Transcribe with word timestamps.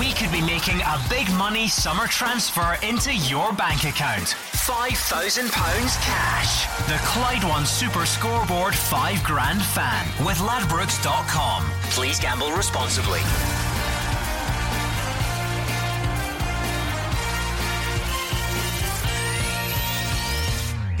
we 0.00 0.14
could 0.14 0.32
be 0.32 0.40
making 0.40 0.80
a 0.80 0.98
big 1.10 1.30
money 1.34 1.68
summer 1.68 2.06
transfer 2.06 2.78
into 2.82 3.14
your 3.14 3.52
bank 3.52 3.84
account. 3.84 4.34
£5,000 4.56 5.50
cash. 5.52 6.66
The 6.88 6.96
Clyde 7.06 7.44
One 7.44 7.66
Super 7.66 8.06
Scoreboard 8.06 8.74
5 8.74 9.22
Grand 9.22 9.60
Fan 9.60 10.06
with 10.24 10.38
Ladbrokes.com. 10.38 11.70
Please 11.90 12.18
gamble 12.18 12.50
responsibly. 12.52 13.20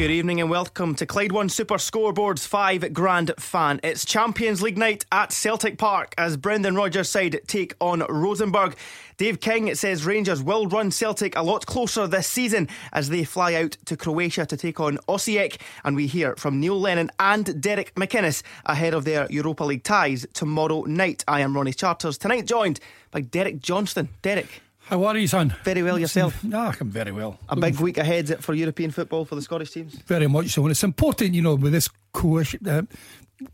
Good 0.00 0.10
evening 0.10 0.40
and 0.40 0.48
welcome 0.48 0.94
to 0.94 1.04
Clyde 1.04 1.30
One 1.30 1.50
Super 1.50 1.74
Scoreboard's 1.74 2.46
five 2.46 2.94
grand 2.94 3.32
fan. 3.38 3.80
It's 3.82 4.06
Champions 4.06 4.62
League 4.62 4.78
night 4.78 5.04
at 5.12 5.30
Celtic 5.30 5.76
Park 5.76 6.14
as 6.16 6.38
Brendan 6.38 6.74
Rodgers' 6.74 7.10
side 7.10 7.38
take 7.46 7.74
on 7.80 8.00
Rosenborg. 8.08 8.76
Dave 9.18 9.40
King 9.40 9.74
says 9.74 10.06
Rangers 10.06 10.42
will 10.42 10.66
run 10.66 10.90
Celtic 10.90 11.36
a 11.36 11.42
lot 11.42 11.66
closer 11.66 12.06
this 12.06 12.26
season 12.26 12.66
as 12.94 13.10
they 13.10 13.24
fly 13.24 13.52
out 13.52 13.72
to 13.84 13.94
Croatia 13.94 14.46
to 14.46 14.56
take 14.56 14.80
on 14.80 14.96
Osijek. 15.06 15.60
And 15.84 15.94
we 15.96 16.06
hear 16.06 16.34
from 16.36 16.60
Neil 16.60 16.80
Lennon 16.80 17.10
and 17.20 17.60
Derek 17.60 17.94
McInnes 17.94 18.42
ahead 18.64 18.94
of 18.94 19.04
their 19.04 19.26
Europa 19.28 19.64
League 19.64 19.84
ties 19.84 20.26
tomorrow 20.32 20.84
night. 20.84 21.26
I 21.28 21.40
am 21.40 21.54
Ronnie 21.54 21.74
Charters, 21.74 22.16
tonight 22.16 22.46
joined 22.46 22.80
by 23.10 23.20
Derek 23.20 23.60
Johnston. 23.60 24.08
Derek. 24.22 24.62
How 24.90 25.04
are 25.04 25.16
you, 25.16 25.28
son? 25.28 25.54
Very 25.62 25.82
well 25.84 25.98
yourself. 25.98 26.44
Ah, 26.52 26.74
I'm 26.80 26.90
very 26.90 27.12
well. 27.12 27.38
A 27.48 27.54
big 27.54 27.78
week 27.78 27.96
ahead 27.96 28.42
for 28.42 28.54
European 28.54 28.90
football 28.90 29.24
for 29.24 29.36
the 29.36 29.42
Scottish 29.42 29.70
teams. 29.70 29.94
Very 30.06 30.26
much 30.26 30.48
so, 30.48 30.62
and 30.62 30.72
it's 30.72 30.82
important, 30.82 31.32
you 31.32 31.42
know, 31.42 31.54
with 31.54 31.72
this 31.72 31.88
coefficient. 32.12 32.66
Uh, 32.66 32.82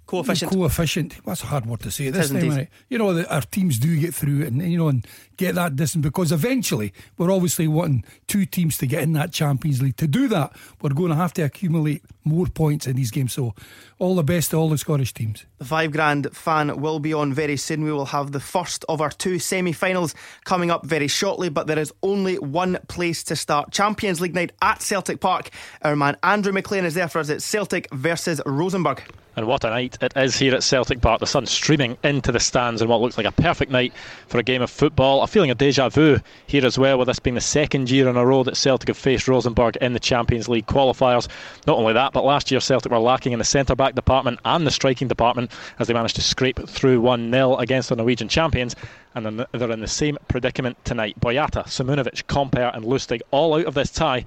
coefficient. 0.06 0.50
Coefficient. 0.50 1.24
That's 1.26 1.42
a 1.42 1.46
hard 1.46 1.66
word 1.66 1.80
to 1.80 1.90
say. 1.90 2.08
This 2.08 2.30
time, 2.30 2.48
right? 2.48 2.68
You 2.88 2.96
know, 2.96 3.12
the, 3.12 3.30
our 3.32 3.42
teams 3.42 3.78
do 3.78 4.00
get 4.00 4.14
through, 4.14 4.46
and 4.46 4.62
you 4.62 4.78
know, 4.78 4.88
and 4.88 5.06
get 5.36 5.54
that 5.54 5.76
distance 5.76 6.02
because 6.02 6.32
eventually 6.32 6.92
we're 7.16 7.30
obviously 7.30 7.68
wanting 7.68 8.04
two 8.26 8.46
teams 8.46 8.78
to 8.78 8.86
get 8.86 9.02
in 9.02 9.12
that 9.14 9.32
Champions 9.32 9.82
League. 9.82 9.96
To 9.96 10.06
do 10.06 10.28
that, 10.28 10.52
we're 10.80 10.90
going 10.90 11.10
to 11.10 11.16
have 11.16 11.32
to 11.34 11.42
accumulate 11.42 12.02
more 12.24 12.46
points 12.46 12.86
in 12.86 12.96
these 12.96 13.10
games. 13.10 13.32
So, 13.32 13.54
all 13.98 14.14
the 14.14 14.24
best 14.24 14.50
to 14.50 14.56
all 14.56 14.68
the 14.68 14.78
Scottish 14.78 15.14
teams. 15.14 15.46
The 15.58 15.64
five 15.64 15.90
grand 15.90 16.34
fan 16.36 16.80
will 16.80 16.98
be 16.98 17.14
on 17.14 17.32
very 17.32 17.56
soon. 17.56 17.84
We 17.84 17.92
will 17.92 18.06
have 18.06 18.32
the 18.32 18.40
first 18.40 18.84
of 18.88 19.00
our 19.00 19.10
two 19.10 19.38
semi 19.38 19.72
finals 19.72 20.14
coming 20.44 20.70
up 20.70 20.84
very 20.84 21.08
shortly, 21.08 21.48
but 21.48 21.66
there 21.66 21.78
is 21.78 21.92
only 22.02 22.38
one 22.38 22.78
place 22.88 23.22
to 23.24 23.36
start 23.36 23.70
Champions 23.72 24.20
League 24.20 24.34
night 24.34 24.52
at 24.60 24.82
Celtic 24.82 25.20
Park. 25.20 25.50
Our 25.82 25.96
man 25.96 26.16
Andrew 26.22 26.52
Maclean 26.52 26.84
is 26.84 26.94
there 26.94 27.08
for 27.08 27.20
us. 27.20 27.28
It's 27.28 27.44
Celtic 27.44 27.88
versus 27.92 28.40
Rosenborg. 28.44 29.02
And 29.36 29.46
what 29.46 29.64
a 29.64 29.70
night 29.70 29.98
it 30.00 30.14
is 30.16 30.38
here 30.38 30.54
at 30.54 30.62
Celtic 30.62 31.02
Park. 31.02 31.20
The 31.20 31.26
sun 31.26 31.44
streaming 31.44 31.98
into 32.02 32.32
the 32.32 32.40
stands 32.40 32.80
in 32.80 32.88
what 32.88 33.02
looks 33.02 33.18
like 33.18 33.26
a 33.26 33.32
perfect 33.32 33.70
night 33.70 33.92
for 34.28 34.38
a 34.38 34.42
game 34.42 34.62
of 34.62 34.70
football. 34.70 35.22
A 35.26 35.28
feeling 35.28 35.50
of 35.50 35.58
deja 35.58 35.88
vu 35.88 36.20
here 36.46 36.64
as 36.64 36.78
well, 36.78 36.98
with 36.98 37.08
this 37.08 37.18
being 37.18 37.34
the 37.34 37.40
second 37.40 37.90
year 37.90 38.08
in 38.08 38.16
a 38.16 38.24
row 38.24 38.44
that 38.44 38.56
Celtic 38.56 38.86
have 38.86 38.96
faced 38.96 39.26
Rosenborg 39.26 39.74
in 39.80 39.92
the 39.92 39.98
Champions 39.98 40.48
League 40.48 40.66
qualifiers. 40.66 41.26
Not 41.66 41.78
only 41.78 41.94
that, 41.94 42.12
but 42.12 42.24
last 42.24 42.52
year 42.52 42.60
Celtic 42.60 42.92
were 42.92 42.98
lacking 43.00 43.32
in 43.32 43.40
the 43.40 43.44
centre 43.44 43.74
back 43.74 43.96
department 43.96 44.38
and 44.44 44.64
the 44.64 44.70
striking 44.70 45.08
department 45.08 45.50
as 45.80 45.88
they 45.88 45.94
managed 45.94 46.14
to 46.14 46.22
scrape 46.22 46.68
through 46.68 47.00
1 47.00 47.32
0 47.32 47.56
against 47.56 47.88
the 47.88 47.96
Norwegian 47.96 48.28
champions. 48.28 48.76
And 49.16 49.44
they're 49.52 49.72
in 49.72 49.80
the 49.80 49.88
same 49.88 50.16
predicament 50.28 50.76
tonight. 50.84 51.18
Boyata, 51.18 51.64
Simunovic, 51.64 52.28
Compper, 52.28 52.70
and 52.72 52.84
Lustig 52.84 53.20
all 53.32 53.58
out 53.58 53.64
of 53.64 53.74
this 53.74 53.90
tie 53.90 54.24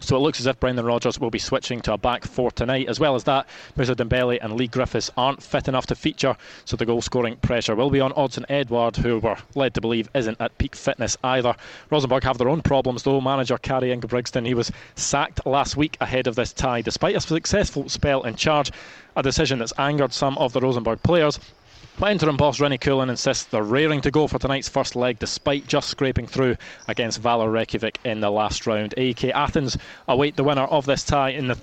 so 0.00 0.16
it 0.16 0.20
looks 0.20 0.40
as 0.40 0.46
if 0.46 0.60
Brendan 0.60 0.86
Rodgers 0.86 1.18
will 1.18 1.30
be 1.30 1.38
switching 1.38 1.80
to 1.82 1.92
a 1.92 1.98
back 1.98 2.24
four 2.24 2.50
tonight. 2.50 2.88
As 2.88 3.00
well 3.00 3.14
as 3.14 3.24
that, 3.24 3.48
Moussa 3.76 3.94
Dembele 3.94 4.38
and 4.40 4.54
Lee 4.54 4.68
Griffiths 4.68 5.10
aren't 5.16 5.42
fit 5.42 5.68
enough 5.68 5.86
to 5.86 5.94
feature, 5.94 6.36
so 6.64 6.76
the 6.76 6.86
goal 6.86 7.02
scoring 7.02 7.36
pressure 7.36 7.74
will 7.74 7.90
be 7.90 8.00
on 8.00 8.12
Odsonne 8.12 8.46
Edouard, 8.48 8.96
who 8.96 9.18
we're 9.18 9.36
led 9.54 9.74
to 9.74 9.80
believe 9.80 10.08
isn't 10.14 10.40
at 10.40 10.56
peak 10.58 10.76
fitness 10.76 11.16
either. 11.24 11.54
Rosenborg 11.90 12.24
have 12.24 12.38
their 12.38 12.48
own 12.48 12.62
problems 12.62 13.02
though. 13.02 13.20
Manager 13.20 13.58
Kari 13.58 13.90
Ingebrigtsen, 13.90 14.46
he 14.46 14.54
was 14.54 14.70
sacked 14.94 15.44
last 15.46 15.76
week 15.76 15.96
ahead 16.00 16.26
of 16.26 16.34
this 16.34 16.52
tie, 16.52 16.82
despite 16.82 17.16
a 17.16 17.20
successful 17.20 17.88
spell 17.88 18.22
in 18.22 18.36
charge, 18.36 18.70
a 19.16 19.22
decision 19.22 19.58
that's 19.58 19.72
angered 19.78 20.12
some 20.12 20.38
of 20.38 20.52
the 20.52 20.60
Rosenborg 20.60 21.02
players. 21.02 21.40
But 22.00 22.12
interim 22.12 22.36
boss 22.36 22.60
Rini 22.60 22.78
Coolen 22.78 23.10
insists 23.10 23.42
they're 23.46 23.64
raring 23.64 24.02
to 24.02 24.12
go 24.12 24.28
for 24.28 24.38
tonight's 24.38 24.68
first 24.68 24.94
leg 24.94 25.18
despite 25.18 25.66
just 25.66 25.88
scraping 25.88 26.28
through 26.28 26.56
against 26.86 27.20
Valur 27.20 27.50
Reykjavik 27.50 27.98
in 28.04 28.20
the 28.20 28.30
last 28.30 28.68
round. 28.68 28.94
AEK 28.96 29.32
Athens 29.34 29.76
await 30.06 30.36
the 30.36 30.44
winner 30.44 30.62
of 30.62 30.86
this 30.86 31.02
tie 31.02 31.30
in 31.30 31.48
the 31.48 31.58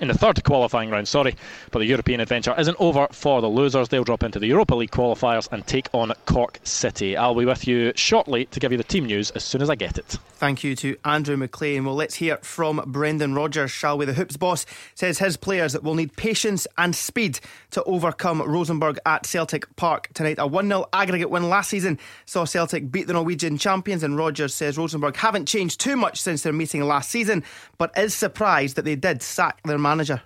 in 0.00 0.08
the 0.08 0.14
third 0.14 0.42
qualifying 0.44 0.90
round, 0.90 1.08
sorry. 1.08 1.36
But 1.70 1.80
the 1.80 1.86
European 1.86 2.20
adventure 2.20 2.54
isn't 2.58 2.76
over 2.78 3.06
for 3.12 3.40
the 3.40 3.48
losers. 3.48 3.88
They'll 3.88 4.04
drop 4.04 4.22
into 4.22 4.38
the 4.38 4.46
Europa 4.46 4.74
League 4.74 4.90
qualifiers 4.90 5.48
and 5.52 5.66
take 5.66 5.88
on 5.92 6.12
Cork 6.26 6.58
City. 6.64 7.16
I'll 7.16 7.34
be 7.34 7.44
with 7.44 7.66
you 7.66 7.92
shortly 7.96 8.46
to 8.46 8.60
give 8.60 8.72
you 8.72 8.78
the 8.78 8.84
team 8.84 9.04
news 9.06 9.30
as 9.32 9.44
soon 9.44 9.62
as 9.62 9.70
I 9.70 9.74
get 9.74 9.98
it. 9.98 10.18
Thank 10.38 10.62
you 10.62 10.76
to 10.76 10.96
Andrew 11.04 11.36
McLean. 11.36 11.84
Well, 11.84 11.96
let's 11.96 12.14
hear 12.14 12.36
from 12.38 12.82
Brendan 12.86 13.34
Rodgers, 13.34 13.72
shall 13.72 13.98
we? 13.98 14.04
The 14.04 14.12
Hoops 14.12 14.36
boss 14.36 14.66
says 14.94 15.18
his 15.18 15.36
players 15.36 15.78
will 15.80 15.94
need 15.94 16.16
patience 16.16 16.66
and 16.76 16.94
speed 16.94 17.40
to 17.72 17.82
overcome 17.84 18.40
Rosenborg 18.42 18.98
at 19.04 19.26
Celtic 19.26 19.74
Park 19.76 20.08
tonight. 20.14 20.36
A 20.38 20.46
1 20.46 20.68
0 20.68 20.86
aggregate 20.92 21.30
win 21.30 21.48
last 21.48 21.70
season 21.70 21.98
saw 22.24 22.44
Celtic 22.44 22.92
beat 22.92 23.08
the 23.08 23.14
Norwegian 23.14 23.58
champions, 23.58 24.02
and 24.02 24.16
Rodgers 24.16 24.54
says 24.54 24.78
Rosenborg 24.78 25.16
haven't 25.16 25.46
changed 25.46 25.80
too 25.80 25.96
much 25.96 26.20
since 26.20 26.42
their 26.42 26.52
meeting 26.52 26.82
last 26.82 27.10
season, 27.10 27.42
but 27.76 27.96
is 27.98 28.14
surprised 28.14 28.76
that 28.76 28.84
they 28.84 28.96
did 28.96 29.22
sack 29.22 29.60
their 29.64 29.78
manager? 29.88 30.20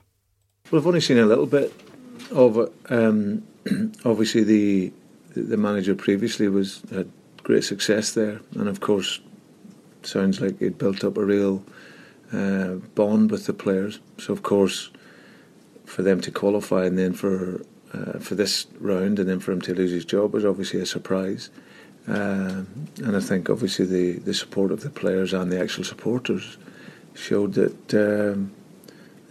Well, 0.70 0.80
I've 0.80 0.86
only 0.86 1.00
seen 1.00 1.18
a 1.18 1.26
little 1.26 1.46
bit 1.46 1.72
of. 2.30 2.70
Um, 2.88 3.42
obviously, 4.04 4.42
the 4.44 4.92
the 5.34 5.56
manager 5.56 5.94
previously 5.94 6.48
was 6.48 6.82
had 6.90 7.10
great 7.42 7.64
success 7.64 8.12
there, 8.12 8.40
and 8.58 8.68
of 8.68 8.80
course, 8.80 9.20
sounds 10.02 10.40
like 10.40 10.58
he'd 10.58 10.78
built 10.78 11.04
up 11.04 11.16
a 11.16 11.24
real 11.24 11.64
uh, 12.32 12.74
bond 12.94 13.30
with 13.30 13.46
the 13.46 13.52
players. 13.52 14.00
So, 14.18 14.32
of 14.32 14.42
course, 14.42 14.90
for 15.84 16.02
them 16.02 16.20
to 16.20 16.30
qualify 16.30 16.86
and 16.86 16.98
then 16.98 17.12
for 17.12 17.62
uh, 17.92 18.18
for 18.18 18.34
this 18.34 18.66
round 18.80 19.18
and 19.18 19.28
then 19.28 19.40
for 19.40 19.52
him 19.52 19.60
to 19.60 19.74
lose 19.74 19.90
his 19.90 20.04
job 20.04 20.32
was 20.32 20.44
obviously 20.44 20.80
a 20.80 20.86
surprise. 20.86 21.50
Uh, 22.08 22.64
and 23.04 23.16
I 23.16 23.20
think 23.20 23.48
obviously 23.48 23.84
the, 23.86 24.18
the 24.18 24.34
support 24.34 24.72
of 24.72 24.80
the 24.80 24.90
players 24.90 25.32
and 25.32 25.52
the 25.52 25.60
actual 25.60 25.84
supporters 25.84 26.56
showed 27.14 27.52
that 27.54 27.94
um, 27.94 28.50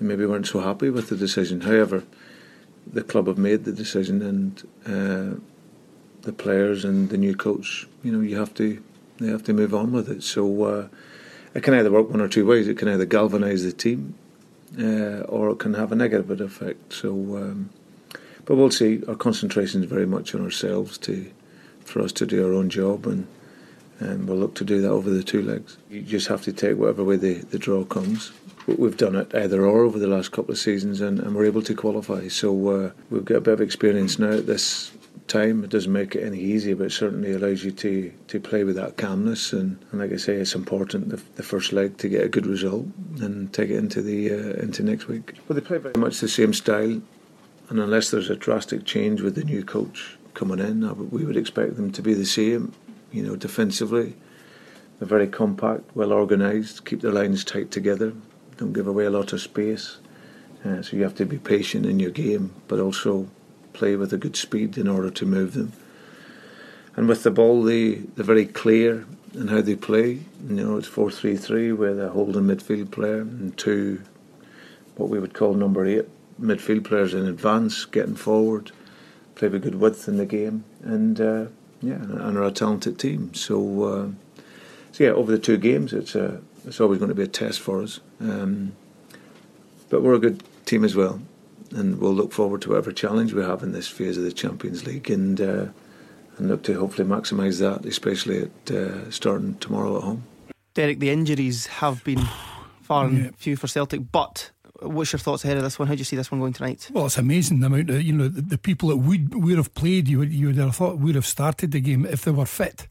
they 0.01 0.07
maybe 0.07 0.25
weren't 0.25 0.47
so 0.47 0.61
happy 0.61 0.89
with 0.89 1.09
the 1.09 1.15
decision. 1.15 1.61
However, 1.61 2.03
the 2.91 3.03
club 3.03 3.27
have 3.27 3.37
made 3.37 3.65
the 3.65 3.71
decision, 3.71 4.21
and 4.23 4.67
uh, 4.85 5.39
the 6.23 6.33
players 6.33 6.83
and 6.83 7.09
the 7.09 7.17
new 7.17 7.35
coach, 7.35 7.87
you 8.03 8.11
know, 8.11 8.21
you 8.21 8.37
have 8.37 8.53
to 8.55 8.81
they 9.19 9.27
have 9.27 9.43
to 9.43 9.53
move 9.53 9.75
on 9.75 9.91
with 9.91 10.09
it. 10.09 10.23
So 10.23 10.63
uh, 10.63 10.87
it 11.53 11.61
can 11.61 11.75
either 11.75 11.91
work 11.91 12.09
one 12.09 12.19
or 12.19 12.27
two 12.27 12.47
ways. 12.47 12.67
It 12.67 12.79
can 12.79 12.87
either 12.87 13.05
galvanise 13.05 13.63
the 13.63 13.71
team, 13.71 14.15
uh, 14.79 15.21
or 15.29 15.51
it 15.51 15.59
can 15.59 15.75
have 15.75 15.91
a 15.91 15.95
negative 15.95 16.41
effect. 16.41 16.93
So, 16.93 17.11
um, 17.11 17.69
but 18.45 18.55
we'll 18.55 18.71
see. 18.71 19.03
Our 19.07 19.15
concentration 19.15 19.83
is 19.83 19.89
very 19.89 20.07
much 20.07 20.33
on 20.33 20.41
ourselves 20.41 20.97
to 20.99 21.31
for 21.85 22.01
us 22.01 22.11
to 22.13 22.25
do 22.25 22.47
our 22.47 22.53
own 22.53 22.69
job 22.69 23.05
and 23.05 23.27
and 24.01 24.27
we'll 24.27 24.37
look 24.37 24.55
to 24.55 24.65
do 24.65 24.81
that 24.81 24.89
over 24.89 25.09
the 25.09 25.23
two 25.23 25.41
legs. 25.41 25.77
You 25.89 26.01
just 26.01 26.27
have 26.27 26.41
to 26.43 26.53
take 26.53 26.77
whatever 26.77 27.03
way 27.03 27.17
the, 27.17 27.35
the 27.35 27.59
draw 27.59 27.83
comes. 27.85 28.31
We've 28.67 28.97
done 28.97 29.15
it 29.15 29.33
either 29.33 29.65
or 29.65 29.83
over 29.83 29.99
the 29.99 30.07
last 30.07 30.31
couple 30.31 30.51
of 30.51 30.57
seasons 30.57 31.01
and, 31.01 31.19
and 31.19 31.35
we're 31.35 31.45
able 31.45 31.61
to 31.63 31.75
qualify. 31.75 32.27
So 32.27 32.69
uh, 32.69 32.91
we've 33.09 33.25
got 33.25 33.37
a 33.37 33.41
bit 33.41 33.53
of 33.53 33.61
experience 33.61 34.19
now 34.19 34.31
at 34.31 34.47
this 34.47 34.91
time. 35.27 35.63
It 35.63 35.69
doesn't 35.69 35.91
make 35.91 36.15
it 36.15 36.23
any 36.23 36.39
easier, 36.39 36.75
but 36.75 36.87
it 36.87 36.91
certainly 36.91 37.31
allows 37.33 37.63
you 37.63 37.71
to, 37.71 38.11
to 38.27 38.39
play 38.39 38.63
with 38.63 38.75
that 38.75 38.97
calmness. 38.97 39.53
And, 39.53 39.79
and 39.91 40.01
like 40.01 40.11
I 40.11 40.17
say, 40.17 40.33
it's 40.35 40.55
important 40.55 41.09
the, 41.09 41.21
the, 41.35 41.43
first 41.43 41.73
leg 41.73 41.97
to 41.97 42.09
get 42.09 42.23
a 42.23 42.29
good 42.29 42.45
result 42.45 42.85
and 43.19 43.51
take 43.53 43.69
it 43.69 43.77
into 43.77 44.01
the 44.01 44.31
uh, 44.31 44.61
into 44.61 44.83
next 44.83 45.07
week. 45.07 45.33
Well, 45.47 45.55
they 45.55 45.65
play 45.65 45.77
very 45.77 45.97
much 45.97 46.19
the 46.19 46.27
same 46.27 46.53
style, 46.53 47.01
and 47.69 47.79
unless 47.79 48.11
there's 48.11 48.29
a 48.29 48.35
drastic 48.35 48.85
change 48.85 49.21
with 49.21 49.35
the 49.35 49.43
new 49.43 49.63
coach 49.63 50.17
coming 50.33 50.59
in, 50.59 51.09
we 51.09 51.25
would 51.25 51.37
expect 51.37 51.75
them 51.75 51.91
to 51.91 52.01
be 52.01 52.13
the 52.13 52.25
same 52.25 52.73
you 53.11 53.23
know, 53.23 53.35
defensively. 53.35 54.15
They're 54.99 55.07
very 55.07 55.27
compact, 55.27 55.95
well 55.95 56.13
organised, 56.13 56.85
keep 56.85 57.01
their 57.01 57.11
lines 57.11 57.43
tight 57.43 57.71
together, 57.71 58.13
don't 58.57 58.73
give 58.73 58.87
away 58.87 59.05
a 59.05 59.09
lot 59.09 59.33
of 59.33 59.41
space. 59.41 59.97
Uh, 60.63 60.81
so 60.81 60.95
you 60.95 61.03
have 61.03 61.15
to 61.15 61.25
be 61.25 61.39
patient 61.39 61.85
in 61.85 61.99
your 61.99 62.11
game, 62.11 62.53
but 62.67 62.79
also 62.79 63.27
play 63.73 63.95
with 63.95 64.13
a 64.13 64.17
good 64.17 64.35
speed 64.35 64.77
in 64.77 64.87
order 64.87 65.09
to 65.09 65.25
move 65.25 65.53
them. 65.53 65.73
And 66.95 67.07
with 67.07 67.23
the 67.23 67.31
ball, 67.31 67.63
they, 67.63 67.95
they're 67.95 68.25
very 68.25 68.45
clear 68.45 69.05
in 69.33 69.47
how 69.47 69.61
they 69.61 69.75
play. 69.75 70.19
You 70.47 70.55
know, 70.55 70.77
it's 70.77 70.87
4 70.87 71.09
3 71.09 71.35
3 71.35 71.71
with 71.71 71.99
a 71.99 72.09
holding 72.09 72.43
midfield 72.43 72.91
player 72.91 73.21
and 73.21 73.57
two, 73.57 74.03
what 74.95 75.09
we 75.09 75.19
would 75.19 75.33
call 75.33 75.53
number 75.53 75.85
eight 75.85 76.05
midfield 76.39 76.83
players 76.83 77.13
in 77.13 77.25
advance, 77.25 77.85
getting 77.85 78.15
forward, 78.15 78.71
play 79.35 79.47
with 79.47 79.63
good 79.63 79.75
width 79.75 80.07
in 80.07 80.17
the 80.17 80.25
game. 80.25 80.63
And 80.83 81.21
uh, 81.21 81.45
yeah, 81.81 81.95
and 81.95 82.37
are 82.37 82.43
a 82.43 82.51
talented 82.51 82.99
team. 82.99 83.33
So, 83.33 83.83
uh, 83.83 84.07
so 84.91 85.03
yeah, 85.03 85.11
over 85.11 85.31
the 85.31 85.39
two 85.39 85.57
games, 85.57 85.93
it's 85.93 86.15
a, 86.15 86.41
it's 86.65 86.79
always 86.79 86.99
going 86.99 87.09
to 87.09 87.15
be 87.15 87.23
a 87.23 87.27
test 87.27 87.59
for 87.59 87.81
us. 87.81 87.99
Um, 88.19 88.73
but 89.89 90.01
we're 90.01 90.13
a 90.13 90.19
good 90.19 90.43
team 90.65 90.83
as 90.83 90.95
well, 90.95 91.21
and 91.71 91.99
we'll 91.99 92.13
look 92.13 92.31
forward 92.31 92.61
to 92.63 92.69
whatever 92.69 92.91
challenge 92.91 93.33
we 93.33 93.43
have 93.43 93.63
in 93.63 93.71
this 93.71 93.87
phase 93.87 94.17
of 94.17 94.23
the 94.23 94.31
Champions 94.31 94.85
League. 94.85 95.09
And 95.09 95.41
uh, 95.41 95.65
and 96.37 96.49
look 96.49 96.63
to 96.63 96.73
hopefully 96.79 97.07
maximise 97.07 97.59
that, 97.59 97.85
especially 97.85 98.43
at 98.43 98.71
uh, 98.71 99.11
starting 99.11 99.55
tomorrow 99.55 99.97
at 99.97 100.03
home. 100.03 100.23
Derek, 100.73 100.99
the 100.99 101.09
injuries 101.09 101.67
have 101.67 102.03
been 102.03 102.25
far 102.81 103.05
and 103.05 103.25
yeah. 103.25 103.29
few 103.35 103.55
for 103.55 103.67
Celtic, 103.67 104.11
but 104.11 104.51
what's 104.81 105.13
your 105.13 105.19
thoughts 105.19 105.43
ahead 105.43 105.57
of 105.57 105.63
this 105.63 105.77
one? 105.77 105.87
How 105.87 105.93
do 105.93 105.99
you 105.99 106.05
see 106.05 106.15
this 106.15 106.31
one 106.31 106.39
going 106.39 106.53
tonight? 106.53 106.89
Well, 106.91 107.05
it's 107.05 107.17
amazing 107.17 107.59
the 107.59 107.67
amount 107.67 107.89
of 107.89 108.01
you 108.01 108.13
know 108.13 108.27
the, 108.27 108.41
the 108.41 108.57
people 108.57 108.89
that 108.89 108.97
would 108.97 109.43
would 109.43 109.57
have 109.57 109.73
played. 109.73 110.07
You 110.07 110.19
would 110.19 110.33
you 110.33 110.47
would 110.47 110.57
have 110.57 110.75
thought 110.75 110.99
would 110.99 111.15
have 111.15 111.25
started 111.25 111.71
the 111.71 111.79
game 111.79 112.05
if 112.05 112.23
they 112.23 112.31
were 112.31 112.45
fit. 112.45 112.87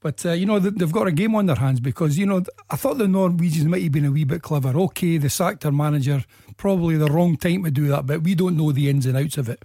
But 0.00 0.24
uh, 0.24 0.32
you 0.32 0.46
know 0.46 0.58
they've 0.58 0.92
got 0.92 1.08
a 1.08 1.12
game 1.12 1.34
on 1.34 1.46
their 1.46 1.56
hands 1.56 1.80
because 1.80 2.16
you 2.16 2.24
know 2.26 2.42
I 2.70 2.76
thought 2.76 2.98
the 2.98 3.06
Norwegians 3.08 3.66
might 3.66 3.82
have 3.82 3.92
been 3.92 4.06
a 4.06 4.10
wee 4.10 4.24
bit 4.24 4.42
clever. 4.42 4.70
Okay, 4.70 5.18
the 5.18 5.28
sacked 5.28 5.62
their 5.62 5.72
manager, 5.72 6.24
probably 6.56 6.96
the 6.96 7.10
wrong 7.10 7.36
time 7.36 7.64
to 7.64 7.70
do 7.70 7.88
that, 7.88 8.06
but 8.06 8.22
we 8.22 8.34
don't 8.34 8.56
know 8.56 8.72
the 8.72 8.88
ins 8.88 9.06
and 9.06 9.16
outs 9.16 9.36
of 9.36 9.48
it. 9.48 9.62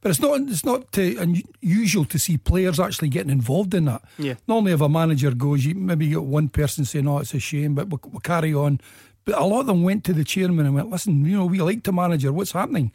But 0.00 0.10
it's 0.10 0.20
not 0.20 0.40
it's 0.40 0.64
not 0.64 0.96
unusual 0.96 2.04
to 2.06 2.18
see 2.18 2.38
players 2.38 2.78
actually 2.78 3.08
getting 3.08 3.30
involved 3.30 3.74
in 3.74 3.84
that. 3.86 4.02
Yeah. 4.18 4.34
Normally, 4.46 4.72
if 4.72 4.80
a 4.80 4.88
manager 4.88 5.32
goes, 5.32 5.64
you 5.64 5.74
maybe 5.74 6.08
get 6.08 6.22
one 6.22 6.48
person 6.48 6.84
saying, 6.84 7.06
"Oh, 7.06 7.18
it's 7.18 7.34
a 7.34 7.40
shame," 7.40 7.74
but 7.74 7.88
we'll, 7.88 8.00
we'll 8.04 8.20
carry 8.20 8.54
on. 8.54 8.80
But 9.28 9.38
a 9.38 9.44
lot 9.44 9.60
of 9.60 9.66
them 9.66 9.82
went 9.82 10.04
to 10.04 10.14
the 10.14 10.24
chairman 10.24 10.64
and 10.64 10.74
went, 10.74 10.88
"Listen, 10.88 11.22
you 11.26 11.36
know, 11.36 11.44
we 11.44 11.60
like 11.60 11.82
the 11.82 11.92
manager. 11.92 12.32
What's 12.32 12.52
happening?" 12.52 12.92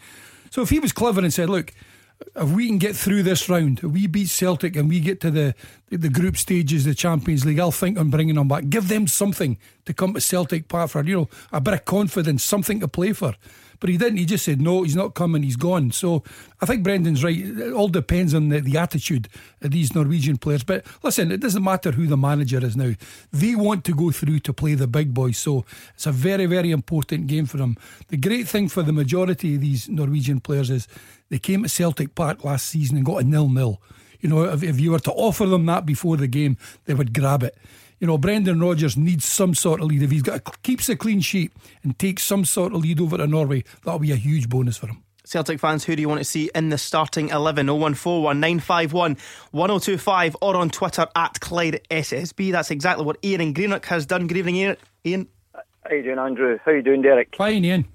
So 0.49 0.63
if 0.63 0.71
he 0.71 0.79
was 0.79 0.91
clever 0.91 1.21
and 1.21 1.31
said, 1.31 1.47
"Look." 1.47 1.71
If 2.35 2.51
we 2.51 2.67
can 2.67 2.77
get 2.77 2.95
through 2.95 3.23
this 3.23 3.49
round, 3.49 3.79
if 3.79 3.91
we 3.91 4.07
beat 4.07 4.29
Celtic 4.29 4.77
and 4.77 4.87
we 4.87 5.01
get 5.01 5.19
to 5.21 5.31
the, 5.31 5.55
the 5.89 6.07
group 6.07 6.37
stages, 6.37 6.85
the 6.85 6.95
Champions 6.95 7.43
League, 7.43 7.59
I'll 7.59 7.71
think 7.71 7.99
on 7.99 8.09
bringing 8.09 8.35
them 8.35 8.47
back. 8.47 8.69
Give 8.69 8.87
them 8.87 9.07
something 9.07 9.57
to 9.85 9.93
come 9.93 10.13
to 10.13 10.21
Celtic 10.21 10.69
Park 10.69 10.91
for, 10.91 11.03
you 11.03 11.17
know, 11.17 11.29
a 11.51 11.59
bit 11.59 11.73
of 11.73 11.85
confidence, 11.85 12.41
something 12.41 12.79
to 12.79 12.87
play 12.87 13.11
for. 13.11 13.35
But 13.83 13.89
he 13.89 13.97
didn't. 13.97 14.15
He 14.15 14.23
just 14.23 14.45
said, 14.45 14.61
no, 14.61 14.83
he's 14.83 14.95
not 14.95 15.13
coming, 15.13 15.43
he's 15.43 15.57
gone. 15.57 15.91
So 15.91 16.23
I 16.61 16.65
think 16.65 16.83
Brendan's 16.83 17.21
right. 17.21 17.37
It 17.37 17.73
all 17.73 17.89
depends 17.89 18.33
on 18.33 18.47
the, 18.47 18.61
the 18.61 18.77
attitude 18.77 19.27
of 19.61 19.71
these 19.71 19.93
Norwegian 19.93 20.37
players. 20.37 20.63
But 20.63 20.85
listen, 21.03 21.33
it 21.33 21.41
doesn't 21.41 21.61
matter 21.61 21.91
who 21.91 22.07
the 22.07 22.15
manager 22.15 22.63
is 22.63 22.77
now. 22.77 22.93
They 23.33 23.55
want 23.55 23.83
to 23.83 23.93
go 23.93 24.09
through 24.11 24.39
to 24.39 24.53
play 24.53 24.75
the 24.75 24.87
big 24.87 25.13
boys. 25.13 25.37
So 25.37 25.65
it's 25.95 26.05
a 26.05 26.13
very, 26.13 26.45
very 26.45 26.71
important 26.71 27.27
game 27.27 27.45
for 27.45 27.57
them. 27.57 27.75
The 28.07 28.15
great 28.15 28.47
thing 28.47 28.69
for 28.69 28.83
the 28.83 28.93
majority 28.93 29.55
of 29.55 29.59
these 29.59 29.89
Norwegian 29.89 30.39
players 30.39 30.69
is 30.69 30.87
they 31.27 31.39
came 31.39 31.63
to 31.63 31.67
Celtic 31.67 32.15
Park 32.15 32.45
last 32.45 32.67
season 32.67 32.95
and 32.95 33.05
got 33.05 33.21
a 33.21 33.25
nil 33.25 33.49
nil. 33.49 33.81
You 34.21 34.29
know, 34.29 34.45
if, 34.45 34.63
if 34.63 34.79
you 34.79 34.91
were 34.91 34.99
to 34.99 35.11
offer 35.11 35.45
them 35.45 35.65
that 35.65 35.85
before 35.85 36.15
the 36.15 36.27
game, 36.27 36.55
they 36.85 36.93
would 36.93 37.13
grab 37.13 37.43
it 37.43 37.57
you 37.99 38.07
know, 38.07 38.17
Brendan 38.17 38.59
Rodgers 38.59 38.97
needs 38.97 39.25
some 39.25 39.53
sort 39.53 39.81
of 39.81 39.87
lead. 39.87 40.03
If 40.03 40.11
he's 40.11 40.21
got 40.21 40.37
a, 40.37 40.57
keeps 40.63 40.89
a 40.89 40.95
clean 40.95 41.21
sheet 41.21 41.51
and 41.83 41.97
takes 41.97 42.23
some 42.23 42.45
sort 42.45 42.73
of 42.73 42.81
lead 42.81 42.99
over 42.99 43.17
to 43.17 43.27
Norway, 43.27 43.63
that'll 43.83 43.99
be 43.99 44.11
a 44.11 44.17
huge 44.17 44.49
bonus 44.49 44.77
for 44.77 44.87
him. 44.87 45.03
Celtic 45.25 45.59
fans, 45.59 45.85
who 45.85 45.95
do 45.95 46.01
you 46.01 46.09
want 46.09 46.19
to 46.19 46.25
see 46.25 46.49
in 46.53 46.69
the 46.69 46.77
starting 46.77 47.29
11? 47.29 47.67
0141 47.67 48.39
951 48.39 49.17
1025 49.51 50.35
or 50.41 50.57
on 50.57 50.69
Twitter 50.69 51.07
at 51.15 51.39
Clyde 51.39 51.79
SSB. 51.89 52.51
That's 52.51 52.71
exactly 52.71 53.05
what 53.05 53.17
Ian 53.23 53.39
and 53.39 53.55
Greenock 53.55 53.85
has 53.85 54.05
done. 54.05 54.27
Good 54.27 54.37
evening, 54.37 54.75
Ian. 55.05 55.27
How 55.53 55.95
you 55.95 56.03
doing, 56.03 56.19
Andrew? 56.19 56.59
How 56.65 56.71
you 56.71 56.81
doing, 56.81 57.01
Derek? 57.01 57.35
Fine, 57.37 57.63
Ian. 57.63 57.85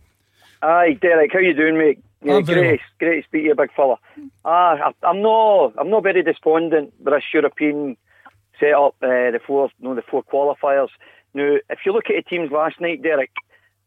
Aye, 0.62 0.98
Derek, 1.00 1.32
how 1.32 1.38
you 1.38 1.54
doing, 1.54 1.78
mate? 1.78 2.02
Yeah, 2.22 2.40
great, 2.40 2.56
well. 2.56 2.78
great 2.98 3.22
to 3.22 3.28
speak 3.28 3.42
to 3.42 3.48
you, 3.48 3.54
big 3.54 3.72
fella. 3.74 3.96
Ah, 4.44 4.92
I, 5.02 5.10
am 5.10 5.22
not, 5.22 5.74
I'm 5.78 5.90
not 5.90 6.02
very 6.02 6.22
despondent 6.22 6.92
with 6.98 7.14
this 7.14 7.22
European 7.32 7.96
set 8.58 8.74
up 8.74 8.96
uh, 9.02 9.30
the 9.32 9.40
four, 9.46 9.70
know, 9.80 9.94
the 9.94 10.02
four 10.02 10.22
qualifiers. 10.22 10.88
Now, 11.34 11.56
if 11.70 11.80
you 11.84 11.92
look 11.92 12.10
at 12.10 12.24
the 12.24 12.28
teams 12.28 12.50
last 12.50 12.80
night, 12.80 13.02
Derek, 13.02 13.30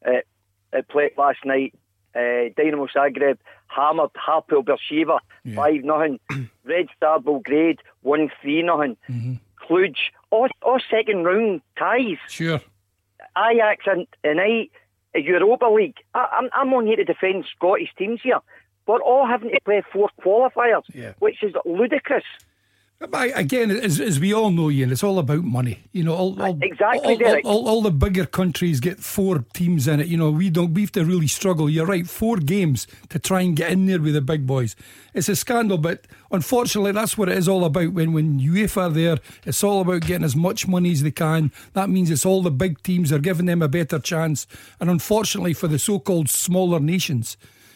uh, 0.06 0.82
played 0.90 1.12
last 1.18 1.40
night. 1.46 1.74
Uh, 2.14 2.52
Dynamo 2.58 2.88
Zagreb 2.88 3.38
hammered 3.68 4.12
Hapoel 4.14 4.66
Beersheva 4.66 5.20
five 5.56 5.84
nothing. 5.84 6.20
Red 6.66 6.88
Star 6.96 7.20
Belgrade 7.20 7.80
one 8.02 8.30
three 8.42 8.62
nothing. 8.64 8.98
Mm-hmm. 9.10 9.34
Cluj 9.66 9.96
all, 10.30 10.50
all 10.62 10.80
second 10.90 11.24
round 11.24 11.62
ties. 11.78 12.18
Sure. 12.28 12.60
Ajax 13.38 13.86
and 13.88 14.08
tonight 14.24 14.72
Europa 15.16 15.66
League. 15.66 15.98
I, 16.14 16.28
I'm 16.34 16.50
I'm 16.54 16.74
on 16.74 16.86
here 16.86 16.98
to 16.98 17.04
defend 17.04 17.46
Scottish 17.56 17.90
teams 17.98 18.20
here. 18.22 18.40
We're 18.88 19.02
all 19.02 19.26
having 19.26 19.52
to 19.52 19.60
play 19.64 19.84
four 19.94 20.10
qualifiers, 20.22 20.84
yeah. 20.94 21.14
which 21.20 21.44
is 21.44 21.54
ludicrous. 21.66 22.24
Again, 23.02 23.72
as, 23.72 24.00
as 24.00 24.20
we 24.20 24.32
all 24.32 24.52
know, 24.52 24.70
Ian, 24.70 24.92
it's 24.92 25.04
all 25.04 25.18
about 25.18 25.44
money. 25.44 25.80
You 25.92 26.04
know, 26.04 26.14
all, 26.14 26.40
all 26.40 26.58
exactly. 26.62 27.16
All, 27.26 27.42
all, 27.44 27.68
all, 27.68 27.82
the 27.82 27.90
bigger 27.90 28.28
countries 28.28 28.80
get 28.80 29.00
four 29.00 29.40
teams 29.54 29.88
in 29.88 30.00
it. 30.00 30.08
You 30.08 30.18
know, 30.18 30.30
we 30.30 30.52
don't. 30.52 30.76
We 30.76 30.82
have 30.82 30.92
to 30.94 31.04
really 31.04 31.28
struggle. 31.28 31.68
You're 31.68 31.88
right. 31.88 32.08
Four 32.08 32.38
games 32.38 32.86
to 33.10 33.18
try 33.18 33.42
and 33.42 33.56
get 33.56 33.72
in 33.72 33.88
there 33.88 34.00
with 34.00 34.14
the 34.14 34.22
big 34.22 34.46
boys. 34.46 34.76
It's 35.16 35.30
a 35.30 35.36
scandal, 35.36 35.80
but 35.80 36.06
unfortunately, 36.32 36.92
that's 36.92 37.18
what 37.18 37.28
it 37.28 37.38
is 37.40 37.48
all 37.48 37.66
about. 37.66 37.92
When 37.94 38.14
when 38.14 38.40
UEFA 38.40 38.84
are 38.84 38.90
there, 38.90 39.18
it's 39.46 39.64
all 39.64 39.82
about 39.82 40.02
getting 40.02 40.24
as 40.24 40.36
much 40.36 40.68
money 40.68 40.92
as 40.92 41.02
they 41.02 41.12
can. 41.12 41.52
That 41.74 41.90
means 41.90 42.12
it's 42.12 42.26
all 42.26 42.44
the 42.44 42.52
big 42.52 42.84
teams 42.84 43.12
are 43.12 43.20
giving 43.20 43.48
them 43.48 43.64
a 43.64 43.68
better 43.68 43.98
chance. 43.98 44.46
And 44.80 44.92
unfortunately, 44.92 45.54
for 45.54 45.68
the 45.68 45.80
so-called 45.80 46.30
smaller 46.30 46.80
nations, 46.80 47.36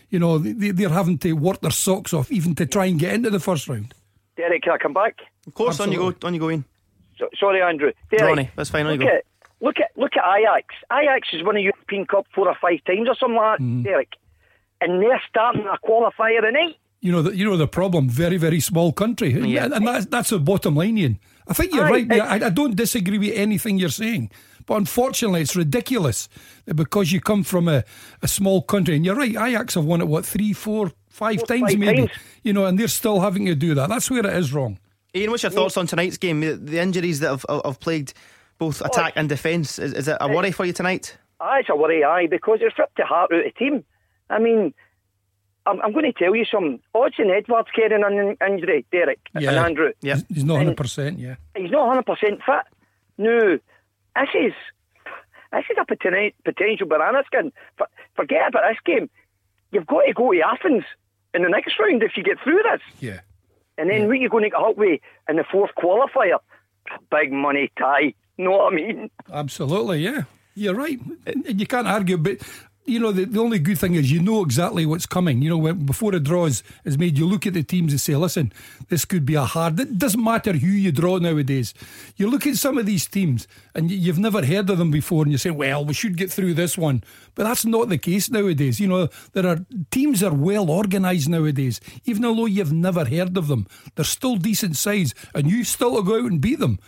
you 0.09 0.19
know, 0.19 0.37
they, 0.37 0.69
they're 0.69 0.89
having 0.89 1.17
to 1.19 1.33
work 1.33 1.61
their 1.61 1.71
socks 1.71 2.13
off 2.13 2.31
even 2.31 2.53
to 2.55 2.67
try 2.67 2.85
and 2.85 2.99
get 2.99 3.15
into 3.15 3.31
the 3.31 3.39
first 3.39 3.67
round. 3.67 3.95
Derek, 4.37 4.63
can 4.63 4.73
I 4.73 4.77
come 4.77 4.93
back? 4.93 5.15
Of 5.47 5.53
course, 5.53 5.79
Absolutely. 5.79 5.97
on 5.97 6.03
you 6.03 6.11
go. 6.19 6.27
On 6.27 6.33
you 6.33 6.39
go 6.39 6.49
in. 6.49 6.65
So, 7.17 7.29
sorry, 7.39 7.61
Andrew. 7.61 7.91
Derek, 8.09 8.25
Ronnie, 8.25 8.51
that's 8.55 8.69
fine. 8.69 8.85
On 8.85 8.93
look 8.93 9.01
you 9.01 9.07
go. 9.07 9.15
At, 9.15 9.25
look 9.61 9.79
at 9.79 9.91
look 9.95 10.11
at 10.17 10.39
Ajax. 10.39 10.75
Ajax 10.91 11.29
has 11.31 11.43
won 11.43 11.57
a 11.57 11.59
European 11.59 12.05
Cup 12.05 12.25
four 12.33 12.47
or 12.47 12.55
five 12.61 12.83
times 12.85 13.07
or 13.07 13.15
something 13.15 13.37
like 13.37 13.59
that, 13.59 13.63
mm. 13.63 13.83
Derek, 13.83 14.13
and 14.81 15.01
they're 15.01 15.21
starting 15.29 15.65
a 15.65 15.77
qualifier 15.87 16.41
tonight. 16.41 16.75
You 17.01 17.11
know 17.11 17.21
the 17.21 17.35
you 17.35 17.45
know 17.45 17.57
the 17.57 17.67
problem. 17.67 18.09
Very 18.09 18.37
very 18.37 18.59
small 18.59 18.91
country, 18.91 19.33
yeah. 19.33 19.65
and 19.71 19.87
that's 19.87 20.05
that's 20.07 20.29
the 20.29 20.39
bottom 20.39 20.75
line. 20.75 20.97
Ian. 20.97 21.19
I 21.47 21.53
think 21.53 21.73
you're 21.73 21.85
Aye, 21.85 21.91
right. 21.91 22.11
I, 22.11 22.47
I 22.47 22.49
don't 22.49 22.75
disagree 22.75 23.19
with 23.19 23.33
anything 23.35 23.77
you're 23.77 23.89
saying. 23.89 24.31
But 24.65 24.77
unfortunately, 24.77 25.41
it's 25.41 25.55
ridiculous 25.55 26.27
that 26.65 26.73
because 26.73 27.11
you 27.11 27.21
come 27.21 27.43
from 27.43 27.67
a, 27.67 27.83
a 28.21 28.27
small 28.27 28.63
country, 28.63 28.95
and 28.95 29.05
you're 29.05 29.15
right, 29.15 29.35
Ajax 29.35 29.75
have 29.75 29.85
won 29.85 30.01
it, 30.01 30.07
what, 30.07 30.25
three, 30.25 30.53
four, 30.53 30.91
five 31.15 31.37
four, 31.37 31.47
times 31.47 31.71
five 31.71 31.79
maybe? 31.79 32.07
Times. 32.07 32.11
You 32.43 32.53
know, 32.53 32.65
and 32.65 32.77
they're 32.77 32.87
still 32.87 33.21
having 33.21 33.45
to 33.45 33.55
do 33.55 33.73
that. 33.75 33.89
That's 33.89 34.11
where 34.11 34.19
it 34.19 34.37
is 34.37 34.53
wrong. 34.53 34.79
Ian, 35.15 35.31
what's 35.31 35.43
your 35.43 35.51
thoughts 35.51 35.77
on 35.77 35.87
tonight's 35.87 36.17
game? 36.17 36.41
The 36.41 36.79
injuries 36.79 37.21
that 37.21 37.29
have, 37.29 37.45
have 37.63 37.79
plagued 37.79 38.13
both 38.57 38.81
attack 38.81 39.13
and 39.15 39.29
defence. 39.29 39.79
Is, 39.79 39.93
is, 39.93 40.07
it 40.07 40.17
a 40.19 40.27
worry 40.27 40.51
for 40.51 40.65
you 40.65 40.73
tonight? 40.73 41.17
Aye, 41.39 41.59
it's 41.59 41.69
a 41.69 41.75
worry, 41.75 42.03
aye, 42.03 42.27
because 42.29 42.59
it's 42.61 42.77
ripped 42.77 42.97
the 42.97 43.05
heart 43.05 43.31
out 43.31 43.39
of 43.39 43.45
the 43.45 43.51
team. 43.51 43.83
I 44.29 44.39
mean, 44.39 44.73
I'm, 45.65 45.81
I'm, 45.81 45.93
going 45.93 46.05
to 46.05 46.13
tell 46.13 46.35
you 46.35 46.45
some. 46.45 46.79
Odsonne 46.93 47.31
Edouard's 47.35 47.69
carrying 47.73 48.03
an 48.03 48.37
injury, 48.45 48.85
Derek 48.91 49.19
yeah. 49.39 49.49
and 49.49 49.59
Andrew. 49.59 49.91
Yeah, 50.01 50.19
he's 50.33 50.43
not 50.43 50.59
100%, 50.59 51.19
yeah. 51.19 51.35
He's 51.55 51.71
not 51.71 52.05
100% 52.05 52.19
fit. 52.19 52.39
No, 53.17 53.57
this 54.15 54.29
is, 54.33 54.53
this 55.51 55.63
is 55.69 55.77
a 55.79 55.85
potential 55.85 56.87
banana 56.87 57.23
skin. 57.25 57.51
Forget 58.15 58.49
about 58.49 58.63
this 58.69 58.79
game. 58.85 59.09
You've 59.71 59.87
got 59.87 60.01
to 60.01 60.13
go 60.13 60.31
to 60.33 60.41
Athens 60.41 60.83
in 61.35 61.43
the 61.43 61.49
next 61.49 61.77
round 61.79 62.01
if 62.03 62.15
you 62.15 62.23
get 62.23 62.39
through 62.43 62.61
this. 62.63 62.81
Yeah. 62.99 63.19
And 63.77 63.89
then 63.89 64.01
yeah. 64.01 64.07
what 64.07 64.19
you 64.19 64.29
going 64.29 64.43
to 64.43 64.49
get 64.49 64.59
up 64.59 64.77
with 64.77 65.01
in 65.29 65.35
the 65.35 65.43
fourth 65.51 65.71
qualifier? 65.77 66.39
Big 67.11 67.31
money 67.31 67.71
tie. 67.77 68.13
Know 68.37 68.51
what 68.51 68.73
I 68.73 68.75
mean? 68.75 69.11
Absolutely, 69.31 69.99
yeah. 69.99 70.23
You're 70.55 70.75
right. 70.75 70.99
And 71.25 71.59
you 71.59 71.67
can't 71.67 71.87
argue, 71.87 72.17
but 72.17 72.37
you 72.85 72.99
know, 72.99 73.11
the, 73.11 73.25
the 73.25 73.39
only 73.39 73.57
good 73.57 73.79
thing 73.79 73.95
is 73.95 74.11
you 74.11 74.21
know 74.21 74.43
exactly 74.43 74.85
what's 74.85 75.07
coming. 75.07 75.41
You 75.41 75.49
know, 75.49 75.57
when, 75.57 75.85
before 75.85 76.13
a 76.13 76.19
draw 76.19 76.45
is, 76.45 76.61
is 76.83 76.97
made, 76.97 77.17
you 77.17 77.25
look 77.25 77.47
at 77.47 77.53
the 77.53 77.63
teams 77.63 77.91
and 77.91 77.99
say, 77.99 78.15
listen, 78.15 78.53
this 78.89 79.05
could 79.05 79.25
be 79.25 79.33
a 79.33 79.43
hard. 79.43 79.79
It 79.79 79.97
doesn't 79.97 80.23
matter 80.23 80.53
who 80.53 80.67
you 80.67 80.91
draw 80.91 81.17
nowadays. 81.17 81.73
You 82.15 82.29
look 82.29 82.45
at 82.45 82.57
some 82.57 82.77
of 82.77 82.85
these 82.85 83.07
teams 83.07 83.47
and 83.73 83.89
you've 83.89 84.19
never 84.19 84.45
heard 84.45 84.69
of 84.69 84.77
them 84.77 84.91
before 84.91 85.23
and 85.23 85.31
you 85.31 85.39
say, 85.39 85.49
well, 85.49 85.83
we 85.83 85.95
should 85.95 86.15
get 86.15 86.31
through 86.31 86.53
this 86.53 86.77
one. 86.77 87.03
But 87.33 87.45
that's 87.45 87.65
not 87.65 87.89
the 87.89 87.97
case 87.97 88.29
nowadays. 88.29 88.79
You 88.79 88.87
know, 88.87 89.09
there 89.33 89.47
are 89.47 89.65
teams 89.89 90.19
that 90.19 90.31
are 90.31 90.35
well 90.35 90.69
organised 90.69 91.27
nowadays. 91.27 91.81
Even 92.05 92.21
though 92.21 92.45
you've 92.45 92.71
never 92.71 93.05
heard 93.05 93.35
of 93.35 93.47
them, 93.47 93.65
they're 93.95 94.05
still 94.05 94.35
decent 94.35 94.77
size 94.77 95.15
and 95.33 95.49
you 95.49 95.63
still 95.63 96.01
go 96.03 96.19
out 96.19 96.31
and 96.31 96.39
beat 96.39 96.59
them. 96.59 96.79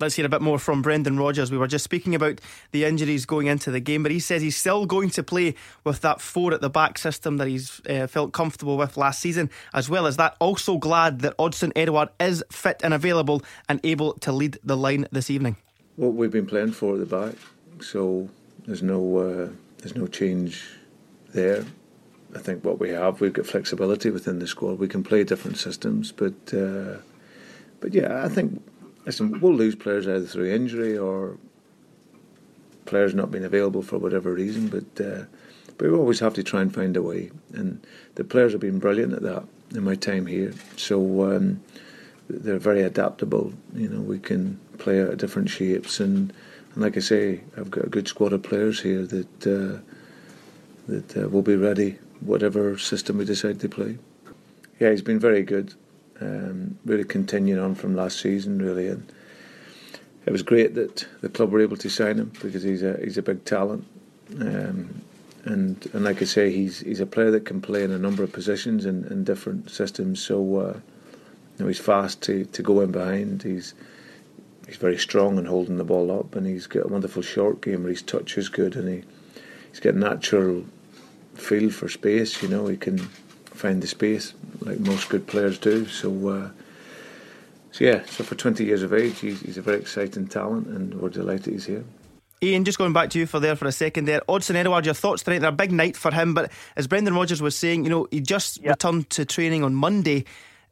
Let's 0.00 0.14
hear 0.14 0.26
a 0.26 0.28
bit 0.28 0.42
more 0.42 0.60
from 0.60 0.80
Brendan 0.80 1.18
Rodgers. 1.18 1.50
We 1.50 1.58
were 1.58 1.66
just 1.66 1.82
speaking 1.82 2.14
about 2.14 2.40
the 2.70 2.84
injuries 2.84 3.26
going 3.26 3.48
into 3.48 3.72
the 3.72 3.80
game, 3.80 4.04
but 4.04 4.12
he 4.12 4.20
says 4.20 4.42
he's 4.42 4.56
still 4.56 4.86
going 4.86 5.10
to 5.10 5.24
play 5.24 5.56
with 5.82 6.02
that 6.02 6.20
four 6.20 6.54
at 6.54 6.60
the 6.60 6.70
back 6.70 6.98
system 6.98 7.38
that 7.38 7.48
he's 7.48 7.80
uh, 7.90 8.06
felt 8.06 8.32
comfortable 8.32 8.76
with 8.76 8.96
last 8.96 9.18
season, 9.18 9.50
as 9.74 9.90
well 9.90 10.06
as 10.06 10.16
that. 10.16 10.36
Also 10.38 10.78
glad 10.78 11.18
that 11.22 11.36
Odsonne 11.36 11.72
Edouard 11.74 12.10
is 12.20 12.44
fit 12.48 12.80
and 12.84 12.94
available 12.94 13.42
and 13.68 13.80
able 13.82 14.12
to 14.14 14.30
lead 14.30 14.56
the 14.62 14.76
line 14.76 15.08
this 15.10 15.30
evening. 15.30 15.56
What 15.96 16.14
we've 16.14 16.30
been 16.30 16.46
playing 16.46 16.72
for 16.72 16.94
at 16.94 17.00
the 17.00 17.06
back, 17.06 17.34
so 17.82 18.28
there's 18.66 18.84
no 18.84 19.18
uh, 19.18 19.48
there's 19.78 19.96
no 19.96 20.06
change 20.06 20.64
there. 21.34 21.64
I 22.36 22.38
think 22.38 22.64
what 22.64 22.78
we 22.78 22.90
have, 22.90 23.20
we've 23.20 23.32
got 23.32 23.46
flexibility 23.46 24.10
within 24.10 24.38
the 24.38 24.46
squad. 24.46 24.78
We 24.78 24.86
can 24.86 25.02
play 25.02 25.24
different 25.24 25.58
systems, 25.58 26.12
but 26.12 26.54
uh, 26.54 26.98
but 27.80 27.94
yeah, 27.94 28.24
I 28.24 28.28
think 28.28 28.62
listen, 29.08 29.40
we'll 29.40 29.54
lose 29.54 29.74
players 29.74 30.06
either 30.06 30.26
through 30.26 30.52
injury 30.52 30.98
or 30.98 31.38
players 32.84 33.14
not 33.14 33.30
being 33.30 33.44
available 33.44 33.80
for 33.80 33.96
whatever 33.96 34.34
reason, 34.34 34.68
but 34.68 35.04
uh, 35.04 35.24
but 35.78 35.90
we 35.90 35.96
always 35.96 36.20
have 36.20 36.34
to 36.34 36.42
try 36.42 36.60
and 36.60 36.74
find 36.74 36.94
a 36.94 37.02
way. 37.02 37.30
And 37.54 37.86
the 38.16 38.24
players 38.24 38.52
have 38.52 38.60
been 38.60 38.78
brilliant 38.78 39.14
at 39.14 39.22
that 39.22 39.44
in 39.74 39.82
my 39.82 39.94
time 39.94 40.26
here. 40.26 40.52
So 40.76 40.98
um, 41.32 41.62
they're 42.28 42.58
very 42.58 42.82
adaptable. 42.82 43.54
You 43.74 43.88
know, 43.88 44.00
we 44.00 44.18
can 44.18 44.60
play 44.76 45.00
out 45.00 45.08
of 45.08 45.18
different 45.18 45.48
shapes, 45.48 46.00
and, 46.00 46.30
and 46.74 46.82
like 46.82 46.98
I 46.98 47.00
say, 47.00 47.40
I've 47.56 47.70
got 47.70 47.86
a 47.86 47.88
good 47.88 48.08
squad 48.08 48.34
of 48.34 48.42
players 48.42 48.82
here 48.82 49.06
that 49.06 49.46
uh, 49.46 49.80
that 50.86 51.16
uh, 51.16 51.28
will 51.30 51.42
be 51.42 51.56
ready 51.56 51.98
whatever 52.20 52.76
system 52.76 53.16
we 53.16 53.24
decide 53.24 53.58
to 53.60 53.70
play. 53.70 53.96
Yeah, 54.78 54.90
he's 54.90 55.00
been 55.00 55.18
very 55.18 55.42
good. 55.42 55.72
Um, 56.20 56.78
really 56.84 57.04
continuing 57.04 57.60
on 57.60 57.74
from 57.74 57.94
last 57.94 58.20
season, 58.20 58.58
really, 58.58 58.88
and 58.88 59.12
it 60.26 60.32
was 60.32 60.42
great 60.42 60.74
that 60.74 61.06
the 61.20 61.28
club 61.28 61.52
were 61.52 61.60
able 61.60 61.76
to 61.76 61.88
sign 61.88 62.18
him 62.18 62.32
because 62.42 62.62
he's 62.62 62.82
a 62.82 62.98
he's 63.02 63.18
a 63.18 63.22
big 63.22 63.44
talent. 63.44 63.86
Um, 64.40 65.02
and 65.44 65.88
and 65.92 66.04
like 66.04 66.20
I 66.20 66.24
say, 66.24 66.50
he's 66.50 66.80
he's 66.80 67.00
a 67.00 67.06
player 67.06 67.30
that 67.30 67.44
can 67.44 67.60
play 67.60 67.84
in 67.84 67.92
a 67.92 67.98
number 67.98 68.22
of 68.22 68.32
positions 68.32 68.84
in 68.84 69.24
different 69.24 69.70
systems. 69.70 70.20
So 70.20 70.56
uh, 70.56 70.80
you 71.58 71.64
know, 71.64 71.68
he's 71.68 71.78
fast 71.80 72.22
to, 72.22 72.44
to 72.44 72.62
go 72.62 72.80
in 72.80 72.92
behind. 72.92 73.42
He's 73.42 73.74
he's 74.66 74.76
very 74.76 74.98
strong 74.98 75.38
in 75.38 75.46
holding 75.46 75.76
the 75.76 75.84
ball 75.84 76.10
up, 76.10 76.36
and 76.36 76.46
he's 76.46 76.66
got 76.66 76.86
a 76.86 76.88
wonderful 76.88 77.22
short 77.22 77.62
game 77.62 77.82
where 77.82 77.90
his 77.90 78.02
touch 78.02 78.38
is 78.38 78.48
good, 78.48 78.76
and 78.76 78.88
he 78.88 79.02
he's 79.70 79.80
got 79.80 79.94
natural 79.94 80.64
feel 81.34 81.70
for 81.70 81.88
space. 81.88 82.42
You 82.42 82.48
know, 82.48 82.66
he 82.66 82.76
can 82.76 83.08
find 83.58 83.82
the 83.82 83.86
space 83.86 84.34
like 84.60 84.80
most 84.80 85.08
good 85.08 85.26
players 85.26 85.58
do. 85.58 85.86
So. 85.86 86.28
Uh, 86.28 86.48
so 87.70 87.84
yeah, 87.84 88.02
so 88.06 88.24
for 88.24 88.34
20 88.34 88.64
years 88.64 88.82
of 88.82 88.94
age, 88.94 89.20
he's, 89.20 89.40
he's 89.40 89.58
a 89.58 89.62
very 89.62 89.78
exciting 89.78 90.26
talent, 90.26 90.66
and 90.68 90.94
we're 90.94 91.10
delighted 91.10 91.52
he's 91.52 91.66
here. 91.66 91.84
Ian, 92.42 92.64
just 92.64 92.78
going 92.78 92.92
back 92.92 93.10
to 93.10 93.18
you 93.18 93.26
for 93.26 93.40
there 93.40 93.56
for 93.56 93.66
a 93.66 93.72
second 93.72 94.06
there. 94.06 94.20
Odsonne 94.28 94.56
Edouard, 94.56 94.84
your 94.84 94.94
thoughts 94.94 95.22
tonight? 95.22 95.40
They're 95.40 95.50
a 95.50 95.52
big 95.52 95.72
night 95.72 95.96
for 95.96 96.12
him, 96.12 96.34
but 96.34 96.50
as 96.76 96.86
Brendan 96.86 97.14
Rodgers 97.14 97.42
was 97.42 97.56
saying, 97.56 97.84
you 97.84 97.90
know, 97.90 98.06
he 98.10 98.20
just 98.20 98.62
yep. 98.62 98.70
returned 98.70 99.10
to 99.10 99.24
training 99.24 99.64
on 99.64 99.74
Monday. 99.74 100.24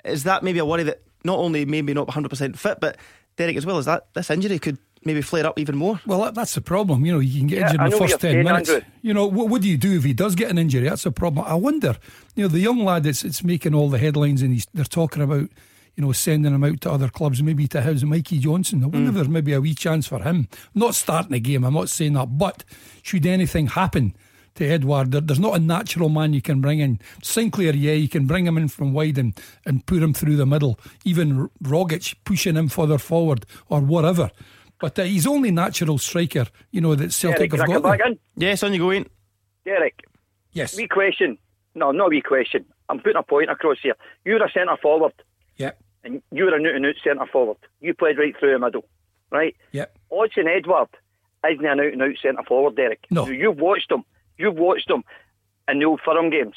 Is 0.05 0.25
that 0.25 0.43
maybe 0.43 0.59
a 0.59 0.65
worry 0.65 0.85
that 0.85 1.03
not 1.25 1.39
only 1.39 1.65
maybe 1.65 1.93
not 1.93 2.07
100% 2.07 2.57
fit, 2.57 2.79
but 2.81 2.97
Derek 3.37 3.57
as 3.57 3.67
well, 3.67 3.79
is 3.79 3.87
that 3.87 4.07
this 4.15 4.31
injury 4.31 4.59
could 4.59 4.79
maybe 5.05 5.23
flare 5.23 5.47
up 5.47 5.59
even 5.59 5.77
more? 5.77 6.01
Well, 6.07 6.33
that's 6.33 6.55
the 6.55 6.61
problem. 6.61 7.05
You 7.05 7.13
know, 7.13 7.19
you 7.21 7.39
can 7.39 7.47
get 7.47 7.59
yeah, 7.59 7.67
injured 7.67 7.81
in 7.81 7.91
the 7.91 7.97
first 7.97 8.21
10 8.21 8.45
minutes. 8.45 8.71
Andrew. 8.71 8.89
You 9.03 9.15
know, 9.15 9.27
what, 9.27 9.49
what, 9.49 9.63
do 9.63 9.69
you 9.69 9.77
do 9.77 9.97
if 9.97 10.05
he 10.05 10.13
does 10.13 10.35
get 10.35 10.51
an 10.51 10.59
injury? 10.59 10.89
That's 10.89 11.07
a 11.07 11.13
problem. 11.13 11.45
I 11.47 11.55
wonder, 11.55 11.97
you 12.35 12.45
know, 12.45 12.49
the 12.49 12.61
young 12.61 12.85
lad 12.85 13.05
that's 13.05 13.25
it's 13.25 13.45
making 13.45 13.75
all 13.75 13.89
the 13.89 13.99
headlines 13.99 14.43
and 14.43 14.53
he's, 14.53 14.67
they're 14.75 14.85
talking 14.85 15.23
about 15.23 15.49
you 15.97 16.05
know, 16.05 16.13
sending 16.13 16.55
him 16.55 16.63
out 16.63 16.81
to 16.83 16.91
other 16.91 17.09
clubs, 17.09 17.43
maybe 17.43 17.67
to 17.67 17.81
his 17.81 18.05
Mikey 18.05 18.39
Johnston. 18.39 18.85
I 18.85 18.87
wonder 18.87 19.07
mm. 19.07 19.09
if 19.09 19.15
there's 19.15 19.29
maybe 19.29 19.55
a 19.55 19.61
wee 19.63 19.75
chance 19.75 20.07
for 20.07 20.23
him. 20.23 20.47
not 20.75 20.95
starting 20.95 21.33
the 21.33 21.41
game, 21.41 21.65
I'm 21.65 21.73
not 21.73 21.89
saying 21.89 22.13
that, 22.13 22.37
but 22.37 22.65
should 23.03 23.25
anything 23.25 23.69
happen 23.69 24.15
to 24.57 24.67
Edouard. 24.67 25.13
there, 25.13 25.21
there's 25.23 25.41
not 25.41 25.57
a 25.57 25.59
natural 25.59 26.11
man 26.11 26.35
you 26.35 26.43
can 26.43 26.61
bring 26.61 26.81
in. 26.81 27.01
Sinclair, 27.23 27.75
yeah, 27.75 27.93
you 27.93 28.09
can 28.09 28.27
bring 28.27 28.47
him 28.47 28.59
in 28.59 28.69
from 28.69 28.93
wide 28.93 29.17
and, 29.17 29.39
and 29.65 29.87
put 29.87 30.03
him 30.03 30.13
through 30.13 30.37
the 30.37 30.47
middle. 30.47 30.79
Even 31.05 31.49
Rogic 31.63 32.15
pushing 32.25 32.57
him 32.57 32.69
further 32.69 32.99
forward 32.99 33.47
or 33.69 33.81
whatever. 33.81 34.31
But 34.79 34.99
uh, 34.99 35.05
he's 35.05 35.27
only 35.27 35.51
natural 35.51 35.99
striker, 35.99 36.47
you 36.71 36.81
know, 36.81 36.95
that 36.95 37.13
Celtic 37.13 37.51
Derek, 37.51 37.71
have 37.71 37.83
got. 37.83 38.01
Yes, 38.37 38.63
on 38.63 38.73
you 38.73 38.79
go 38.79 38.91
in. 38.91 39.07
Derek. 39.65 40.03
Yes. 40.53 40.77
Wee 40.77 40.87
question. 40.89 41.39
No, 41.75 41.91
not 41.91 42.07
a 42.07 42.09
wee 42.11 42.21
question. 42.23 42.65
I'm 42.89 43.01
putting 43.01 43.17
a 43.17 43.23
point 43.23 43.51
across 43.51 43.79
here. 43.83 43.97
You're 44.25 44.45
a 44.45 44.51
centre 44.51 44.77
forward. 44.81 45.13
Yep 45.57 45.83
and 46.07 46.23
you're 46.31 46.55
a 46.55 46.59
new 46.59 46.75
and 46.75 46.87
out 46.87 46.95
centre 47.03 47.27
forward. 47.27 47.59
You 47.81 47.93
played 47.93 48.17
right 48.17 48.35
through 48.39 48.53
the 48.53 48.59
middle, 48.59 48.85
right? 49.31 49.55
Yep. 49.73 49.99
Odsonne 50.11 50.57
Edouard 50.57 50.89
isn't 51.51 51.67
an 51.67 51.81
out 51.81 51.93
and 51.93 52.03
out 52.03 52.15
centre 52.23 52.45
forward, 52.45 52.77
Derek. 52.77 53.05
No. 53.11 53.27
You've 53.27 53.59
watched 53.59 53.91
him. 53.91 54.05
You've 54.39 54.57
watched 54.57 54.89
him 54.89 55.03
in 55.69 55.81
the 55.81 55.85
old 55.85 56.01
Firm 56.05 56.31
games. 56.31 56.55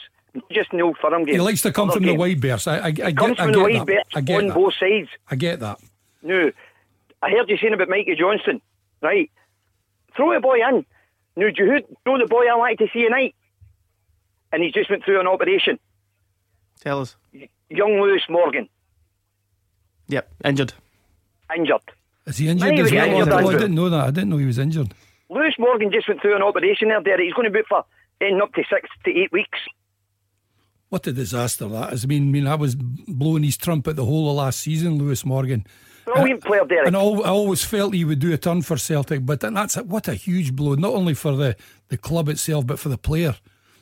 Just 0.52 0.72
in 0.72 0.78
the 0.78 0.84
old 0.86 0.98
Firm 1.02 1.26
games. 1.26 1.36
He 1.36 1.42
likes 1.42 1.64
to 1.64 1.72
come 1.72 1.90
from 1.92 2.04
games. 2.04 2.14
the 2.14 2.20
wide 2.20 2.40
berths. 2.40 2.68
I, 2.68 2.78
I, 2.78 2.86
I 2.86 2.92
get, 2.92 3.16
comes 3.18 3.38
from 3.38 3.50
I 3.50 3.52
get 3.52 3.54
the 3.54 3.60
wide 3.60 3.86
berths 3.88 4.16
on 4.16 4.26
that. 4.26 4.54
both 4.54 4.74
sides. 4.80 5.10
I 5.30 5.36
get 5.36 5.60
that. 5.60 5.80
No. 6.22 6.52
I 7.22 7.30
heard 7.32 7.50
you 7.50 7.58
saying 7.58 7.74
about 7.74 7.90
Mikey 7.90 8.16
Johnston, 8.18 8.62
right? 9.02 9.30
Throw 10.16 10.34
the 10.34 10.40
boy 10.40 10.58
in. 10.58 10.86
No, 11.36 11.50
do 11.52 11.64
you 11.64 11.82
know 12.06 12.18
the 12.18 12.28
boy 12.28 12.46
I 12.52 12.58
like 12.58 12.78
to 12.80 12.88
see 12.94 13.04
tonight? 13.04 13.36
And 14.52 14.64
he 14.64 14.72
just 14.72 14.90
went 14.90 15.04
through 15.06 15.20
an 15.20 15.28
operation. 15.28 15.80
Tell 16.80 17.02
us. 17.02 17.16
Young 17.70 18.02
Lewis 18.02 18.24
Morgan. 18.30 18.68
Yep, 20.08 20.32
injured. 20.44 20.74
Injured. 21.56 21.82
Is 22.26 22.38
he 22.38 22.48
injured 22.48 22.80
as 22.80 22.92
well? 22.92 23.08
Injured, 23.08 23.34
oh, 23.34 23.50
I 23.50 23.54
didn't 23.54 23.76
know 23.76 23.90
that. 23.90 24.08
I 24.08 24.12
didn't 24.12 24.30
know 24.30 24.38
he 24.38 24.46
was 24.46 24.60
injured. 24.60 24.94
Lewis 25.30 25.54
Morgan 25.60 25.92
just 25.92 26.08
went 26.08 26.22
through 26.22 26.36
an 26.36 26.42
operation 26.42 26.90
there, 26.90 27.02
Derek. 27.02 27.22
He's 27.22 27.34
going 27.34 27.46
to 27.46 27.52
be 27.52 27.62
for 27.68 27.86
eh, 28.22 28.28
in 28.28 28.42
up 28.42 28.54
to 28.54 28.64
six 28.70 28.90
to 29.06 29.12
eight 29.12 29.32
weeks. 29.32 29.60
What 30.90 31.06
a 31.06 31.14
disaster 31.14 31.68
that 31.68 31.94
is. 31.94 32.04
I 32.04 32.08
mean, 32.08 32.30
I 32.30 32.32
mean, 32.32 32.48
I 32.48 32.56
was 32.56 32.76
blowing 32.76 33.44
his 33.44 33.58
trumpet 33.58 33.96
the 33.96 34.06
whole 34.06 34.30
of 34.30 34.38
last 34.38 34.60
season, 34.60 34.98
Lewis 34.98 35.24
Morgan. 35.24 35.66
Brilliant 36.14 36.44
player, 36.44 36.66
Derek. 36.66 36.88
And 36.88 36.96
I 36.96 37.00
always 37.00 37.64
felt 37.64 37.94
he 37.94 38.06
would 38.06 38.20
do 38.20 38.34
a 38.34 38.38
turn 38.38 38.62
for 38.62 38.78
Celtic, 38.78 39.26
but 39.26 39.40
that's 39.40 39.78
a, 39.78 39.84
what 39.84 40.08
a 40.08 40.14
huge 40.14 40.56
blow, 40.56 40.76
not 40.76 40.94
only 40.94 41.14
for 41.14 41.36
the, 41.36 41.56
the 41.90 41.98
club 41.98 42.30
itself, 42.30 42.66
but 42.68 42.80
for 42.80 42.90
the 42.90 42.98
player. 42.98 43.36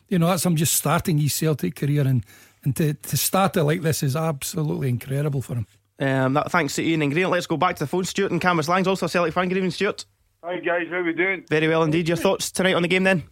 You 0.07 0.19
know, 0.19 0.27
that's 0.27 0.45
him 0.45 0.55
just 0.55 0.75
starting 0.75 1.17
his 1.17 1.33
Celtic 1.33 1.75
career, 1.75 2.01
and, 2.01 2.25
and 2.63 2.75
to, 2.77 2.93
to 2.93 3.17
start 3.17 3.57
it 3.57 3.63
like 3.63 3.81
this 3.81 4.03
is 4.03 4.15
absolutely 4.15 4.89
incredible 4.89 5.41
for 5.41 5.55
him. 5.55 5.67
Um, 5.99 6.33
that, 6.33 6.51
thanks 6.51 6.75
to 6.75 6.83
Ian 6.83 7.01
and 7.01 7.11
Grant. 7.11 7.31
Let's 7.31 7.47
go 7.47 7.57
back 7.57 7.75
to 7.77 7.83
the 7.83 7.87
phone. 7.87 8.05
Stuart 8.05 8.31
and 8.31 8.41
Cambuslangs, 8.41 8.87
also 8.87 9.07
a 9.07 9.09
Celtic 9.09 9.33
fan. 9.33 9.49
Good 9.49 9.57
evening, 9.57 9.71
Stuart. 9.71 10.05
Hi 10.43 10.59
guys, 10.59 10.87
how 10.89 10.97
are 10.97 11.03
we 11.03 11.13
doing? 11.13 11.43
Very 11.49 11.67
well 11.67 11.83
indeed. 11.83 12.07
Your 12.07 12.15
thoughts 12.15 12.51
tonight 12.51 12.75
on 12.75 12.83
the 12.83 12.87
game 12.87 13.03
then? 13.03 13.23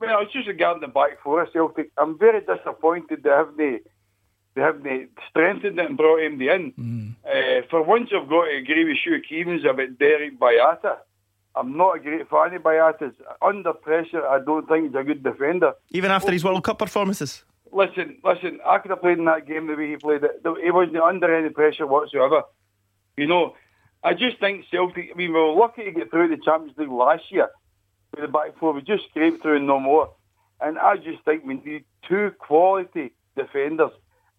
Well, 0.00 0.22
it's 0.22 0.32
just 0.32 0.48
regarding 0.48 0.80
the 0.80 0.88
back 0.88 1.22
four 1.22 1.42
of 1.42 1.52
Celtic. 1.52 1.90
I'm 1.98 2.18
very 2.18 2.40
disappointed 2.40 3.22
they 3.22 3.30
haven't 3.30 3.82
they 4.54 4.62
haven't 4.62 5.10
strengthened 5.30 5.78
it 5.78 5.86
and 5.86 5.96
brought 5.96 6.22
him 6.22 6.40
in. 6.40 6.72
Mm. 6.72 7.14
Uh, 7.24 7.66
for 7.70 7.82
once, 7.82 8.10
I've 8.14 8.28
got 8.28 8.44
to 8.44 8.56
agree 8.56 8.84
with 8.84 8.98
Hugh 9.02 9.20
Keevins 9.28 9.68
about 9.68 9.98
Derek 9.98 10.38
Boyata. 10.38 10.98
I'm 11.56 11.76
not 11.76 11.96
a 11.96 12.00
great 12.00 12.28
fan 12.28 12.54
of 12.54 12.62
Boyata. 12.62 13.12
Under 13.40 13.72
pressure, 13.72 14.26
I 14.26 14.38
don't 14.44 14.66
think 14.68 14.86
he's 14.86 15.00
a 15.00 15.04
good 15.04 15.22
defender. 15.22 15.74
Even 15.90 16.10
after 16.10 16.32
his 16.32 16.44
World 16.44 16.64
Cup 16.64 16.78
performances? 16.78 17.44
listen, 17.74 18.18
listen. 18.24 18.60
I 18.64 18.78
could 18.78 18.90
have 18.90 19.00
played 19.00 19.18
in 19.18 19.24
that 19.26 19.46
game 19.46 19.66
the 19.66 19.74
way 19.74 19.90
he 19.90 19.96
played 19.96 20.22
it. 20.22 20.42
He 20.62 20.70
wasn't 20.70 20.96
under 20.98 21.34
any 21.34 21.50
pressure 21.50 21.86
whatsoever. 21.86 22.42
You 23.16 23.26
know, 23.26 23.54
I 24.02 24.14
just 24.14 24.38
think 24.40 24.64
Celtic. 24.70 25.10
I 25.12 25.16
mean, 25.16 25.32
we 25.32 25.38
were 25.38 25.52
lucky 25.52 25.84
to 25.84 25.90
get 25.90 26.10
through 26.10 26.28
the 26.28 26.42
Champions 26.42 26.78
League 26.78 26.88
last 26.88 27.24
year 27.30 27.48
with 28.12 28.22
the 28.22 28.28
back 28.28 28.58
four. 28.58 28.72
We 28.72 28.82
just 28.82 29.04
scraped 29.10 29.42
through 29.42 29.56
and 29.56 29.66
no 29.66 29.80
more. 29.80 30.12
And 30.60 30.78
I 30.78 30.96
just 30.96 31.24
think 31.24 31.44
we 31.44 31.54
need 31.54 31.84
two 32.08 32.32
quality 32.38 33.12
defenders. 33.36 33.90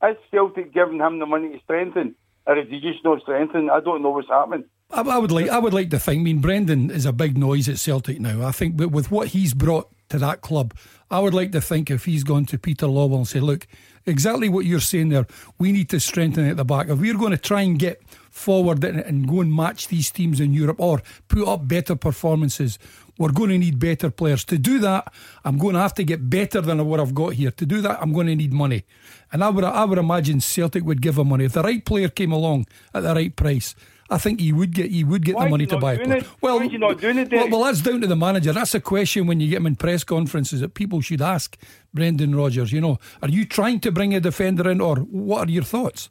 Is 0.03 0.17
Celtic 0.31 0.73
giving 0.73 0.99
him 0.99 1.19
the 1.19 1.25
money 1.25 1.49
to 1.49 1.59
strengthen, 1.63 2.15
or 2.45 2.57
is 2.57 2.67
he 2.69 2.79
just 2.79 3.03
not 3.03 3.21
strengthening? 3.21 3.69
I 3.69 3.79
don't 3.79 4.03
know 4.03 4.09
what's 4.11 4.27
happening. 4.29 4.65
I, 4.91 5.01
I 5.01 5.17
would 5.17 5.31
like, 5.31 5.49
I 5.49 5.59
would 5.59 5.73
like 5.73 5.89
to 5.91 5.99
think. 5.99 6.21
I 6.21 6.23
mean, 6.23 6.39
Brendan 6.39 6.91
is 6.91 7.05
a 7.05 7.13
big 7.13 7.37
noise 7.37 7.67
at 7.69 7.79
Celtic 7.79 8.19
now. 8.19 8.45
I 8.45 8.51
think, 8.51 8.77
but 8.77 8.91
with 8.91 9.11
what 9.11 9.29
he's 9.29 9.53
brought 9.53 9.89
to 10.09 10.19
that 10.19 10.41
club. 10.41 10.73
I 11.09 11.19
would 11.19 11.33
like 11.33 11.51
to 11.51 11.61
think 11.61 11.91
if 11.91 12.05
he's 12.05 12.23
gone 12.23 12.45
to 12.47 12.57
Peter 12.57 12.87
Lawwell 12.87 13.17
and 13.17 13.27
say, 13.27 13.39
look, 13.39 13.67
exactly 14.05 14.49
what 14.49 14.65
you're 14.65 14.79
saying 14.79 15.09
there, 15.09 15.25
we 15.59 15.71
need 15.71 15.89
to 15.89 15.99
strengthen 15.99 16.47
at 16.47 16.57
the 16.57 16.65
back. 16.65 16.89
If 16.89 16.99
we're 16.99 17.17
going 17.17 17.31
to 17.31 17.37
try 17.37 17.61
and 17.61 17.77
get 17.77 18.01
forward 18.29 18.83
and 18.83 19.27
go 19.27 19.41
and 19.41 19.53
match 19.53 19.87
these 19.87 20.11
teams 20.11 20.39
in 20.39 20.53
Europe 20.53 20.79
or 20.79 21.01
put 21.27 21.47
up 21.47 21.67
better 21.67 21.95
performances, 21.95 22.79
we're 23.17 23.31
going 23.31 23.49
to 23.49 23.57
need 23.57 23.79
better 23.79 24.09
players. 24.09 24.43
To 24.45 24.57
do 24.57 24.79
that, 24.79 25.13
I'm 25.43 25.57
going 25.57 25.75
to 25.75 25.79
have 25.79 25.93
to 25.95 26.03
get 26.03 26.29
better 26.29 26.59
than 26.59 26.85
what 26.85 26.99
I've 26.99 27.15
got 27.15 27.33
here. 27.33 27.51
To 27.51 27.65
do 27.65 27.81
that, 27.81 28.01
I'm 28.01 28.11
going 28.11 28.27
to 28.27 28.35
need 28.35 28.51
money. 28.51 28.83
And 29.31 29.43
I 29.43 29.49
would, 29.49 29.63
I 29.63 29.85
would 29.85 29.97
imagine 29.97 30.41
Celtic 30.41 30.83
would 30.83 31.01
give 31.01 31.17
him 31.17 31.29
money. 31.29 31.45
If 31.45 31.53
the 31.53 31.63
right 31.63 31.83
player 31.83 32.09
came 32.09 32.31
along 32.31 32.65
at 32.93 33.03
the 33.03 33.13
right 33.13 33.35
price, 33.35 33.73
I 34.09 34.19
think 34.19 34.39
he 34.39 34.53
would 34.53 34.71
get 34.71 34.91
he 34.91 35.03
would 35.03 35.25
get 35.25 35.35
Why 35.35 35.45
the 35.45 35.49
money 35.49 35.65
to 35.65 35.77
buy 35.77 35.95
it. 35.95 36.25
Well, 36.39 36.59
Why 36.59 36.67
not 36.67 37.01
doing 37.01 37.17
it, 37.17 37.31
well, 37.31 37.49
well, 37.49 37.63
that's 37.63 37.81
down 37.81 38.01
to 38.01 38.07
the 38.07 38.15
manager. 38.15 38.53
That's 38.53 38.75
a 38.75 38.79
question 38.79 39.25
when 39.25 39.39
you 39.39 39.49
get 39.49 39.57
him 39.57 39.65
in 39.65 39.75
press 39.75 40.03
conferences 40.03 40.61
that 40.61 40.75
people 40.75 41.01
should 41.01 41.21
ask 41.21 41.57
Brendan 41.93 42.35
Rodgers. 42.35 42.71
You 42.71 42.81
know, 42.81 42.99
are 43.23 43.29
you 43.29 43.45
trying 43.45 43.79
to 43.79 43.91
bring 43.91 44.13
a 44.13 44.19
defender 44.19 44.69
in, 44.69 44.79
or 44.79 44.97
what 44.97 45.47
are 45.47 45.51
your 45.51 45.63
thoughts? 45.63 46.09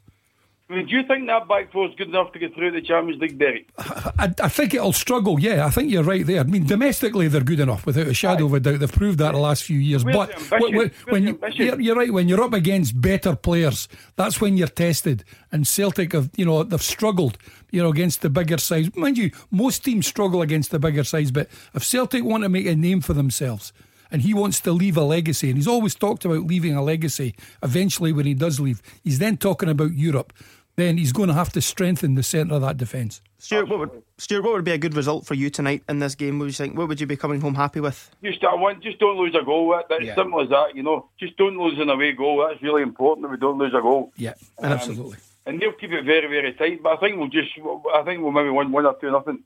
I 0.67 0.77
mean, 0.77 0.87
do 0.87 0.95
you 0.95 1.03
think 1.03 1.27
that 1.27 1.47
back 1.47 1.71
four 1.71 1.87
is 1.87 1.93
good 1.95 2.07
enough 2.07 2.31
to 2.33 2.39
get 2.39 2.55
through 2.55 2.71
the 2.71 2.81
Champions 2.81 3.21
League, 3.21 3.37
Derek? 3.37 3.67
I, 3.77 4.33
I, 4.41 4.49
think 4.49 4.73
it'll 4.73 4.93
struggle. 4.93 5.39
Yeah, 5.39 5.63
I 5.63 5.69
think 5.69 5.91
you're 5.91 6.03
right 6.03 6.25
there. 6.25 6.39
I 6.39 6.43
mean, 6.43 6.65
domestically 6.65 7.27
they're 7.27 7.41
good 7.41 7.59
enough, 7.59 7.85
without 7.85 8.07
a 8.07 8.15
shadow 8.15 8.45
Aye. 8.45 8.47
of 8.47 8.53
a 8.55 8.59
doubt. 8.59 8.79
They've 8.79 8.91
proved 8.91 9.19
that 9.19 9.33
the 9.33 9.37
last 9.37 9.63
few 9.63 9.77
years. 9.77 10.03
Where's 10.03 10.49
but 10.49 10.59
when, 10.59 10.91
when 11.09 11.27
you, 11.27 11.39
you're, 11.53 11.79
you're, 11.79 11.95
right, 11.95 12.11
when 12.11 12.27
you're 12.27 12.41
up 12.41 12.53
against 12.53 12.99
better 12.99 13.35
players, 13.35 13.87
that's 14.15 14.41
when 14.41 14.57
you're 14.57 14.67
tested. 14.67 15.23
And 15.51 15.67
Celtic 15.67 16.13
have, 16.13 16.31
you 16.35 16.45
know, 16.45 16.63
they've 16.63 16.81
struggled, 16.81 17.37
you 17.71 17.81
know, 17.81 17.89
against 17.89 18.21
the 18.21 18.29
bigger 18.29 18.57
sides. 18.57 18.95
Mind 18.95 19.17
you, 19.17 19.31
most 19.51 19.83
teams 19.83 20.07
struggle 20.07 20.41
against 20.41 20.71
the 20.71 20.79
bigger 20.79 21.03
sides. 21.03 21.31
But 21.31 21.49
if 21.73 21.83
Celtic 21.83 22.23
want 22.23 22.43
to 22.43 22.49
make 22.49 22.65
a 22.65 22.75
name 22.75 23.01
for 23.01 23.13
themselves, 23.13 23.73
and 24.11 24.21
he 24.21 24.33
wants 24.33 24.59
to 24.61 24.71
leave 24.71 24.97
a 24.97 25.03
legacy. 25.03 25.49
And 25.49 25.57
he's 25.57 25.67
always 25.67 25.95
talked 25.95 26.25
about 26.25 26.45
leaving 26.45 26.75
a 26.75 26.83
legacy 26.83 27.35
eventually 27.63 28.13
when 28.13 28.27
he 28.27 28.35
does 28.35 28.59
leave. 28.59 28.81
He's 29.03 29.17
then 29.17 29.35
talking 29.35 29.67
about 29.67 29.93
Europe 29.93 30.31
then 30.75 30.97
he's 30.97 31.13
going 31.13 31.27
to 31.27 31.33
have 31.33 31.51
to 31.53 31.61
strengthen 31.61 32.15
the 32.15 32.23
centre 32.23 32.55
of 32.55 32.61
that 32.61 32.77
defence. 32.77 33.21
Stuart, 33.37 33.69
what 33.69 33.79
would 33.79 34.03
Stuart, 34.17 34.43
what 34.43 34.53
would 34.53 34.63
be 34.63 34.71
a 34.71 34.77
good 34.77 34.95
result 34.95 35.25
for 35.25 35.33
you 35.35 35.49
tonight 35.49 35.83
in 35.87 35.99
this 35.99 36.15
game? 36.15 36.39
What 36.39 36.45
would 36.45 36.59
you 36.59 36.65
think? 36.65 36.77
What 36.77 36.87
would 36.87 36.99
you 36.99 37.07
be 37.07 37.15
coming 37.15 37.41
home 37.41 37.55
happy 37.55 37.79
with? 37.79 38.11
Just 38.23 38.43
I 38.43 38.55
want, 38.55 38.81
just 38.81 38.99
don't 38.99 39.17
lose 39.17 39.35
a 39.39 39.43
goal. 39.43 39.79
That's 39.89 40.03
yeah. 40.03 40.15
simple 40.15 40.41
as 40.41 40.49
that. 40.49 40.75
You 40.75 40.83
know, 40.83 41.09
just 41.19 41.37
don't 41.37 41.57
lose 41.57 41.79
an 41.79 41.89
away 41.89 42.13
goal. 42.13 42.45
That's 42.47 42.61
really 42.61 42.81
important 42.81 43.25
that 43.25 43.31
we 43.31 43.37
don't 43.37 43.57
lose 43.57 43.73
a 43.73 43.81
goal. 43.81 44.11
Yeah, 44.17 44.33
um, 44.59 44.71
absolutely. 44.71 45.17
And 45.45 45.61
they'll 45.61 45.73
keep 45.73 45.91
it 45.91 46.05
very, 46.05 46.27
very 46.27 46.53
tight. 46.53 46.81
But 46.83 46.93
I 46.93 46.97
think 46.97 47.17
we'll 47.17 47.29
just, 47.29 47.51
I 47.93 48.03
think 48.03 48.21
we'll 48.21 48.31
maybe 48.31 48.49
win 48.49 48.71
one 48.71 48.85
or 48.85 48.95
two 48.99 49.11
nothing. 49.11 49.43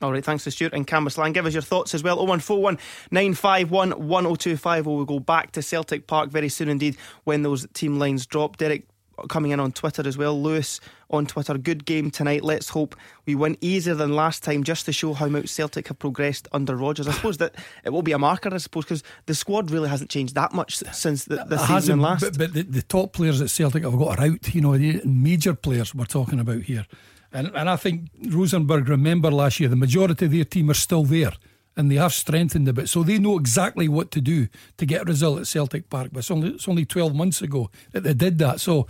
All 0.00 0.12
right, 0.12 0.24
thanks 0.24 0.44
to 0.44 0.52
Stuart 0.52 0.74
and 0.74 0.86
Cambuslang. 0.86 1.34
Give 1.34 1.44
us 1.44 1.52
your 1.52 1.62
thoughts 1.62 1.92
as 1.92 2.04
well. 2.04 2.16
0141 2.18 2.78
951 3.10 3.90
1025. 3.90 4.86
We'll 4.86 5.04
go 5.04 5.18
back 5.18 5.50
to 5.52 5.62
Celtic 5.62 6.06
Park 6.06 6.30
very 6.30 6.48
soon 6.48 6.68
indeed 6.68 6.96
when 7.24 7.42
those 7.42 7.66
team 7.72 7.98
lines 7.98 8.24
drop. 8.24 8.58
Derek 8.58 8.86
coming 9.28 9.52
in 9.52 9.60
on 9.60 9.72
Twitter 9.72 10.06
as 10.06 10.16
well. 10.16 10.40
Lewis 10.40 10.80
on 11.10 11.26
Twitter, 11.26 11.56
good 11.56 11.84
game 11.84 12.10
tonight. 12.10 12.44
Let's 12.44 12.68
hope 12.68 12.94
we 13.26 13.34
win 13.34 13.56
easier 13.60 13.94
than 13.94 14.14
last 14.14 14.42
time 14.42 14.62
just 14.62 14.84
to 14.86 14.92
show 14.92 15.14
how 15.14 15.26
much 15.28 15.48
Celtic 15.48 15.88
have 15.88 15.98
progressed 15.98 16.48
under 16.52 16.76
Rodgers. 16.76 17.08
I 17.08 17.12
suppose 17.12 17.38
that 17.38 17.54
it 17.84 17.90
will 17.90 18.02
be 18.02 18.12
a 18.12 18.18
marker, 18.18 18.52
I 18.52 18.58
suppose, 18.58 18.84
because 18.84 19.02
the 19.26 19.34
squad 19.34 19.70
really 19.70 19.88
hasn't 19.88 20.10
changed 20.10 20.34
that 20.34 20.52
much 20.52 20.76
since 20.76 21.24
the, 21.24 21.44
the 21.44 21.58
season 21.58 22.00
last. 22.00 22.22
But, 22.22 22.38
but 22.38 22.52
the, 22.52 22.62
the, 22.62 22.82
top 22.82 23.12
players 23.12 23.40
at 23.40 23.50
Celtic 23.50 23.84
have 23.84 23.98
got 23.98 24.20
out, 24.20 24.54
you 24.54 24.60
know, 24.60 24.76
the 24.76 25.00
major 25.04 25.54
players 25.54 25.94
we're 25.94 26.04
talking 26.04 26.40
about 26.40 26.62
here. 26.62 26.86
And, 27.32 27.48
and 27.54 27.68
I 27.68 27.76
think 27.76 28.08
Rosenborg, 28.28 28.88
remember 28.88 29.30
last 29.30 29.60
year, 29.60 29.68
the 29.68 29.76
majority 29.76 30.26
of 30.26 30.32
their 30.32 30.44
team 30.44 30.70
are 30.70 30.74
still 30.74 31.04
there 31.04 31.32
and 31.78 31.90
they 31.90 31.94
have 31.94 32.12
strengthened 32.12 32.66
a 32.66 32.72
bit. 32.72 32.88
So 32.88 33.04
they 33.04 33.18
know 33.18 33.38
exactly 33.38 33.86
what 33.86 34.10
to 34.10 34.20
do 34.20 34.48
to 34.78 34.84
get 34.84 35.02
a 35.02 35.04
result 35.04 35.38
at 35.38 35.46
Celtic 35.46 35.88
Park. 35.88 36.08
But 36.12 36.18
it's 36.18 36.30
only, 36.30 36.48
it's 36.50 36.68
only 36.68 36.84
12 36.84 37.14
months 37.14 37.40
ago 37.40 37.70
that 37.92 38.02
they 38.02 38.14
did 38.14 38.38
that. 38.40 38.60
So, 38.60 38.88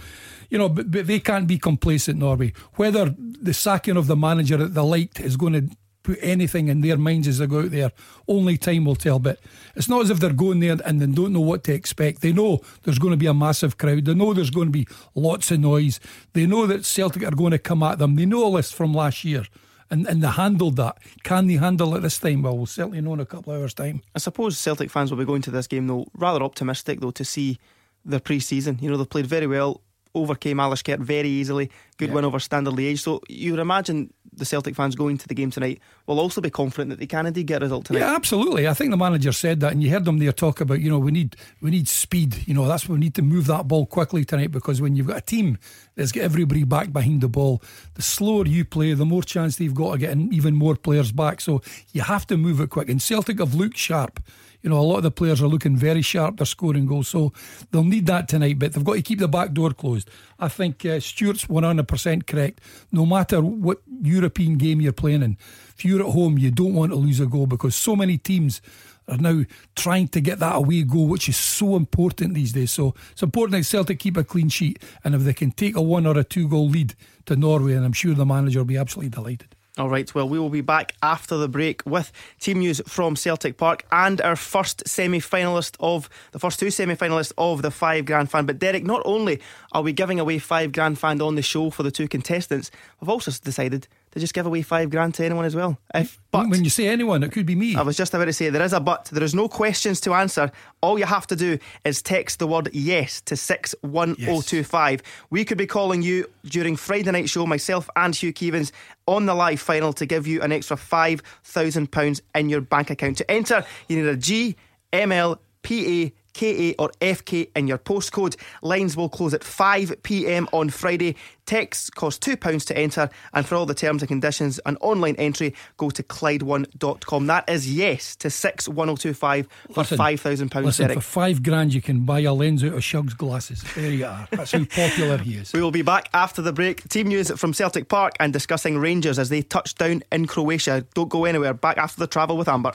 you 0.48 0.56
know, 0.56 0.70
but, 0.70 0.90
but 0.90 1.06
they 1.06 1.20
can't 1.20 1.46
be 1.46 1.58
complacent, 1.58 2.18
Norway. 2.18 2.54
Whether 2.74 3.14
the 3.18 3.52
sacking 3.52 3.98
of 3.98 4.06
the 4.06 4.16
manager 4.16 4.62
at 4.62 4.72
the 4.72 4.82
light 4.82 5.20
is 5.20 5.36
going 5.36 5.52
to 5.52 5.76
put 6.02 6.18
anything 6.22 6.68
in 6.68 6.80
their 6.80 6.96
minds 6.96 7.28
as 7.28 7.36
they 7.36 7.46
go 7.46 7.60
out 7.60 7.70
there. 7.70 7.92
Only 8.26 8.56
time 8.56 8.86
will 8.86 8.96
tell. 8.96 9.18
But 9.18 9.38
it's 9.76 9.90
not 9.90 10.00
as 10.00 10.08
if 10.08 10.18
they're 10.18 10.32
going 10.32 10.60
there 10.60 10.78
and 10.86 11.02
they 11.02 11.06
don't 11.06 11.34
know 11.34 11.40
what 11.40 11.64
to 11.64 11.74
expect. 11.74 12.22
They 12.22 12.32
know 12.32 12.62
there's 12.84 12.98
going 12.98 13.10
to 13.10 13.18
be 13.18 13.26
a 13.26 13.34
massive 13.34 13.76
crowd. 13.76 14.06
They 14.06 14.14
know 14.14 14.32
there's 14.32 14.48
going 14.48 14.68
to 14.68 14.72
be 14.72 14.88
lots 15.14 15.50
of 15.50 15.60
noise. 15.60 16.00
They 16.32 16.46
know 16.46 16.66
that 16.66 16.86
Celtic 16.86 17.22
are 17.22 17.32
going 17.32 17.50
to 17.50 17.58
come 17.58 17.82
at 17.82 17.98
them. 17.98 18.16
They 18.16 18.24
know 18.24 18.44
all 18.44 18.52
this 18.52 18.72
from 18.72 18.94
last 18.94 19.24
year. 19.24 19.44
And, 19.90 20.06
and 20.06 20.22
they 20.22 20.28
handled 20.28 20.76
that. 20.76 20.98
Can 21.22 21.46
they 21.46 21.54
handle 21.54 21.94
it 21.96 22.00
this 22.00 22.18
time? 22.18 22.42
Well, 22.42 22.56
we'll 22.56 22.66
certainly 22.66 23.00
know 23.00 23.14
in 23.14 23.20
a 23.20 23.26
couple 23.26 23.54
of 23.54 23.60
hours' 23.60 23.74
time. 23.74 24.02
I 24.14 24.18
suppose 24.18 24.58
Celtic 24.58 24.90
fans 24.90 25.10
will 25.10 25.18
be 25.18 25.24
going 25.24 25.42
to 25.42 25.50
this 25.50 25.66
game, 25.66 25.86
though, 25.86 26.06
rather 26.14 26.42
optimistic, 26.42 27.00
though, 27.00 27.10
to 27.12 27.24
see 27.24 27.58
their 28.04 28.20
pre 28.20 28.38
season. 28.38 28.78
You 28.82 28.90
know, 28.90 28.96
they've 28.96 29.08
played 29.08 29.26
very 29.26 29.46
well 29.46 29.82
overcame 30.14 30.58
Alashkert 30.58 30.98
very 30.98 31.28
easily. 31.28 31.70
Good 31.96 32.10
yeah. 32.10 32.14
win 32.16 32.24
over 32.24 32.38
Standard 32.38 32.74
Liège. 32.74 33.00
So 33.00 33.20
you 33.28 33.52
would 33.52 33.60
imagine 33.60 34.12
the 34.38 34.44
Celtic 34.44 34.74
fans 34.74 34.94
going 34.94 35.18
to 35.18 35.28
the 35.28 35.34
game 35.34 35.50
tonight 35.50 35.80
will 36.06 36.20
also 36.20 36.40
be 36.40 36.50
confident 36.50 36.90
that 36.90 36.98
they 36.98 37.06
can 37.06 37.26
indeed 37.26 37.46
get 37.46 37.62
a 37.62 37.66
result 37.66 37.86
tonight. 37.86 38.00
Yeah, 38.00 38.14
absolutely. 38.14 38.68
I 38.68 38.74
think 38.74 38.90
the 38.90 38.96
manager 38.96 39.32
said 39.32 39.60
that, 39.60 39.72
and 39.72 39.82
you 39.82 39.90
heard 39.90 40.04
them 40.04 40.18
there 40.18 40.32
talk 40.32 40.60
about 40.60 40.80
you 40.80 40.90
know 40.90 40.98
we 40.98 41.10
need 41.10 41.36
we 41.60 41.70
need 41.70 41.88
speed. 41.88 42.46
You 42.46 42.54
know 42.54 42.66
that's 42.66 42.88
we 42.88 42.98
need 42.98 43.14
to 43.14 43.22
move 43.22 43.46
that 43.46 43.68
ball 43.68 43.86
quickly 43.86 44.24
tonight 44.24 44.50
because 44.50 44.80
when 44.80 44.96
you've 44.96 45.06
got 45.06 45.18
a 45.18 45.22
team 45.22 45.58
that's 45.94 46.12
got 46.12 46.22
everybody 46.22 46.64
back 46.64 46.92
behind 46.92 47.20
the 47.20 47.28
ball, 47.28 47.62
the 47.94 48.02
slower 48.02 48.46
you 48.46 48.64
play, 48.64 48.94
the 48.94 49.04
more 49.04 49.22
chance 49.22 49.56
they've 49.56 49.74
got 49.74 49.94
of 49.94 50.00
getting 50.00 50.32
even 50.32 50.54
more 50.54 50.76
players 50.76 51.12
back. 51.12 51.40
So 51.40 51.62
you 51.92 52.02
have 52.02 52.26
to 52.28 52.36
move 52.36 52.60
it 52.60 52.70
quick. 52.70 52.88
And 52.88 53.02
Celtic 53.02 53.40
have 53.40 53.54
looked 53.54 53.76
sharp 53.76 54.20
you 54.62 54.70
know, 54.70 54.78
a 54.78 54.82
lot 54.82 54.98
of 54.98 55.02
the 55.04 55.10
players 55.10 55.40
are 55.40 55.46
looking 55.46 55.76
very 55.76 56.02
sharp. 56.02 56.38
They're 56.38 56.46
scoring 56.46 56.86
goals, 56.86 57.08
so 57.08 57.32
they'll 57.70 57.84
need 57.84 58.06
that 58.06 58.28
tonight. 58.28 58.58
But 58.58 58.72
they've 58.72 58.84
got 58.84 58.94
to 58.94 59.02
keep 59.02 59.20
the 59.20 59.28
back 59.28 59.52
door 59.52 59.70
closed. 59.70 60.10
I 60.38 60.48
think 60.48 60.84
uh, 60.84 61.00
Stuart's 61.00 61.46
100% 61.46 62.26
correct. 62.26 62.60
No 62.90 63.06
matter 63.06 63.40
what 63.40 63.78
European 64.02 64.58
game 64.58 64.80
you're 64.80 64.92
playing 64.92 65.22
in, 65.22 65.36
if 65.76 65.84
you're 65.84 66.04
at 66.04 66.12
home, 66.12 66.38
you 66.38 66.50
don't 66.50 66.74
want 66.74 66.92
to 66.92 66.96
lose 66.96 67.20
a 67.20 67.26
goal 67.26 67.46
because 67.46 67.76
so 67.76 67.94
many 67.94 68.18
teams 68.18 68.60
are 69.06 69.16
now 69.16 69.44
trying 69.74 70.08
to 70.08 70.20
get 70.20 70.38
that 70.40 70.56
away 70.56 70.82
goal, 70.82 71.06
which 71.06 71.28
is 71.28 71.36
so 71.36 71.76
important 71.76 72.34
these 72.34 72.52
days. 72.52 72.70
So 72.70 72.94
it's 73.12 73.22
important 73.22 73.58
that 73.58 73.64
Celtic 73.64 73.98
keep 73.98 74.16
a 74.16 74.24
clean 74.24 74.48
sheet, 74.48 74.82
and 75.04 75.14
if 75.14 75.22
they 75.22 75.32
can 75.32 75.50
take 75.52 75.76
a 75.76 75.82
one 75.82 76.06
or 76.06 76.18
a 76.18 76.24
two 76.24 76.48
goal 76.48 76.68
lead 76.68 76.94
to 77.26 77.36
Norway, 77.36 77.74
and 77.74 77.84
I'm 77.84 77.92
sure 77.92 78.14
the 78.14 78.26
manager 78.26 78.60
will 78.60 78.66
be 78.66 78.76
absolutely 78.76 79.10
delighted. 79.10 79.54
All 79.78 79.88
right, 79.88 80.12
well, 80.12 80.28
we 80.28 80.40
will 80.40 80.50
be 80.50 80.60
back 80.60 80.96
after 81.04 81.36
the 81.36 81.48
break 81.48 81.86
with 81.86 82.10
team 82.40 82.58
news 82.58 82.80
from 82.88 83.14
Celtic 83.14 83.56
Park 83.56 83.84
and 83.92 84.20
our 84.22 84.34
first 84.34 84.82
semi 84.88 85.20
finalist 85.20 85.76
of 85.78 86.10
the 86.32 86.40
first 86.40 86.58
two 86.58 86.72
semi 86.72 86.96
finalists 86.96 87.32
of 87.38 87.62
the 87.62 87.70
five 87.70 88.04
grand 88.04 88.28
fan. 88.28 88.44
But, 88.44 88.58
Derek, 88.58 88.82
not 88.82 89.02
only 89.04 89.40
are 89.70 89.82
we 89.82 89.92
giving 89.92 90.18
away 90.18 90.40
five 90.40 90.72
grand 90.72 90.98
fan 90.98 91.22
on 91.22 91.36
the 91.36 91.42
show 91.42 91.70
for 91.70 91.84
the 91.84 91.92
two 91.92 92.08
contestants, 92.08 92.72
we've 93.00 93.08
also 93.08 93.30
decided 93.30 93.86
to 94.18 94.20
just 94.20 94.34
give 94.34 94.46
away 94.46 94.62
five 94.62 94.90
grand 94.90 95.14
to 95.14 95.24
anyone 95.24 95.44
as 95.44 95.54
well. 95.54 95.78
If, 95.94 96.20
but 96.30 96.48
when 96.48 96.64
you 96.64 96.70
say 96.70 96.88
anyone, 96.88 97.22
it 97.22 97.32
could 97.32 97.46
be 97.46 97.54
me. 97.54 97.76
I 97.76 97.82
was 97.82 97.96
just 97.96 98.12
about 98.14 98.26
to 98.26 98.32
say 98.32 98.50
there 98.50 98.62
is 98.62 98.72
a 98.72 98.80
but. 98.80 99.06
There 99.06 99.22
is 99.22 99.34
no 99.34 99.48
questions 99.48 100.00
to 100.02 100.14
answer. 100.14 100.50
All 100.80 100.98
you 100.98 101.06
have 101.06 101.26
to 101.28 101.36
do 101.36 101.58
is 101.84 102.02
text 102.02 102.38
the 102.38 102.46
word 102.46 102.68
yes 102.72 103.20
to 103.22 103.36
six 103.36 103.74
one 103.80 104.14
zero 104.16 104.36
oh 104.36 104.40
two 104.42 104.64
five. 104.64 105.02
We 105.30 105.44
could 105.44 105.58
be 105.58 105.66
calling 105.66 106.02
you 106.02 106.28
during 106.44 106.76
Friday 106.76 107.10
night 107.10 107.28
show, 107.28 107.46
myself 107.46 107.88
and 107.96 108.14
Hugh 108.14 108.32
Keevins 108.32 108.72
on 109.06 109.26
the 109.26 109.34
live 109.34 109.60
final 109.60 109.92
to 109.94 110.06
give 110.06 110.26
you 110.26 110.42
an 110.42 110.52
extra 110.52 110.76
five 110.76 111.22
thousand 111.44 111.90
pounds 111.90 112.20
in 112.34 112.48
your 112.48 112.60
bank 112.60 112.90
account. 112.90 113.16
To 113.18 113.30
enter, 113.30 113.64
you 113.88 113.96
need 113.96 114.08
a 114.08 114.16
G 114.16 114.56
M 114.92 115.12
L 115.12 115.40
P 115.62 116.04
A 116.04 116.12
KA 116.38 116.82
or 116.82 116.92
FK 117.00 117.50
in 117.56 117.66
your 117.66 117.78
postcode. 117.78 118.36
Lines 118.62 118.96
will 118.96 119.08
close 119.08 119.34
at 119.34 119.42
5 119.42 120.02
pm 120.04 120.48
on 120.52 120.70
Friday. 120.70 121.16
Texts 121.46 121.88
cost 121.88 122.22
£2 122.22 122.66
to 122.66 122.76
enter, 122.76 123.08
and 123.32 123.46
for 123.46 123.54
all 123.54 123.64
the 123.64 123.74
terms 123.74 124.02
and 124.02 124.08
conditions 124.08 124.58
and 124.66 124.76
online 124.82 125.16
entry, 125.16 125.54
go 125.78 125.88
to 125.88 126.02
Clyde1.com. 126.02 127.26
That 127.26 127.48
is 127.48 127.72
yes 127.72 128.14
to 128.16 128.28
61025 128.28 129.48
for 129.72 129.82
£5,000. 129.82 130.64
Listen, 130.64 130.92
for 130.92 131.00
five 131.00 131.42
grand, 131.42 131.72
you 131.72 131.80
can 131.80 132.04
buy 132.04 132.20
a 132.20 132.34
lens 132.34 132.62
out 132.62 132.74
of 132.74 132.84
Shug's 132.84 133.14
glasses. 133.14 133.64
There 133.74 133.90
you 133.90 134.04
are. 134.04 134.28
That's 134.30 134.52
how 134.52 134.64
popular 134.66 135.18
he 135.18 135.36
is. 135.36 135.52
We 135.58 135.62
will 135.62 135.70
be 135.72 135.82
back 135.82 136.08
after 136.14 136.40
the 136.40 136.52
break. 136.52 136.86
Team 136.88 137.08
news 137.08 137.30
from 137.32 137.52
Celtic 137.52 137.88
Park 137.88 138.12
and 138.20 138.32
discussing 138.32 138.78
Rangers 138.78 139.18
as 139.18 139.28
they 139.28 139.42
touch 139.42 139.74
down 139.74 140.02
in 140.12 140.26
Croatia. 140.26 140.86
Don't 140.94 141.08
go 141.08 141.24
anywhere. 141.24 141.54
Back 141.54 141.78
after 141.78 141.98
the 141.98 142.06
travel 142.06 142.36
with 142.36 142.48
Amber. 142.48 142.74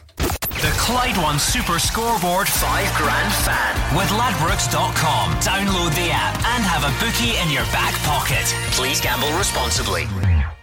The 0.63 0.69
Clyde 0.77 1.17
One 1.17 1.39
Super 1.39 1.77
Scoreboard 1.77 2.47
5 2.47 2.95
Grand 2.95 3.33
Fan 3.33 3.97
with 3.97 4.07
Ladbrokes.com. 4.07 5.33
Download 5.41 5.93
the 5.93 6.09
app 6.09 6.37
and 6.37 6.63
have 6.63 6.85
a 6.85 6.99
bookie 7.03 7.35
in 7.35 7.51
your 7.51 7.65
back 7.73 7.93
pocket. 8.03 8.45
Please 8.71 9.01
gamble 9.01 9.37
responsibly. 9.37 10.05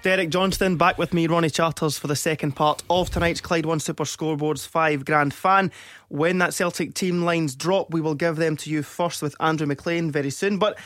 Derek 0.01 0.31
Johnston 0.31 0.79
back 0.79 0.97
with 0.97 1.13
me, 1.13 1.27
Ronnie 1.27 1.51
Charters, 1.51 1.99
for 1.99 2.07
the 2.07 2.17
second 2.17 2.53
part 2.53 2.83
of 2.89 3.11
tonight's 3.11 3.43
Clyde 3.43 3.67
One 3.67 3.79
Super 3.79 4.07
Scoreboard's 4.07 4.65
5 4.65 5.05
Grand 5.05 5.35
Fan. 5.35 5.71
When 6.09 6.39
that 6.39 6.55
Celtic 6.55 6.95
team 6.95 7.21
lines 7.25 7.55
drop, 7.55 7.93
we 7.93 8.01
will 8.01 8.15
give 8.15 8.37
them 8.37 8.57
to 8.57 8.71
you 8.71 8.83
first 8.83 9.21
with 9.21 9.37
Andrew 9.39 9.67
McLean 9.67 10.11
very 10.11 10.31
soon. 10.31 10.57
But 10.57 10.79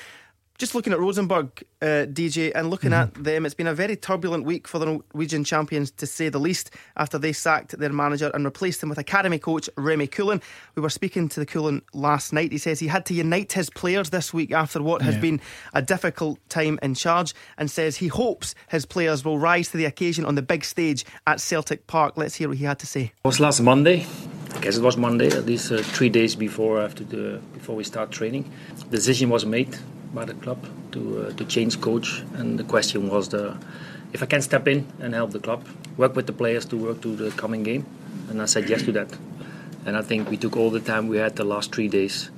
just 0.56 0.74
looking 0.74 0.92
at 0.92 1.00
Rosenborg, 1.00 1.64
uh, 1.82 2.06
DJ, 2.06 2.52
and 2.54 2.70
looking 2.70 2.90
mm-hmm. 2.90 3.18
at 3.18 3.24
them, 3.24 3.44
it's 3.44 3.56
been 3.56 3.66
a 3.66 3.74
very 3.74 3.96
turbulent 3.96 4.44
week 4.44 4.68
for 4.68 4.78
the 4.78 4.86
Norwegian 4.86 5.42
champions, 5.42 5.90
to 5.92 6.06
say 6.06 6.28
the 6.28 6.38
least, 6.38 6.70
after 6.96 7.18
they 7.18 7.32
sacked 7.32 7.76
their 7.76 7.92
manager 7.92 8.30
and 8.32 8.44
replaced 8.44 8.80
him 8.80 8.88
with 8.88 8.98
academy 8.98 9.38
coach 9.38 9.68
Remy 9.76 10.06
Coolen. 10.06 10.40
We 10.76 10.82
were 10.82 10.90
speaking 10.90 11.28
to 11.30 11.40
the 11.40 11.46
Coolen 11.46 11.82
last 11.92 12.32
night. 12.32 12.52
He 12.52 12.58
says 12.58 12.78
he 12.78 12.86
had 12.86 13.04
to 13.06 13.14
unite 13.14 13.52
his 13.52 13.68
players 13.68 14.10
this 14.10 14.32
week 14.32 14.52
after 14.52 14.80
what 14.80 15.00
yeah. 15.00 15.06
has 15.06 15.18
been 15.18 15.40
a 15.72 15.82
difficult 15.82 16.38
time 16.48 16.78
in 16.82 16.94
charge, 16.94 17.34
and 17.58 17.68
says 17.68 17.96
he 17.96 18.06
hopes 18.06 18.54
his 18.68 18.86
players 18.86 19.24
will 19.24 19.38
rise 19.40 19.70
to 19.70 19.76
the 19.76 19.86
occasion 19.86 20.24
on 20.24 20.36
the 20.36 20.42
big 20.42 20.64
stage 20.64 21.04
at 21.26 21.40
Celtic 21.40 21.88
Park. 21.88 22.16
Let's 22.16 22.36
hear 22.36 22.48
what 22.48 22.58
he 22.58 22.64
had 22.64 22.78
to 22.78 22.86
say. 22.86 23.12
It 23.24 23.24
was 23.24 23.40
last 23.40 23.60
Monday. 23.60 24.06
I 24.54 24.60
guess 24.60 24.76
it 24.76 24.82
was 24.82 24.96
Monday, 24.96 25.26
at 25.36 25.46
least 25.46 25.72
uh, 25.72 25.78
three 25.82 26.08
days 26.08 26.36
before 26.36 26.80
after 26.80 27.02
the 27.02 27.40
before 27.54 27.74
we 27.74 27.82
start 27.82 28.12
training. 28.12 28.48
The 28.76 28.96
decision 28.96 29.28
was 29.28 29.44
made 29.44 29.76
by 30.14 30.24
the 30.24 30.34
club 30.34 30.58
to 30.92 31.00
uh, 31.26 31.32
to 31.32 31.44
change 31.44 31.80
coach, 31.80 32.22
and 32.34 32.58
the 32.58 32.64
question 32.64 33.08
was 33.08 33.28
the 33.28 33.56
if 34.12 34.22
I 34.22 34.26
can 34.26 34.42
step 34.42 34.68
in 34.68 34.86
and 35.00 35.14
help 35.14 35.32
the 35.32 35.40
club, 35.40 35.66
work 35.96 36.14
with 36.14 36.26
the 36.26 36.32
players 36.32 36.64
to 36.66 36.76
work 36.76 37.00
to 37.02 37.16
the 37.16 37.30
coming 37.32 37.64
game, 37.64 37.84
and 38.30 38.40
I 38.40 38.46
said 38.46 38.70
yes 38.70 38.82
to 38.82 38.92
that. 38.92 39.08
And 39.86 39.96
I 39.96 40.02
think 40.02 40.30
we 40.30 40.36
took 40.38 40.56
all 40.56 40.70
the 40.70 40.80
time 40.80 41.08
we 41.08 41.18
had 41.18 41.36
the 41.36 41.44
last 41.44 41.74
three 41.74 41.88
days 41.88 42.30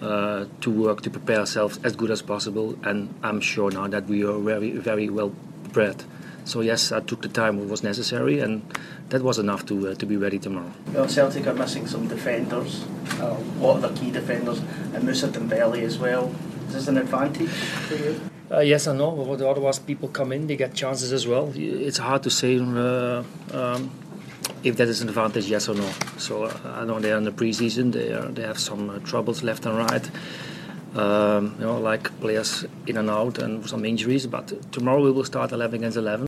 uh, 0.00 0.46
to 0.60 0.70
work 0.70 1.02
to 1.02 1.10
prepare 1.10 1.40
ourselves 1.40 1.78
as 1.84 1.96
good 1.96 2.10
as 2.10 2.22
possible, 2.22 2.78
and 2.82 3.12
I'm 3.22 3.40
sure 3.40 3.70
now 3.70 3.88
that 3.88 4.06
we 4.06 4.24
are 4.24 4.38
very 4.38 4.70
very 4.70 5.08
well 5.10 5.32
prepared. 5.64 6.04
So 6.44 6.60
yes, 6.60 6.92
I 6.92 7.00
took 7.00 7.22
the 7.22 7.28
time 7.28 7.68
was 7.68 7.82
necessary, 7.82 8.40
and 8.40 8.62
that 9.08 9.22
was 9.22 9.38
enough 9.38 9.64
to 9.66 9.88
uh, 9.88 9.94
to 9.94 10.06
be 10.06 10.16
ready 10.16 10.38
tomorrow. 10.38 10.72
Well, 10.92 11.08
Celtic 11.08 11.46
are 11.46 11.54
missing 11.54 11.86
some 11.86 12.06
defenders, 12.08 12.84
uh, 13.20 13.36
a 13.60 13.66
of 13.66 13.94
key 13.96 14.10
defenders, 14.10 14.60
and 14.94 15.04
Moussa 15.04 15.28
Dembele 15.28 15.82
as 15.82 15.98
well. 15.98 16.30
Is 16.74 16.86
this 16.86 16.88
an 16.88 16.98
advantage 16.98 17.48
for 17.86 17.94
you? 17.94 18.20
Uh, 18.50 18.58
yes 18.58 18.88
and 18.88 18.98
no. 18.98 19.12
But 19.12 19.40
otherwise, 19.46 19.78
people 19.78 20.08
come 20.08 20.32
in, 20.32 20.48
they 20.48 20.56
get 20.56 20.74
chances 20.74 21.12
as 21.12 21.24
well. 21.24 21.52
It's 21.54 21.98
hard 21.98 22.24
to 22.24 22.30
say 22.30 22.58
uh, 22.58 23.22
um, 23.52 23.92
if 24.64 24.76
that 24.78 24.88
is 24.88 25.00
an 25.00 25.08
advantage, 25.08 25.46
yes 25.46 25.68
or 25.68 25.76
no. 25.76 25.88
So 26.18 26.44
uh, 26.46 26.58
I 26.74 26.84
know 26.84 26.98
they're 26.98 27.16
in 27.16 27.22
the 27.22 27.30
preseason. 27.30 27.92
They 27.92 28.12
are, 28.12 28.26
they 28.26 28.42
have 28.42 28.58
some 28.58 28.90
uh, 28.90 28.98
troubles 29.00 29.44
left 29.44 29.66
and 29.66 29.78
right. 29.78 30.10
Um, 30.96 31.54
you 31.60 31.66
know, 31.66 31.78
like 31.78 32.10
players 32.20 32.66
in 32.88 32.96
and 32.96 33.08
out 33.08 33.38
and 33.38 33.64
some 33.70 33.84
injuries. 33.84 34.26
But 34.26 34.72
tomorrow 34.72 35.00
we 35.00 35.12
will 35.12 35.24
start 35.24 35.52
11 35.52 35.76
against 35.78 35.96
11. 35.96 36.26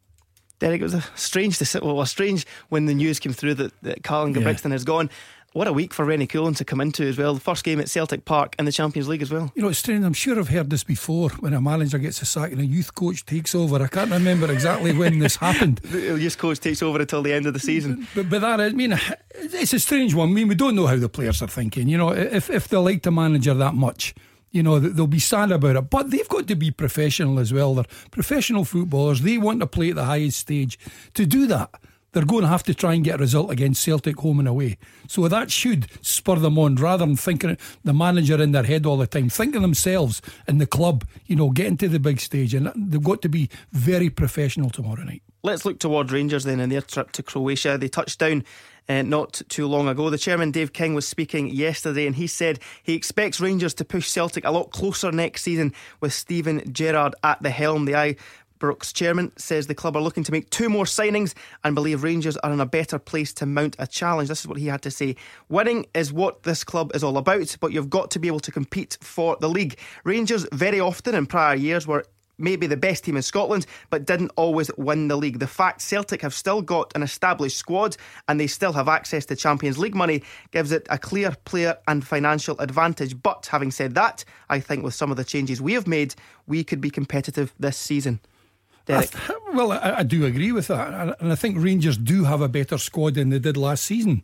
Derek, 0.58 0.80
it 0.80 0.84
was 0.84 0.94
a 0.94 1.04
strange, 1.14 1.60
well, 1.82 2.00
a 2.00 2.06
strange 2.06 2.46
when 2.68 2.86
the 2.86 2.94
news 2.94 3.18
came 3.18 3.32
through 3.32 3.54
that, 3.54 3.82
that 3.82 4.02
Ingebrigtsen 4.02 4.66
yeah. 4.66 4.70
has 4.72 4.84
gone. 4.84 5.10
What 5.56 5.68
a 5.68 5.72
week 5.72 5.94
for 5.94 6.04
Rennie 6.04 6.26
Coolen 6.26 6.52
to 6.56 6.66
come 6.66 6.82
into 6.82 7.04
as 7.04 7.16
well. 7.16 7.32
The 7.32 7.40
first 7.40 7.64
game 7.64 7.80
at 7.80 7.88
Celtic 7.88 8.26
Park 8.26 8.54
in 8.58 8.66
the 8.66 8.72
Champions 8.72 9.08
League 9.08 9.22
as 9.22 9.30
well. 9.30 9.50
You 9.54 9.62
know, 9.62 9.68
it's 9.68 9.78
strange. 9.78 10.04
I'm 10.04 10.12
sure 10.12 10.38
I've 10.38 10.50
heard 10.50 10.68
this 10.68 10.84
before 10.84 11.30
when 11.30 11.54
a 11.54 11.62
manager 11.62 11.96
gets 11.96 12.20
a 12.20 12.26
sack 12.26 12.52
and 12.52 12.60
a 12.60 12.66
youth 12.66 12.94
coach 12.94 13.24
takes 13.24 13.54
over. 13.54 13.82
I 13.82 13.86
can't 13.86 14.10
remember 14.10 14.52
exactly 14.52 14.92
when 14.92 15.18
this 15.18 15.36
happened. 15.46 15.78
The 15.78 16.18
youth 16.20 16.36
coach 16.36 16.60
takes 16.60 16.82
over 16.82 17.00
until 17.00 17.22
the 17.22 17.32
end 17.32 17.46
of 17.46 17.54
the 17.54 17.58
season. 17.58 18.06
But, 18.14 18.28
but 18.28 18.42
that, 18.42 18.60
I 18.60 18.68
mean, 18.70 19.00
it's 19.34 19.72
a 19.72 19.80
strange 19.80 20.12
one. 20.12 20.28
I 20.28 20.32
mean, 20.32 20.48
we 20.48 20.56
don't 20.56 20.74
know 20.74 20.88
how 20.88 20.96
the 20.96 21.08
players 21.08 21.40
are 21.40 21.48
thinking. 21.48 21.88
You 21.88 21.96
know, 21.96 22.10
if, 22.10 22.50
if 22.50 22.68
they 22.68 22.76
like 22.76 23.02
the 23.02 23.10
manager 23.10 23.54
that 23.54 23.74
much, 23.74 24.14
you 24.56 24.62
know, 24.62 24.78
they'll 24.78 25.06
be 25.06 25.18
sad 25.18 25.52
about 25.52 25.76
it. 25.76 25.90
But 25.90 26.10
they've 26.10 26.28
got 26.28 26.46
to 26.48 26.56
be 26.56 26.70
professional 26.70 27.38
as 27.38 27.52
well. 27.52 27.74
They're 27.74 27.84
professional 28.10 28.64
footballers. 28.64 29.20
They 29.20 29.36
want 29.36 29.60
to 29.60 29.66
play 29.66 29.90
at 29.90 29.96
the 29.96 30.06
highest 30.06 30.38
stage. 30.38 30.78
To 31.12 31.26
do 31.26 31.46
that, 31.48 31.74
they're 32.12 32.24
going 32.24 32.40
to 32.40 32.48
have 32.48 32.62
to 32.62 32.74
try 32.74 32.94
and 32.94 33.04
get 33.04 33.16
a 33.16 33.18
result 33.18 33.50
against 33.50 33.84
Celtic 33.84 34.16
home 34.16 34.38
and 34.38 34.48
away. 34.48 34.78
So 35.08 35.28
that 35.28 35.50
should 35.50 35.88
spur 36.00 36.36
them 36.36 36.58
on 36.58 36.76
rather 36.76 37.04
than 37.04 37.16
thinking 37.16 37.58
the 37.84 37.92
manager 37.92 38.42
in 38.42 38.52
their 38.52 38.62
head 38.62 38.86
all 38.86 38.96
the 38.96 39.06
time, 39.06 39.28
thinking 39.28 39.60
themselves 39.60 40.22
and 40.46 40.58
the 40.58 40.66
club, 40.66 41.04
you 41.26 41.36
know, 41.36 41.50
getting 41.50 41.76
to 41.76 41.88
the 41.88 42.00
big 42.00 42.18
stage. 42.18 42.54
And 42.54 42.72
they've 42.74 43.02
got 43.02 43.20
to 43.22 43.28
be 43.28 43.50
very 43.72 44.08
professional 44.08 44.70
tomorrow 44.70 45.02
night. 45.02 45.22
Let's 45.42 45.66
look 45.66 45.78
toward 45.78 46.10
Rangers 46.10 46.44
then 46.44 46.60
in 46.60 46.70
their 46.70 46.80
trip 46.80 47.12
to 47.12 47.22
Croatia. 47.22 47.76
They 47.76 47.88
touched 47.88 48.18
down 48.18 48.44
uh, 48.88 49.02
not 49.02 49.42
too 49.48 49.66
long 49.66 49.88
ago. 49.88 50.10
The 50.10 50.18
chairman, 50.18 50.50
Dave 50.50 50.72
King, 50.72 50.94
was 50.94 51.06
speaking 51.06 51.48
yesterday 51.48 52.06
and 52.06 52.16
he 52.16 52.26
said 52.26 52.60
he 52.82 52.94
expects 52.94 53.40
Rangers 53.40 53.74
to 53.74 53.84
push 53.84 54.08
Celtic 54.08 54.44
a 54.44 54.50
lot 54.50 54.70
closer 54.70 55.12
next 55.12 55.42
season 55.42 55.72
with 56.00 56.12
Steven 56.12 56.72
Gerrard 56.72 57.14
at 57.22 57.42
the 57.42 57.50
helm. 57.50 57.84
The 57.84 58.16
Ibrox 58.60 58.92
chairman 58.94 59.32
says 59.36 59.66
the 59.66 59.74
club 59.74 59.96
are 59.96 60.02
looking 60.02 60.24
to 60.24 60.32
make 60.32 60.50
two 60.50 60.68
more 60.68 60.84
signings 60.84 61.34
and 61.64 61.74
believe 61.74 62.02
Rangers 62.02 62.36
are 62.38 62.52
in 62.52 62.60
a 62.60 62.66
better 62.66 62.98
place 62.98 63.32
to 63.34 63.46
mount 63.46 63.76
a 63.78 63.86
challenge. 63.86 64.28
This 64.28 64.40
is 64.40 64.48
what 64.48 64.58
he 64.58 64.66
had 64.66 64.82
to 64.82 64.90
say. 64.90 65.16
Winning 65.48 65.86
is 65.94 66.12
what 66.12 66.42
this 66.44 66.64
club 66.64 66.94
is 66.94 67.04
all 67.04 67.18
about, 67.18 67.56
but 67.60 67.72
you've 67.72 67.90
got 67.90 68.10
to 68.12 68.18
be 68.18 68.28
able 68.28 68.40
to 68.40 68.52
compete 68.52 68.98
for 69.00 69.36
the 69.40 69.48
league. 69.48 69.78
Rangers, 70.04 70.46
very 70.52 70.80
often 70.80 71.14
in 71.14 71.26
prior 71.26 71.54
years, 71.54 71.86
were 71.86 72.04
maybe 72.38 72.66
the 72.66 72.76
best 72.76 73.04
team 73.04 73.16
in 73.16 73.22
Scotland, 73.22 73.66
but 73.90 74.06
didn't 74.06 74.32
always 74.36 74.70
win 74.76 75.08
the 75.08 75.16
league. 75.16 75.38
The 75.38 75.46
fact 75.46 75.80
Celtic 75.80 76.22
have 76.22 76.34
still 76.34 76.62
got 76.62 76.92
an 76.94 77.02
established 77.02 77.56
squad 77.56 77.96
and 78.28 78.38
they 78.38 78.46
still 78.46 78.72
have 78.72 78.88
access 78.88 79.26
to 79.26 79.36
Champions 79.36 79.78
League 79.78 79.94
money 79.94 80.22
gives 80.50 80.72
it 80.72 80.86
a 80.90 80.98
clear 80.98 81.34
player 81.44 81.78
and 81.88 82.06
financial 82.06 82.58
advantage. 82.58 83.20
But 83.22 83.46
having 83.46 83.70
said 83.70 83.94
that, 83.94 84.24
I 84.48 84.60
think 84.60 84.84
with 84.84 84.94
some 84.94 85.10
of 85.10 85.16
the 85.16 85.24
changes 85.24 85.60
we 85.60 85.72
have 85.74 85.86
made, 85.86 86.14
we 86.46 86.64
could 86.64 86.80
be 86.80 86.90
competitive 86.90 87.54
this 87.58 87.76
season. 87.76 88.20
Th- 88.86 89.10
well, 89.52 89.72
I, 89.72 89.98
I, 89.98 90.02
do 90.04 90.24
agree 90.24 90.52
with 90.52 90.68
that. 90.68 91.16
And 91.20 91.32
I 91.32 91.34
think 91.34 91.56
Rangers 91.58 91.96
do 91.96 92.22
have 92.22 92.40
a 92.40 92.48
better 92.48 92.78
squad 92.78 93.14
than 93.14 93.30
they 93.30 93.40
did 93.40 93.56
last 93.56 93.82
season. 93.82 94.22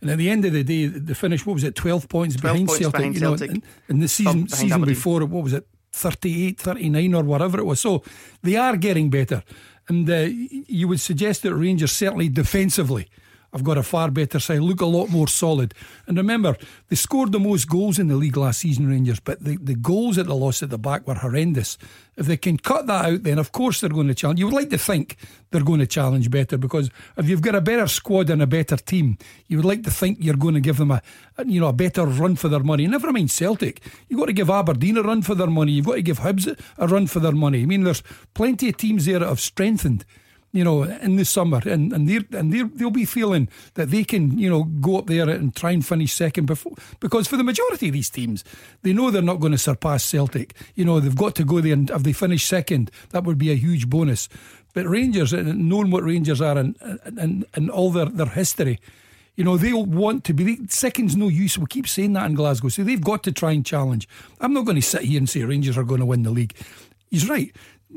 And 0.00 0.10
at 0.10 0.18
the 0.18 0.30
end 0.30 0.44
of 0.44 0.52
the 0.52 0.64
day, 0.64 0.86
the 0.86 1.14
finish, 1.14 1.44
what 1.44 1.54
was 1.54 1.64
it, 1.64 1.74
12 1.74 2.08
points 2.08 2.36
12 2.36 2.54
behind 2.54 2.68
points 2.68 2.80
Celtic? 2.80 2.98
Behind 2.98 3.14
you 3.14 3.20
know, 3.20 3.36
Celtic. 3.36 3.62
And, 3.88 4.02
the 4.02 4.08
season, 4.08 4.48
season 4.48 4.82
before, 4.82 5.24
what 5.26 5.44
was 5.44 5.52
it, 5.52 5.66
38, 5.92 6.58
39 6.58 7.14
or 7.14 7.22
whatever 7.24 7.58
it 7.58 7.64
was. 7.64 7.80
So 7.80 8.02
they 8.42 8.56
are 8.56 8.76
getting 8.76 9.10
better. 9.10 9.42
And 9.88 10.08
uh, 10.08 10.28
you 10.68 10.88
would 10.88 11.00
suggest 11.00 11.42
that 11.42 11.54
Rangers 11.54 11.92
certainly 11.92 12.28
defensively 12.28 13.08
have 13.52 13.64
got 13.64 13.78
a 13.78 13.82
far 13.82 14.10
better 14.10 14.38
side, 14.38 14.60
look 14.60 14.80
a 14.80 14.86
lot 14.86 15.08
more 15.08 15.28
solid. 15.28 15.74
And 16.06 16.16
remember, 16.16 16.56
they 16.88 16.96
scored 16.96 17.32
the 17.32 17.40
most 17.40 17.68
goals 17.68 17.98
in 17.98 18.08
the 18.08 18.16
league 18.16 18.36
last 18.36 18.60
season, 18.60 18.88
Rangers, 18.88 19.20
but 19.20 19.42
the, 19.42 19.56
the 19.56 19.74
goals 19.74 20.18
at 20.18 20.26
the 20.26 20.34
loss 20.34 20.62
at 20.62 20.70
the 20.70 20.78
back 20.78 21.06
were 21.06 21.14
horrendous. 21.14 21.76
If 22.16 22.26
they 22.26 22.36
can 22.36 22.58
cut 22.58 22.86
that 22.86 23.04
out, 23.06 23.22
then 23.22 23.38
of 23.38 23.50
course 23.52 23.80
they're 23.80 23.90
going 23.90 24.08
to 24.08 24.14
challenge. 24.14 24.38
You 24.38 24.46
would 24.46 24.54
like 24.54 24.70
to 24.70 24.78
think 24.78 25.16
they're 25.50 25.64
going 25.64 25.80
to 25.80 25.86
challenge 25.86 26.30
better 26.30 26.58
because 26.58 26.90
if 27.16 27.28
you've 27.28 27.40
got 27.40 27.54
a 27.54 27.60
better 27.60 27.88
squad 27.88 28.30
and 28.30 28.42
a 28.42 28.46
better 28.46 28.76
team, 28.76 29.16
you 29.48 29.56
would 29.56 29.66
like 29.66 29.82
to 29.84 29.90
think 29.90 30.18
you're 30.20 30.36
going 30.36 30.54
to 30.54 30.60
give 30.60 30.76
them 30.76 30.90
a, 30.90 31.02
you 31.46 31.60
know 31.60 31.68
a 31.68 31.72
better 31.72 32.04
run 32.04 32.36
for 32.36 32.48
their 32.48 32.60
money. 32.60 32.86
Never 32.86 33.10
mind 33.10 33.30
Celtic. 33.30 33.82
You've 34.08 34.20
got 34.20 34.26
to 34.26 34.32
give 34.32 34.50
Aberdeen 34.50 34.98
a 34.98 35.02
run 35.02 35.22
for 35.22 35.34
their 35.34 35.46
money. 35.46 35.72
You've 35.72 35.86
got 35.86 35.94
to 35.94 36.02
give 36.02 36.20
Hibs 36.20 36.60
a 36.76 36.86
run 36.86 37.06
for 37.06 37.20
their 37.20 37.32
money. 37.32 37.62
I 37.62 37.66
mean, 37.66 37.84
there's 37.84 38.02
plenty 38.34 38.68
of 38.68 38.76
teams 38.76 39.06
there 39.06 39.20
that 39.20 39.28
have 39.28 39.40
strengthened 39.40 40.04
you 40.52 40.64
know, 40.64 40.82
in 40.82 41.16
the 41.16 41.24
summer, 41.24 41.60
and 41.64 41.92
and 41.92 42.08
they 42.08 42.20
and 42.36 42.52
they 42.52 42.62
they'll 42.62 42.90
be 42.90 43.04
feeling 43.04 43.48
that 43.74 43.90
they 43.90 44.02
can, 44.02 44.36
you 44.38 44.50
know, 44.50 44.64
go 44.64 44.98
up 44.98 45.06
there 45.06 45.28
and 45.28 45.54
try 45.54 45.70
and 45.70 45.86
finish 45.86 46.12
second 46.12 46.46
before 46.46 46.72
because 46.98 47.28
for 47.28 47.36
the 47.36 47.44
majority 47.44 47.88
of 47.88 47.92
these 47.92 48.10
teams, 48.10 48.44
they 48.82 48.92
know 48.92 49.10
they're 49.10 49.22
not 49.22 49.40
going 49.40 49.52
to 49.52 49.58
surpass 49.58 50.04
Celtic. 50.04 50.54
You 50.74 50.84
know, 50.84 50.98
they've 50.98 51.14
got 51.14 51.34
to 51.36 51.44
go 51.44 51.60
there, 51.60 51.72
and 51.72 51.88
if 51.90 52.02
they 52.02 52.12
finish 52.12 52.44
second, 52.44 52.90
that 53.10 53.24
would 53.24 53.38
be 53.38 53.52
a 53.52 53.56
huge 53.56 53.88
bonus. 53.88 54.28
But 54.74 54.86
Rangers, 54.86 55.32
knowing 55.32 55.90
what 55.90 56.04
Rangers 56.04 56.40
are 56.40 56.58
and 56.58 56.76
and, 57.04 57.44
and 57.54 57.70
all 57.70 57.90
their, 57.92 58.06
their 58.06 58.26
history, 58.26 58.80
you 59.36 59.44
know, 59.44 59.56
they'll 59.56 59.86
want 59.86 60.24
to 60.24 60.34
be. 60.34 60.66
Second's 60.68 61.16
no 61.16 61.28
use. 61.28 61.56
We 61.56 61.66
keep 61.66 61.88
saying 61.88 62.12
that 62.14 62.26
in 62.26 62.34
Glasgow. 62.34 62.68
So 62.68 62.82
they've 62.82 63.00
got 63.00 63.22
to 63.22 63.32
try 63.32 63.52
and 63.52 63.64
challenge. 63.64 64.08
I'm 64.40 64.52
not 64.52 64.64
going 64.64 64.76
to 64.76 64.82
sit 64.82 65.02
here 65.02 65.18
and 65.18 65.28
say 65.28 65.44
Rangers 65.44 65.78
are 65.78 65.84
going 65.84 66.00
to 66.00 66.06
win 66.06 66.24
the 66.24 66.30
league. 66.30 66.54
He's 67.08 67.28
right. 67.28 67.54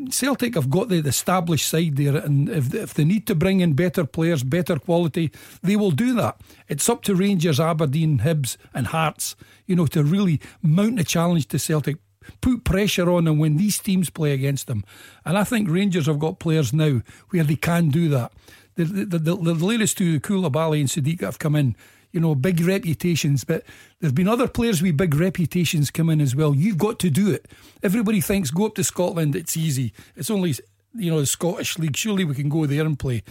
Celtic 0.10 0.56
have 0.56 0.70
got 0.70 0.90
the 0.90 0.98
established 0.98 1.70
side 1.70 1.96
there, 1.98 2.18
and 2.18 2.50
if, 2.50 2.74
if 2.74 2.94
they 2.94 3.06
need 3.06 3.28
to 3.28 3.36
bring 3.36 3.60
in 3.60 3.74
better 3.74 4.06
players, 4.06 4.44
better 4.44 4.78
quality, 4.78 5.32
they 5.62 5.76
will 5.76 5.92
do 5.92 6.14
that. 6.16 6.42
It's 6.68 6.90
up 6.90 7.04
to 7.04 7.16
Rangers, 7.16 7.60
Aberdeen, 7.60 8.20
Hibs, 8.20 8.58
and 8.74 8.88
Hearts, 8.88 9.36
you 9.66 9.76
know, 9.76 9.86
to 9.88 10.04
really 10.04 10.42
mount 10.62 11.00
a 11.00 11.04
challenge 11.04 11.48
to 11.50 11.60
Celtic, 11.60 11.98
put 12.42 12.64
pressure 12.64 13.10
on 13.10 13.26
them 13.26 13.38
when 13.38 13.58
these 13.58 13.78
teams 13.80 14.10
play 14.10 14.34
against 14.34 14.68
them. 14.68 14.84
And 15.26 15.38
I 15.38 15.44
think 15.44 15.70
Rangers 15.70 16.08
have 16.08 16.20
got 16.20 16.40
players 16.40 16.74
now 16.74 17.02
where 17.30 17.44
they 17.44 17.56
can 17.56 17.90
do 17.90 18.10
that. 18.10 18.34
The, 18.76 18.86
the, 18.86 19.20
the, 19.20 19.36
the 19.36 19.54
latest 19.54 20.00
two, 20.00 20.20
Coulibaly 20.20 20.80
and 20.80 20.90
Sadiq, 20.90 21.22
have 21.22 21.38
come 21.38 21.56
in 21.56 21.76
you 22.14 22.22
know, 22.22 22.36
big 22.36 22.62
reputations. 22.62 23.44
But 23.44 23.64
there's 24.00 24.14
been 24.14 24.30
other 24.30 24.48
players 24.48 24.82
with 24.82 24.96
big 24.96 25.16
reputations 25.16 25.92
come 25.92 26.10
in 26.10 26.22
as 26.22 26.36
well. 26.36 26.56
You've 26.56 26.78
got 26.78 27.00
to 27.00 27.10
do 27.10 27.30
it. 27.30 27.48
Everybody 27.82 28.22
thinks 28.22 28.52
go 28.52 28.68
up 28.68 28.76
to 28.76 28.84
Scotland, 28.84 29.36
it's 29.36 29.58
easy. 29.58 29.92
It's 30.16 30.30
only, 30.30 30.56
you 30.96 31.12
know, 31.12 31.20
the 31.20 31.26
Scottish 31.26 31.78
League. 31.78 31.98
Surely 31.98 32.24
we 32.24 32.36
can 32.36 32.48
go 32.48 32.66
there 32.66 32.86
and 32.86 32.98
play. 32.98 33.24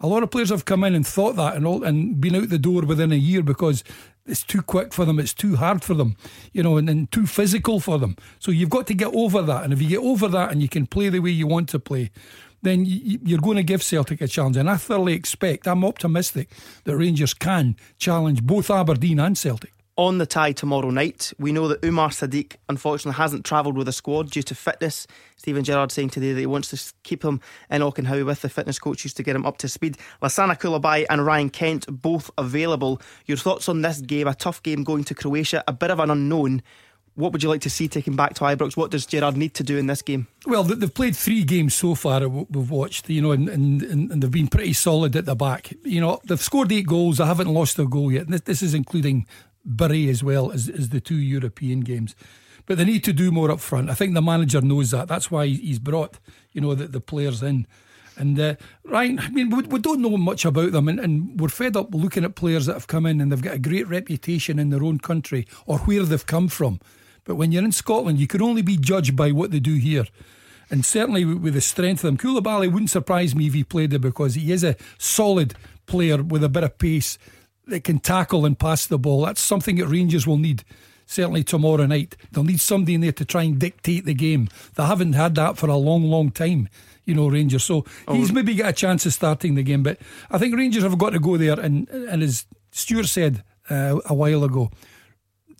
A 0.00 0.06
lot 0.06 0.22
of 0.22 0.30
players 0.30 0.50
have 0.50 0.64
come 0.64 0.84
in 0.84 0.94
and 0.94 1.04
thought 1.04 1.34
that 1.34 1.56
and 1.56 1.66
all, 1.66 1.82
and 1.82 2.20
been 2.20 2.36
out 2.36 2.48
the 2.48 2.58
door 2.58 2.82
within 2.82 3.10
a 3.10 3.16
year 3.16 3.42
because 3.42 3.82
it's 4.26 4.44
too 4.44 4.62
quick 4.62 4.94
for 4.94 5.04
them, 5.04 5.18
it's 5.18 5.34
too 5.34 5.56
hard 5.56 5.82
for 5.82 5.94
them, 5.94 6.16
you 6.52 6.62
know, 6.62 6.76
and, 6.76 6.88
and 6.88 7.10
too 7.10 7.26
physical 7.26 7.80
for 7.80 7.98
them. 7.98 8.14
So 8.38 8.52
you've 8.52 8.70
got 8.70 8.86
to 8.88 8.94
get 8.94 9.12
over 9.12 9.42
that. 9.42 9.64
And 9.64 9.72
if 9.72 9.82
you 9.82 9.88
get 9.88 9.98
over 9.98 10.28
that 10.28 10.52
and 10.52 10.62
you 10.62 10.68
can 10.68 10.86
play 10.86 11.08
the 11.08 11.18
way 11.18 11.30
you 11.30 11.48
want 11.48 11.68
to 11.70 11.80
play, 11.80 12.12
then 12.62 12.84
you're 12.86 13.40
going 13.40 13.56
to 13.56 13.62
give 13.62 13.82
Celtic 13.82 14.20
a 14.20 14.28
challenge. 14.28 14.56
And 14.56 14.68
I 14.68 14.76
thoroughly 14.76 15.14
expect, 15.14 15.66
I'm 15.66 15.84
optimistic 15.84 16.50
that 16.84 16.96
Rangers 16.96 17.34
can 17.34 17.76
challenge 17.98 18.42
both 18.42 18.70
Aberdeen 18.70 19.20
and 19.20 19.36
Celtic. 19.36 19.72
On 19.98 20.18
the 20.18 20.26
tie 20.26 20.52
tomorrow 20.52 20.90
night, 20.90 21.32
we 21.40 21.50
know 21.50 21.66
that 21.66 21.84
Umar 21.84 22.10
Sadiq 22.10 22.54
unfortunately 22.68 23.16
hasn't 23.16 23.44
travelled 23.44 23.76
with 23.76 23.86
the 23.86 23.92
squad 23.92 24.30
due 24.30 24.44
to 24.44 24.54
fitness. 24.54 25.08
Steven 25.36 25.64
Gerrard 25.64 25.90
saying 25.90 26.10
today 26.10 26.32
that 26.32 26.38
he 26.38 26.46
wants 26.46 26.68
to 26.68 26.94
keep 27.02 27.24
him 27.24 27.40
in 27.68 27.82
Auchenhowie 27.82 28.24
with 28.24 28.42
the 28.42 28.48
fitness 28.48 28.78
coaches 28.78 29.12
to 29.14 29.24
get 29.24 29.34
him 29.34 29.44
up 29.44 29.58
to 29.58 29.68
speed. 29.68 29.98
Lassana 30.22 30.56
Coulibaly 30.56 31.04
and 31.10 31.26
Ryan 31.26 31.50
Kent 31.50 31.86
both 31.90 32.30
available. 32.38 33.02
Your 33.26 33.38
thoughts 33.38 33.68
on 33.68 33.82
this 33.82 34.00
game? 34.00 34.28
A 34.28 34.36
tough 34.36 34.62
game 34.62 34.84
going 34.84 35.02
to 35.02 35.16
Croatia, 35.16 35.64
a 35.66 35.72
bit 35.72 35.90
of 35.90 35.98
an 35.98 36.12
unknown. 36.12 36.62
What 37.18 37.32
would 37.32 37.42
you 37.42 37.48
like 37.48 37.62
to 37.62 37.70
see 37.70 37.88
taken 37.88 38.14
back 38.14 38.34
to 38.34 38.44
Ibrox? 38.44 38.76
What 38.76 38.92
does 38.92 39.04
Gerrard 39.04 39.36
need 39.36 39.52
to 39.54 39.64
do 39.64 39.76
in 39.76 39.88
this 39.88 40.02
game? 40.02 40.28
Well, 40.46 40.62
they've 40.62 40.94
played 40.94 41.16
three 41.16 41.42
games 41.42 41.74
so 41.74 41.96
far. 41.96 42.28
We've 42.28 42.70
watched, 42.70 43.10
you 43.10 43.20
know, 43.20 43.32
and, 43.32 43.48
and, 43.48 43.82
and 43.82 44.22
they've 44.22 44.30
been 44.30 44.46
pretty 44.46 44.72
solid 44.72 45.16
at 45.16 45.26
the 45.26 45.34
back. 45.34 45.72
You 45.82 46.00
know, 46.00 46.20
they've 46.24 46.40
scored 46.40 46.70
eight 46.70 46.86
goals. 46.86 47.18
They 47.18 47.24
haven't 47.24 47.52
lost 47.52 47.76
a 47.80 47.86
goal 47.86 48.12
yet. 48.12 48.28
This, 48.28 48.42
this 48.42 48.62
is 48.62 48.72
including 48.72 49.26
Bury 49.64 50.08
as 50.08 50.22
well 50.22 50.52
as, 50.52 50.68
as 50.68 50.90
the 50.90 51.00
two 51.00 51.16
European 51.16 51.80
games. 51.80 52.14
But 52.66 52.78
they 52.78 52.84
need 52.84 53.02
to 53.02 53.12
do 53.12 53.32
more 53.32 53.50
up 53.50 53.58
front. 53.58 53.90
I 53.90 53.94
think 53.94 54.14
the 54.14 54.22
manager 54.22 54.60
knows 54.60 54.92
that. 54.92 55.08
That's 55.08 55.28
why 55.28 55.48
he's 55.48 55.80
brought, 55.80 56.20
you 56.52 56.60
know, 56.60 56.76
the, 56.76 56.86
the 56.86 57.00
players 57.00 57.42
in. 57.42 57.66
And 58.16 58.38
uh, 58.38 58.54
Ryan, 58.84 59.18
I 59.18 59.30
mean, 59.30 59.50
we, 59.50 59.62
we, 59.62 59.80
don't 59.80 60.02
know 60.02 60.16
much 60.16 60.44
about 60.44 60.70
them, 60.70 60.86
and, 60.86 61.00
and, 61.00 61.40
we're 61.40 61.48
fed 61.48 61.76
up 61.76 61.94
looking 61.94 62.24
at 62.24 62.34
players 62.34 62.66
that 62.66 62.74
have 62.74 62.88
come 62.88 63.06
in 63.06 63.20
and 63.20 63.30
they've 63.30 63.42
got 63.42 63.54
a 63.54 63.60
great 63.60 63.88
reputation 63.88 64.58
in 64.58 64.70
their 64.70 64.82
own 64.84 64.98
country 64.98 65.46
or 65.66 65.78
where 65.78 66.04
they've 66.04 66.26
come 66.26 66.48
from. 66.48 66.80
But 67.28 67.34
when 67.34 67.52
you're 67.52 67.62
in 67.62 67.72
Scotland, 67.72 68.18
you 68.18 68.26
can 68.26 68.40
only 68.40 68.62
be 68.62 68.78
judged 68.78 69.14
by 69.14 69.32
what 69.32 69.50
they 69.50 69.60
do 69.60 69.74
here. 69.74 70.06
And 70.70 70.82
certainly 70.82 71.26
with 71.26 71.52
the 71.52 71.60
strength 71.60 72.02
of 72.02 72.08
them, 72.08 72.16
Coulibaly 72.16 72.72
wouldn't 72.72 72.88
surprise 72.88 73.34
me 73.34 73.46
if 73.46 73.52
he 73.52 73.64
played 73.64 73.90
there 73.90 73.98
because 73.98 74.34
he 74.34 74.50
is 74.50 74.64
a 74.64 74.76
solid 74.96 75.54
player 75.84 76.22
with 76.22 76.42
a 76.42 76.48
bit 76.48 76.64
of 76.64 76.78
pace 76.78 77.18
that 77.66 77.84
can 77.84 77.98
tackle 77.98 78.46
and 78.46 78.58
pass 78.58 78.86
the 78.86 78.98
ball. 78.98 79.26
That's 79.26 79.42
something 79.42 79.76
that 79.76 79.88
Rangers 79.88 80.26
will 80.26 80.38
need. 80.38 80.64
Certainly 81.04 81.44
tomorrow 81.44 81.84
night, 81.84 82.16
they'll 82.32 82.44
need 82.44 82.60
somebody 82.60 82.94
in 82.94 83.02
there 83.02 83.12
to 83.12 83.26
try 83.26 83.42
and 83.42 83.58
dictate 83.58 84.06
the 84.06 84.14
game. 84.14 84.48
They 84.76 84.84
haven't 84.86 85.12
had 85.12 85.34
that 85.34 85.58
for 85.58 85.68
a 85.68 85.76
long, 85.76 86.04
long 86.04 86.30
time 86.30 86.70
you 87.04 87.14
know, 87.14 87.28
Rangers. 87.28 87.64
So 87.64 87.86
oh. 88.06 88.14
he's 88.14 88.32
maybe 88.32 88.54
got 88.54 88.68
a 88.68 88.72
chance 88.72 89.06
of 89.06 89.14
starting 89.14 89.54
the 89.54 89.62
game. 89.62 89.82
But 89.82 89.98
I 90.30 90.36
think 90.36 90.54
Rangers 90.54 90.82
have 90.82 90.98
got 90.98 91.10
to 91.10 91.18
go 91.18 91.38
there. 91.38 91.58
And, 91.58 91.88
and 91.88 92.22
as 92.22 92.44
Stuart 92.70 93.06
said 93.06 93.42
uh, 93.70 93.98
a 94.04 94.12
while 94.12 94.44
ago, 94.44 94.70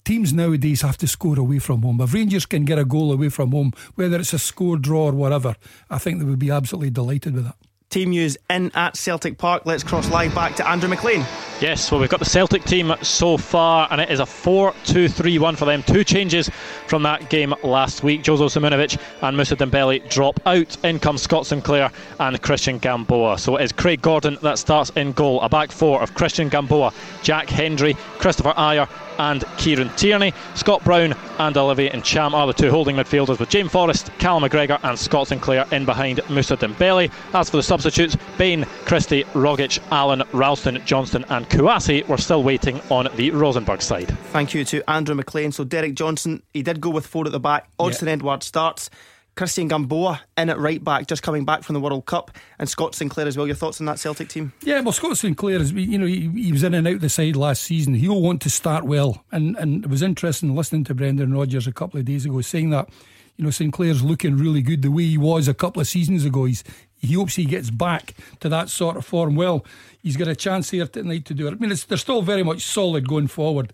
teams 0.09 0.33
nowadays 0.33 0.81
have 0.81 0.97
to 0.97 1.07
score 1.07 1.39
away 1.39 1.59
from 1.59 1.83
home. 1.83 2.01
If 2.01 2.15
Rangers 2.15 2.47
can 2.47 2.65
get 2.65 2.79
a 2.79 2.85
goal 2.87 3.13
away 3.13 3.29
from 3.29 3.53
home, 3.53 3.75
whether 3.95 4.19
it's 4.19 4.33
a 4.33 4.39
score, 4.39 4.79
draw, 4.79 5.09
or 5.09 5.13
whatever, 5.13 5.55
I 5.91 5.99
think 5.99 6.19
they 6.19 6.25
would 6.25 6.39
be 6.39 6.51
absolutely 6.51 6.89
delighted 6.89 7.35
with 7.35 7.45
that. 7.45 7.68
Team 7.91 8.11
news 8.11 8.37
in 8.51 8.71
at 8.75 8.99
Celtic 8.99 9.39
Park. 9.39 9.63
Let's 9.65 9.83
cross 9.83 10.11
live 10.11 10.35
back 10.35 10.55
to 10.57 10.69
Andrew 10.69 10.91
McLean. 10.91 11.25
Yes, 11.59 11.91
well, 11.91 11.99
we've 11.99 12.11
got 12.11 12.21
the 12.21 12.27
Celtic 12.27 12.63
team 12.65 12.93
so 13.01 13.39
far, 13.39 13.89
and 13.91 13.99
it 13.99 14.11
is 14.11 14.21
a 14.21 14.27
4 14.27 14.75
2 14.85 15.09
3 15.09 15.39
1 15.39 15.57
for 15.57 15.65
them. 15.65 15.83
Two 15.83 16.05
changes 16.05 16.51
from 16.87 17.03
that 17.05 17.31
game 17.31 17.55
last 17.65 18.03
week. 18.03 18.23
Jozo 18.23 18.47
Simunovic 18.51 19.01
and 19.23 19.37
Moussa 19.37 19.57
Dembele 19.57 20.07
drop 20.11 20.39
out. 20.45 20.77
In 20.85 20.99
comes 20.99 21.23
Scott 21.23 21.47
Sinclair 21.47 21.91
and 22.21 22.41
Christian 22.43 22.77
Gamboa. 22.77 23.39
So 23.39 23.57
it 23.57 23.65
is 23.65 23.73
Craig 23.73 24.03
Gordon 24.03 24.37
that 24.43 24.59
starts 24.59 24.91
in 24.91 25.13
goal. 25.13 25.41
A 25.41 25.49
back 25.49 25.73
four 25.73 26.03
of 26.03 26.15
Christian 26.15 26.51
Gamboa, 26.51 26.93
Jack 27.23 27.49
Hendry, 27.49 27.95
Kristoffer 28.19 28.55
Ajer, 28.55 28.87
and 29.19 29.45
Kieran 29.57 29.91
Tierney. 29.97 30.33
Scott 30.55 30.85
Brown 30.85 31.15
and 31.39 31.57
Olivier 31.57 31.91
Ntcham 31.91 32.33
are 32.35 32.47
the 32.47 32.53
two 32.53 32.71
holding 32.71 32.97
midfielders 32.97 33.39
with 33.39 33.49
James 33.49 33.71
Forrest, 33.73 34.11
Callum 34.19 34.45
McGregor, 34.45 34.79
and 34.85 34.99
Scott 34.99 35.29
Sinclair 35.29 35.67
in 35.73 35.85
behind 35.85 36.21
Moussa 36.31 36.57
Dembele. 36.57 37.11
As 37.35 37.51
for 37.51 37.57
the 37.57 37.63
substitutes, 37.81 38.17
Bain, 38.37 38.65
Christie, 38.85 39.25
Rogic, 39.35 39.79
Allen, 39.91 40.23
Ralston, 40.33 40.83
Johnston, 40.85 41.25
and 41.29 41.49
Kouassi 41.49 42.07
were 42.09 42.17
still 42.17 42.43
waiting 42.43 42.81
on 42.91 43.09
the 43.17 43.31
Rosenborg 43.31 43.83
side. 43.83 44.09
Thank 44.33 44.53
you 44.55 44.65
to 44.67 44.89
Andrew 44.91 45.15
McLean. 45.15 45.53
So 45.53 45.65
Derek 45.65 45.95
Johnston, 45.95 46.43
he 46.53 46.63
did 46.63 46.81
go 46.81 46.91
with 46.91 47.07
four 47.07 47.27
at 47.27 47.33
the 47.33 47.41
back. 47.41 47.69
Odsonne 47.79 48.07
yeah. 48.07 48.15
Edouard 48.15 48.43
starts. 48.43 48.91
Christian 49.37 49.69
Gamboa 49.69 50.21
in 50.37 50.51
at 50.51 50.59
right 50.59 50.83
back, 50.83 51.07
just 51.07 51.23
coming 51.23 51.45
back 51.45 51.63
from 51.63 51.75
the 51.75 51.81
World 51.81 52.07
Cup, 52.07 52.33
and 52.59 52.69
Scott 52.69 52.97
Sinclair 52.97 53.29
as 53.29 53.37
well. 53.37 53.47
Your 53.47 53.55
thoughts 53.55 53.79
on 53.81 53.87
that 53.87 54.01
Celtic 54.01 54.29
team? 54.29 54.53
Yeah, 54.63 54.81
well, 54.81 54.91
Scott 54.91 55.17
Sinclair 55.17 55.61
is, 55.61 55.71
you 55.71 55.97
know, 55.97 56.07
he, 56.07 56.29
he 56.31 56.51
was 56.51 56.65
in 56.65 56.75
and 56.75 56.89
out 56.89 57.01
the 57.01 57.09
side 57.09 57.37
last 57.37 57.63
season. 57.63 57.95
He'll 57.95 58.21
want 58.21 58.43
to 58.43 58.51
start 58.51 58.83
well, 58.83 59.25
and 59.31 59.57
and 59.57 59.85
it 59.85 59.91
was 59.91 60.03
interesting 60.03 60.57
listening 60.57 60.83
to 60.85 60.95
Brendan 60.95 61.33
Rodgers 61.33 61.69
a 61.69 61.73
couple 61.73 62.01
of 62.01 62.07
days 62.07 62.25
ago 62.25 62.41
saying 62.41 62.71
that, 62.71 62.89
you 63.37 63.45
know, 63.45 63.51
Sinclair's 63.51 64.03
looking 64.03 64.37
really 64.37 64.61
good 64.61 64.83
the 64.83 64.91
way 64.91 65.05
he 65.05 65.17
was 65.17 65.47
a 65.47 65.55
couple 65.55 65.81
of 65.81 65.87
seasons 65.87 66.25
ago. 66.25 66.47
He's 66.47 66.65
he 66.99 67.15
hopes 67.15 67.37
he 67.37 67.45
gets 67.45 67.71
back 67.71 68.15
to 68.41 68.49
that 68.49 68.69
sort 68.69 68.97
of 68.97 69.07
form. 69.07 69.37
Well, 69.37 69.65
he's 70.03 70.17
got 70.17 70.29
a 70.29 70.37
chance 70.37 70.71
here 70.71 70.87
tonight 70.87 71.25
to 71.27 71.35
do 71.35 71.47
it. 71.47 71.53
I 71.53 71.55
mean, 71.55 71.73
they're 71.89 71.99
still 71.99 72.23
very 72.23 72.43
much 72.43 72.65
solid 72.65 73.09
going 73.09 73.29
forward. 73.29 73.73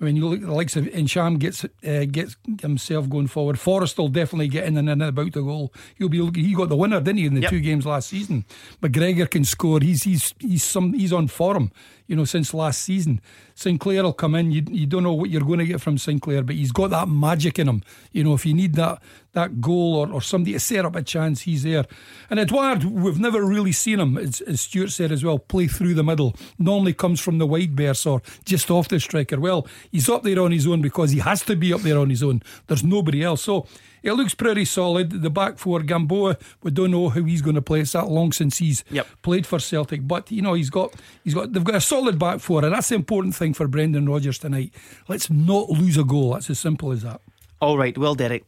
I 0.00 0.04
mean, 0.04 0.14
you 0.14 0.28
look 0.28 0.40
at 0.40 0.46
the 0.46 0.54
likes 0.54 0.76
of 0.76 0.84
Ntcham 0.84 1.38
gets 1.38 1.64
uh, 1.64 2.04
gets 2.10 2.36
himself 2.60 3.08
going 3.08 3.26
forward. 3.26 3.58
Forrest 3.58 3.98
will 3.98 4.08
definitely 4.08 4.48
get 4.48 4.64
in 4.64 4.76
and 4.76 4.88
in 4.88 5.02
about 5.02 5.32
the 5.32 5.42
goal. 5.42 5.72
He'll 5.96 6.08
be 6.08 6.30
he 6.40 6.54
got 6.54 6.68
the 6.68 6.76
winner, 6.76 7.00
didn't 7.00 7.18
he, 7.18 7.26
in 7.26 7.34
the 7.34 7.40
yep. 7.40 7.50
two 7.50 7.60
games 7.60 7.84
last 7.84 8.08
season? 8.08 8.44
McGregor 8.80 9.28
can 9.28 9.44
score. 9.44 9.80
He's 9.80 10.04
he's 10.04 10.34
he's 10.38 10.62
some 10.62 10.92
he's 10.92 11.12
on 11.12 11.26
form, 11.26 11.72
you 12.08 12.16
know, 12.16 12.24
since 12.24 12.52
last 12.52 12.82
season. 12.82 13.20
Sinclair 13.54 14.02
will 14.02 14.12
come 14.12 14.34
in. 14.34 14.50
You, 14.50 14.64
you 14.70 14.86
don't 14.86 15.02
know 15.02 15.12
what 15.12 15.30
you're 15.30 15.42
going 15.42 15.58
to 15.60 15.66
get 15.66 15.80
from 15.80 15.98
Sinclair, 15.98 16.42
but 16.42 16.56
he's 16.56 16.72
got 16.72 16.90
that 16.90 17.08
magic 17.08 17.58
in 17.58 17.68
him. 17.68 17.82
You 18.12 18.24
know, 18.24 18.34
if 18.34 18.44
you 18.44 18.54
need 18.54 18.74
that 18.74 19.00
that 19.34 19.60
goal 19.60 19.94
or, 19.94 20.10
or 20.10 20.22
somebody 20.22 20.54
to 20.54 20.58
set 20.60 20.84
up 20.84 20.96
a 20.96 21.02
chance, 21.02 21.42
he's 21.42 21.62
there. 21.62 21.84
And 22.30 22.40
Edouard, 22.40 22.82
we've 22.84 23.20
never 23.20 23.44
really 23.44 23.72
seen 23.72 24.00
him, 24.00 24.16
as, 24.16 24.40
as 24.40 24.62
Stuart 24.62 24.90
said 24.90 25.12
as 25.12 25.22
well, 25.22 25.38
play 25.38 25.68
through 25.68 25.94
the 25.94 26.02
middle. 26.02 26.34
Normally 26.58 26.94
comes 26.94 27.20
from 27.20 27.38
the 27.38 27.46
wide 27.46 27.76
berths 27.76 28.06
or 28.06 28.22
just 28.44 28.70
off 28.70 28.88
the 28.88 28.98
striker. 28.98 29.38
Well, 29.38 29.68
he's 29.92 30.08
up 30.08 30.22
there 30.22 30.40
on 30.40 30.50
his 30.50 30.66
own 30.66 30.80
because 30.80 31.12
he 31.12 31.20
has 31.20 31.42
to 31.42 31.54
be 31.54 31.72
up 31.72 31.82
there 31.82 31.98
on 31.98 32.10
his 32.10 32.22
own. 32.22 32.42
There's 32.66 32.82
nobody 32.82 33.22
else. 33.22 33.42
So 33.42 33.66
it 34.02 34.12
looks 34.12 34.34
pretty 34.34 34.64
solid. 34.64 35.10
The 35.10 35.30
back 35.30 35.58
four, 35.58 35.80
Gamboa, 35.80 36.38
we 36.62 36.70
don't 36.70 36.90
know 36.90 37.08
how 37.08 37.22
he's 37.22 37.42
going 37.42 37.56
to 37.56 37.62
play. 37.62 37.80
It's 37.80 37.92
that 37.92 38.08
long 38.08 38.32
since 38.32 38.58
he's 38.58 38.84
yep. 38.90 39.06
played 39.22 39.46
for 39.46 39.58
Celtic, 39.58 40.06
but 40.06 40.30
you 40.30 40.42
know 40.42 40.54
he's 40.54 40.70
got 40.70 40.94
he's 41.24 41.34
got 41.34 41.52
they've 41.52 41.64
got 41.64 41.74
a 41.74 41.80
solid 41.98 42.16
back 42.18 42.38
four, 42.38 42.64
and 42.64 42.72
that's 42.72 42.90
the 42.90 42.94
important 42.94 43.34
thing 43.34 43.52
for 43.52 43.66
Brendan 43.66 44.08
Rodgers 44.08 44.38
tonight. 44.38 44.72
Let's 45.08 45.28
not 45.30 45.68
lose 45.68 45.96
a 45.96 46.04
goal. 46.04 46.34
That's 46.34 46.48
as 46.48 46.60
simple 46.60 46.92
as 46.92 47.02
that. 47.02 47.20
All 47.60 47.76
right, 47.76 47.98
well, 47.98 48.14
Derek, 48.14 48.44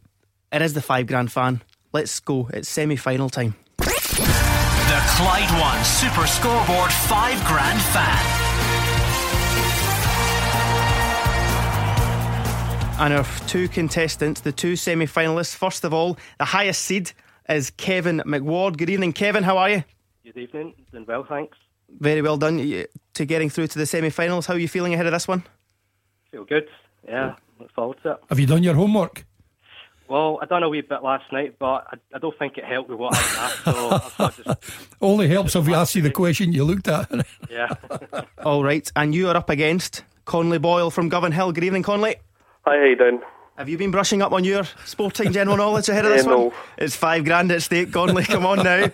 it 0.52 0.62
is 0.62 0.72
the 0.72 0.80
five 0.80 1.08
grand 1.08 1.32
fan. 1.32 1.60
Let's 1.92 2.20
go. 2.20 2.48
It's 2.54 2.68
semi 2.68 2.94
final 2.94 3.28
time. 3.28 3.56
The 3.78 5.02
Clyde 5.16 5.50
One 5.60 5.84
Super 5.84 6.28
Scoreboard 6.28 6.92
five 6.92 7.44
grand 7.44 7.80
fan. 7.90 8.36
And 13.00 13.14
our 13.14 13.26
two 13.48 13.66
contestants, 13.66 14.42
the 14.42 14.52
two 14.52 14.76
semi 14.76 15.06
finalists. 15.06 15.56
First 15.56 15.82
of 15.82 15.92
all, 15.92 16.16
the 16.38 16.44
highest 16.44 16.82
seed 16.82 17.10
is 17.48 17.70
Kevin 17.70 18.22
McWard. 18.24 18.76
Good 18.76 18.90
evening, 18.90 19.12
Kevin. 19.12 19.42
How 19.42 19.58
are 19.58 19.70
you? 19.70 19.84
Good 20.22 20.36
evening. 20.36 20.74
Doing 20.92 21.04
well, 21.08 21.26
thanks. 21.28 21.58
Very 21.98 22.22
well 22.22 22.36
done 22.36 22.58
to 23.14 23.24
getting 23.24 23.50
through 23.50 23.66
to 23.68 23.78
the 23.78 23.86
semi 23.86 24.10
finals. 24.10 24.46
How 24.46 24.54
are 24.54 24.58
you 24.58 24.68
feeling 24.68 24.94
ahead 24.94 25.06
of 25.06 25.12
this 25.12 25.28
one? 25.28 25.42
Feel 26.30 26.44
good. 26.44 26.68
Yeah, 27.06 27.34
look 27.58 27.72
forward 27.72 27.98
to 28.02 28.12
it. 28.12 28.18
Have 28.28 28.38
you 28.38 28.46
done 28.46 28.62
your 28.62 28.74
homework? 28.74 29.24
Well, 30.10 30.40
I 30.42 30.46
done 30.46 30.64
a 30.64 30.68
wee 30.68 30.80
bit 30.80 31.04
last 31.04 31.32
night, 31.32 31.54
but 31.60 31.86
I, 31.92 31.96
I 32.14 32.18
don't 32.18 32.36
think 32.36 32.58
it 32.58 32.64
helped 32.64 32.90
with 32.90 32.98
what 32.98 33.14
I 33.14 34.02
asked. 34.18 34.34
So 34.34 34.42
just, 34.42 34.96
Only 35.00 35.28
helps 35.28 35.54
if 35.54 35.64
we 35.66 35.72
ask 35.72 35.94
you 35.94 36.02
the 36.02 36.10
question 36.10 36.52
you 36.52 36.64
looked 36.64 36.88
at. 36.88 37.08
yeah. 37.50 37.68
All 38.44 38.64
right, 38.64 38.90
and 38.96 39.14
you 39.14 39.28
are 39.28 39.36
up 39.36 39.48
against 39.48 40.02
Conley 40.24 40.58
Boyle 40.58 40.90
from 40.90 41.10
Govanhill. 41.10 41.54
Good 41.54 41.62
evening, 41.62 41.84
Conley. 41.84 42.16
Hi, 42.64 42.76
how 42.76 42.84
you 42.84 42.96
doing? 42.96 43.20
Have 43.60 43.68
you 43.68 43.76
been 43.76 43.90
brushing 43.90 44.22
up 44.22 44.32
on 44.32 44.42
your 44.42 44.64
sporting 44.86 45.34
general 45.34 45.58
knowledge 45.58 45.90
ahead 45.90 46.06
of 46.06 46.12
this 46.12 46.24
no. 46.24 46.44
one? 46.44 46.52
It's 46.78 46.96
five 46.96 47.26
grand 47.26 47.52
at 47.52 47.60
stake, 47.60 47.92
Conley. 47.92 48.24
Come 48.24 48.46
on 48.46 48.64
now. 48.64 48.90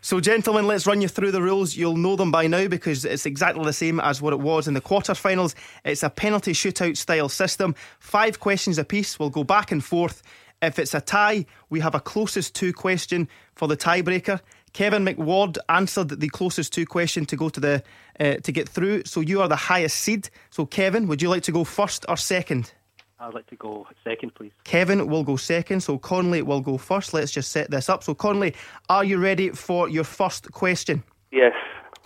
So, 0.00 0.18
gentlemen, 0.18 0.66
let's 0.66 0.88
run 0.88 1.00
you 1.00 1.06
through 1.06 1.30
the 1.30 1.40
rules. 1.40 1.76
You'll 1.76 1.96
know 1.96 2.16
them 2.16 2.32
by 2.32 2.48
now 2.48 2.66
because 2.66 3.04
it's 3.04 3.26
exactly 3.26 3.64
the 3.64 3.72
same 3.72 4.00
as 4.00 4.20
what 4.20 4.32
it 4.32 4.40
was 4.40 4.66
in 4.66 4.74
the 4.74 4.80
quarterfinals. 4.80 5.54
It's 5.84 6.02
a 6.02 6.10
penalty 6.10 6.50
shootout 6.50 6.96
style 6.96 7.28
system. 7.28 7.76
Five 8.00 8.40
questions 8.40 8.76
apiece. 8.76 9.20
We'll 9.20 9.30
go 9.30 9.44
back 9.44 9.70
and 9.70 9.84
forth. 9.84 10.20
If 10.60 10.80
it's 10.80 10.94
a 10.94 11.00
tie, 11.00 11.46
we 11.70 11.78
have 11.78 11.94
a 11.94 12.00
closest 12.00 12.56
to 12.56 12.72
question 12.72 13.28
for 13.54 13.68
the 13.68 13.76
tiebreaker. 13.76 14.40
Kevin 14.72 15.04
McWard 15.04 15.58
answered 15.68 16.08
the 16.08 16.28
closest 16.28 16.72
to 16.72 16.84
question 16.86 17.24
to 17.26 17.36
go 17.36 17.50
to 17.50 17.60
the 17.60 17.84
uh, 18.18 18.34
to 18.42 18.50
get 18.50 18.68
through. 18.68 19.04
So 19.04 19.20
you 19.20 19.40
are 19.42 19.48
the 19.48 19.54
highest 19.54 20.00
seed. 20.00 20.28
So 20.50 20.66
Kevin, 20.66 21.06
would 21.06 21.22
you 21.22 21.28
like 21.28 21.44
to 21.44 21.52
go 21.52 21.62
first 21.62 22.04
or 22.08 22.16
second? 22.16 22.72
I'd 23.20 23.34
like 23.34 23.46
to 23.48 23.56
go 23.56 23.86
second, 24.04 24.34
please. 24.34 24.52
Kevin 24.64 25.08
will 25.08 25.24
go 25.24 25.36
second, 25.36 25.80
so 25.80 25.98
Conley 25.98 26.40
will 26.42 26.60
go 26.60 26.78
first. 26.78 27.12
Let's 27.12 27.32
just 27.32 27.50
set 27.50 27.70
this 27.70 27.88
up. 27.88 28.04
So, 28.04 28.14
Conley, 28.14 28.54
are 28.88 29.04
you 29.04 29.18
ready 29.18 29.50
for 29.50 29.88
your 29.88 30.04
first 30.04 30.52
question? 30.52 31.02
Yes. 31.32 31.52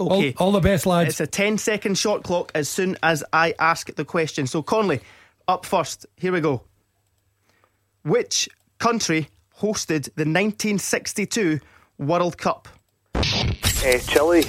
Okay. 0.01 0.35
All, 0.38 0.46
all 0.46 0.53
the 0.53 0.61
best, 0.61 0.87
lads. 0.87 1.11
It's 1.11 1.20
a 1.20 1.27
10 1.27 1.59
second 1.59 1.98
shot 1.98 2.22
clock 2.22 2.51
as 2.55 2.68
soon 2.68 2.96
as 3.03 3.22
I 3.33 3.55
ask 3.59 3.94
the 3.94 4.07
question. 4.07 4.46
So, 4.46 4.62
Conley, 4.62 5.01
up 5.46 5.66
first. 5.66 6.07
Here 6.16 6.33
we 6.33 6.40
go. 6.40 6.62
Which 8.05 8.48
country 8.79 9.29
hosted 9.59 10.05
the 10.14 10.25
1962 10.25 11.61
World 11.98 12.38
Cup? 12.38 12.68
Uh, 13.14 13.98
Chile. 14.09 14.44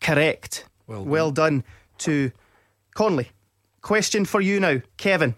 Correct. 0.00 0.66
Well 0.86 1.04
done. 1.04 1.10
well 1.10 1.30
done 1.30 1.64
to 1.98 2.32
Conley. 2.94 3.30
Question 3.82 4.24
for 4.24 4.40
you 4.40 4.60
now, 4.60 4.80
Kevin. 4.96 5.34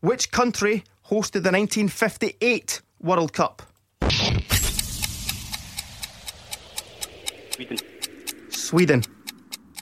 Which 0.00 0.32
country 0.32 0.82
hosted 1.06 1.44
the 1.44 1.52
1958 1.52 2.82
World 3.00 3.32
Cup? 3.32 3.62
Sweden. 7.52 7.78
Sweden. 8.50 9.02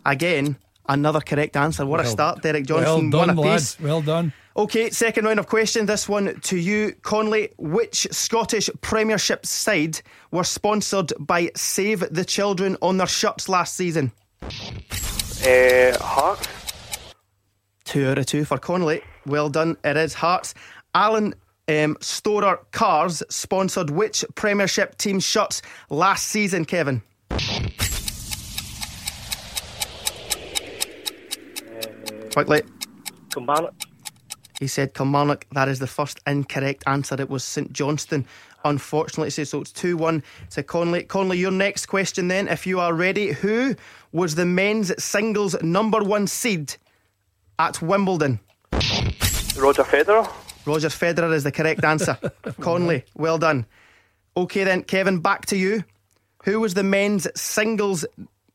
Again, 0.04 0.58
another 0.86 1.20
correct 1.20 1.56
answer. 1.56 1.86
What 1.86 2.00
well, 2.00 2.06
a 2.06 2.10
start, 2.10 2.42
Derek 2.42 2.66
Johnston. 2.66 3.10
Well 3.10 3.26
done, 3.26 3.36
One 3.36 3.46
lads. 3.46 3.80
Well 3.80 4.02
done. 4.02 4.34
Okay, 4.54 4.90
second 4.90 5.24
round 5.24 5.40
of 5.40 5.46
question. 5.46 5.86
This 5.86 6.06
one 6.06 6.38
to 6.42 6.58
you, 6.58 6.94
Conley. 7.02 7.52
Which 7.56 8.06
Scottish 8.10 8.68
Premiership 8.82 9.46
side 9.46 10.02
were 10.30 10.44
sponsored 10.44 11.12
by 11.18 11.50
Save 11.56 12.04
the 12.10 12.24
Children 12.24 12.76
on 12.82 12.98
their 12.98 13.06
shirts 13.06 13.48
last 13.48 13.74
season? 13.74 14.12
Uh, 14.42 15.98
Hearts. 15.98 16.53
Two 17.84 18.08
out 18.08 18.18
of 18.18 18.26
two 18.26 18.44
for 18.44 18.58
Conley. 18.58 19.02
Well 19.26 19.50
done. 19.50 19.76
It 19.84 19.96
is 19.96 20.14
Hearts. 20.14 20.54
Alan 20.94 21.34
um, 21.68 21.96
Storer 22.00 22.60
Cars 22.72 23.22
sponsored 23.28 23.90
which 23.90 24.24
Premiership 24.34 24.96
team 24.96 25.20
shirts 25.20 25.60
last 25.90 26.26
season, 26.26 26.64
Kevin? 26.64 27.02
Uh, 27.30 27.38
Quickly. 32.32 32.62
Kilmarnock. 33.32 33.74
He 34.60 34.66
said 34.66 34.94
Kilmarnock. 34.94 35.46
That 35.52 35.68
is 35.68 35.78
the 35.78 35.86
first 35.86 36.20
incorrect 36.26 36.84
answer. 36.86 37.20
It 37.20 37.28
was 37.28 37.44
St 37.44 37.72
Johnstone. 37.72 38.24
Unfortunately, 38.64 39.28
so 39.30 39.60
it's 39.60 39.72
2 39.72 39.98
1 39.98 40.22
to 40.50 40.62
Conley. 40.62 41.02
Conley, 41.02 41.38
your 41.38 41.50
next 41.50 41.84
question 41.86 42.28
then, 42.28 42.48
if 42.48 42.66
you 42.66 42.80
are 42.80 42.94
ready. 42.94 43.32
Who 43.32 43.74
was 44.12 44.36
the 44.36 44.46
men's 44.46 44.90
singles 45.02 45.54
number 45.62 46.02
one 46.02 46.26
seed 46.26 46.76
at 47.58 47.80
Wimbledon? 47.82 48.40
Roger 48.72 49.84
Federer. 49.84 50.30
Roger 50.66 50.88
Federer 50.88 51.32
is 51.32 51.44
the 51.44 51.52
correct 51.52 51.84
answer. 51.84 52.18
Conley, 52.60 53.04
well 53.14 53.38
done. 53.38 53.66
Okay, 54.36 54.64
then, 54.64 54.82
Kevin, 54.82 55.20
back 55.20 55.46
to 55.46 55.56
you. 55.56 55.84
Who 56.44 56.60
was 56.60 56.74
the 56.74 56.82
men's 56.82 57.26
singles 57.40 58.04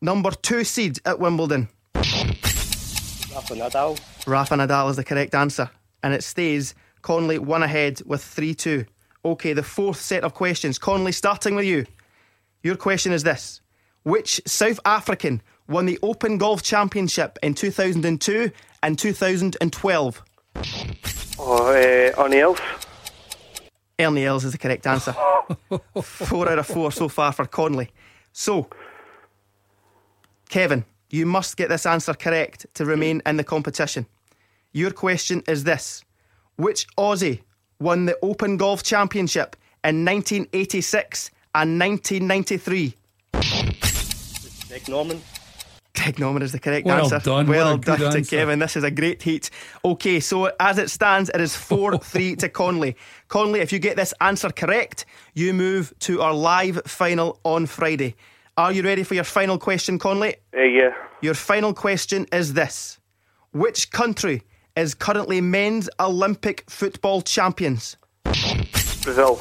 number 0.01 0.31
two 0.31 0.63
seed 0.63 0.99
at 1.05 1.19
Wimbledon? 1.19 1.69
Rafa 1.95 3.55
Nadal. 3.55 3.99
Rafa 4.27 4.55
Nadal 4.55 4.89
is 4.89 4.95
the 4.95 5.03
correct 5.03 5.33
answer. 5.35 5.69
And 6.03 6.13
it 6.13 6.23
stays 6.23 6.75
Conley 7.01 7.39
one 7.39 7.63
ahead 7.63 8.01
with 8.05 8.23
3 8.23 8.53
2. 8.53 8.85
Okay, 9.25 9.53
the 9.53 9.63
fourth 9.63 9.99
set 9.99 10.23
of 10.23 10.33
questions. 10.33 10.77
Conley, 10.77 11.11
starting 11.11 11.55
with 11.55 11.65
you. 11.65 11.85
Your 12.63 12.75
question 12.75 13.11
is 13.11 13.23
this 13.23 13.61
Which 14.03 14.41
South 14.45 14.79
African 14.85 15.41
won 15.67 15.85
the 15.85 15.99
Open 16.01 16.37
Golf 16.37 16.63
Championship 16.63 17.37
in 17.43 17.53
2002 17.53 18.51
and 18.83 18.97
2012? 18.97 20.23
Oh, 21.37 21.67
uh, 21.67 22.23
Ernie 22.23 22.39
Els. 22.39 22.59
Ernie 23.99 24.25
Els 24.25 24.45
is 24.45 24.51
the 24.51 24.57
correct 24.57 24.87
answer. 24.87 25.13
four 26.01 26.49
out 26.49 26.59
of 26.59 26.67
four 26.67 26.91
so 26.91 27.07
far 27.07 27.31
for 27.31 27.45
Conley. 27.45 27.89
So, 28.31 28.69
Kevin, 30.49 30.85
you 31.09 31.25
must 31.25 31.57
get 31.57 31.69
this 31.69 31.85
answer 31.85 32.13
correct 32.13 32.65
to 32.75 32.85
remain 32.85 33.21
in 33.25 33.37
the 33.37 33.43
competition. 33.43 34.05
Your 34.71 34.91
question 34.91 35.43
is 35.47 35.63
this 35.63 36.03
Which 36.57 36.87
Aussie 36.97 37.41
won 37.79 38.05
the 38.05 38.17
Open 38.21 38.57
Golf 38.57 38.83
Championship 38.83 39.55
in 39.83 40.05
1986 40.05 41.31
and 41.55 41.79
1993? 41.79 42.95
Greg 44.67 44.87
Norman. 44.87 45.21
Greg 45.99 46.41
is 46.41 46.51
the 46.51 46.59
correct 46.59 46.85
Well 46.85 47.03
answer. 47.03 47.19
done, 47.19 47.47
Well 47.47 47.65
what 47.71 47.75
a 47.75 47.77
good 47.77 47.99
done 47.99 48.11
to 48.11 48.17
answer. 48.17 48.37
Kevin. 48.37 48.59
This 48.59 48.75
is 48.75 48.83
a 48.83 48.91
great 48.91 49.21
heat. 49.21 49.49
Okay, 49.83 50.19
so 50.19 50.51
as 50.59 50.77
it 50.77 50.89
stands, 50.89 51.29
it 51.33 51.41
is 51.41 51.55
4 51.55 51.97
3 52.03 52.35
to 52.37 52.49
Conley. 52.49 52.95
Conley, 53.27 53.59
if 53.59 53.71
you 53.73 53.79
get 53.79 53.95
this 53.95 54.13
answer 54.21 54.49
correct, 54.49 55.05
you 55.33 55.53
move 55.53 55.93
to 55.99 56.21
our 56.21 56.33
live 56.33 56.81
final 56.85 57.39
on 57.43 57.65
Friday. 57.65 58.15
Are 58.57 58.71
you 58.71 58.83
ready 58.83 59.03
for 59.03 59.13
your 59.15 59.23
final 59.23 59.57
question, 59.57 59.99
Conley? 59.99 60.35
Uh, 60.57 60.61
yeah. 60.61 60.93
Your 61.21 61.33
final 61.33 61.73
question 61.73 62.25
is 62.31 62.53
this 62.53 62.99
Which 63.51 63.91
country 63.91 64.43
is 64.75 64.93
currently 64.95 65.41
men's 65.41 65.89
Olympic 65.99 66.63
football 66.69 67.21
champions? 67.21 67.97
Brazil. 69.03 69.39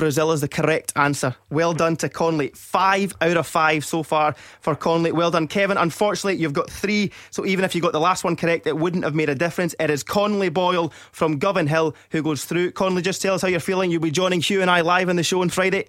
Brazil 0.00 0.32
is 0.32 0.40
the 0.40 0.48
correct 0.48 0.94
answer. 0.96 1.36
Well 1.50 1.74
done 1.74 1.94
to 1.98 2.08
Conley. 2.08 2.52
Five 2.54 3.14
out 3.20 3.36
of 3.36 3.46
five 3.46 3.84
so 3.84 4.02
far 4.02 4.34
for 4.60 4.74
Conley. 4.74 5.12
Well 5.12 5.30
done, 5.30 5.46
Kevin. 5.46 5.76
Unfortunately, 5.76 6.40
you've 6.40 6.54
got 6.54 6.70
three, 6.70 7.12
so 7.30 7.44
even 7.44 7.66
if 7.66 7.74
you 7.74 7.82
got 7.82 7.92
the 7.92 8.00
last 8.00 8.24
one 8.24 8.34
correct, 8.34 8.66
it 8.66 8.78
wouldn't 8.78 9.04
have 9.04 9.14
made 9.14 9.28
a 9.28 9.34
difference. 9.34 9.74
It 9.78 9.90
is 9.90 10.02
Conley 10.02 10.48
Boyle 10.48 10.90
from 11.12 11.38
Govanhill 11.38 11.94
who 12.12 12.22
goes 12.22 12.46
through. 12.46 12.72
Conley, 12.72 13.02
just 13.02 13.20
tell 13.20 13.34
us 13.34 13.42
how 13.42 13.48
you're 13.48 13.60
feeling. 13.60 13.90
You'll 13.90 14.00
be 14.00 14.10
joining 14.10 14.40
Hugh 14.40 14.62
and 14.62 14.70
I 14.70 14.80
live 14.80 15.10
on 15.10 15.16
the 15.16 15.22
show 15.22 15.42
on 15.42 15.50
Friday. 15.50 15.88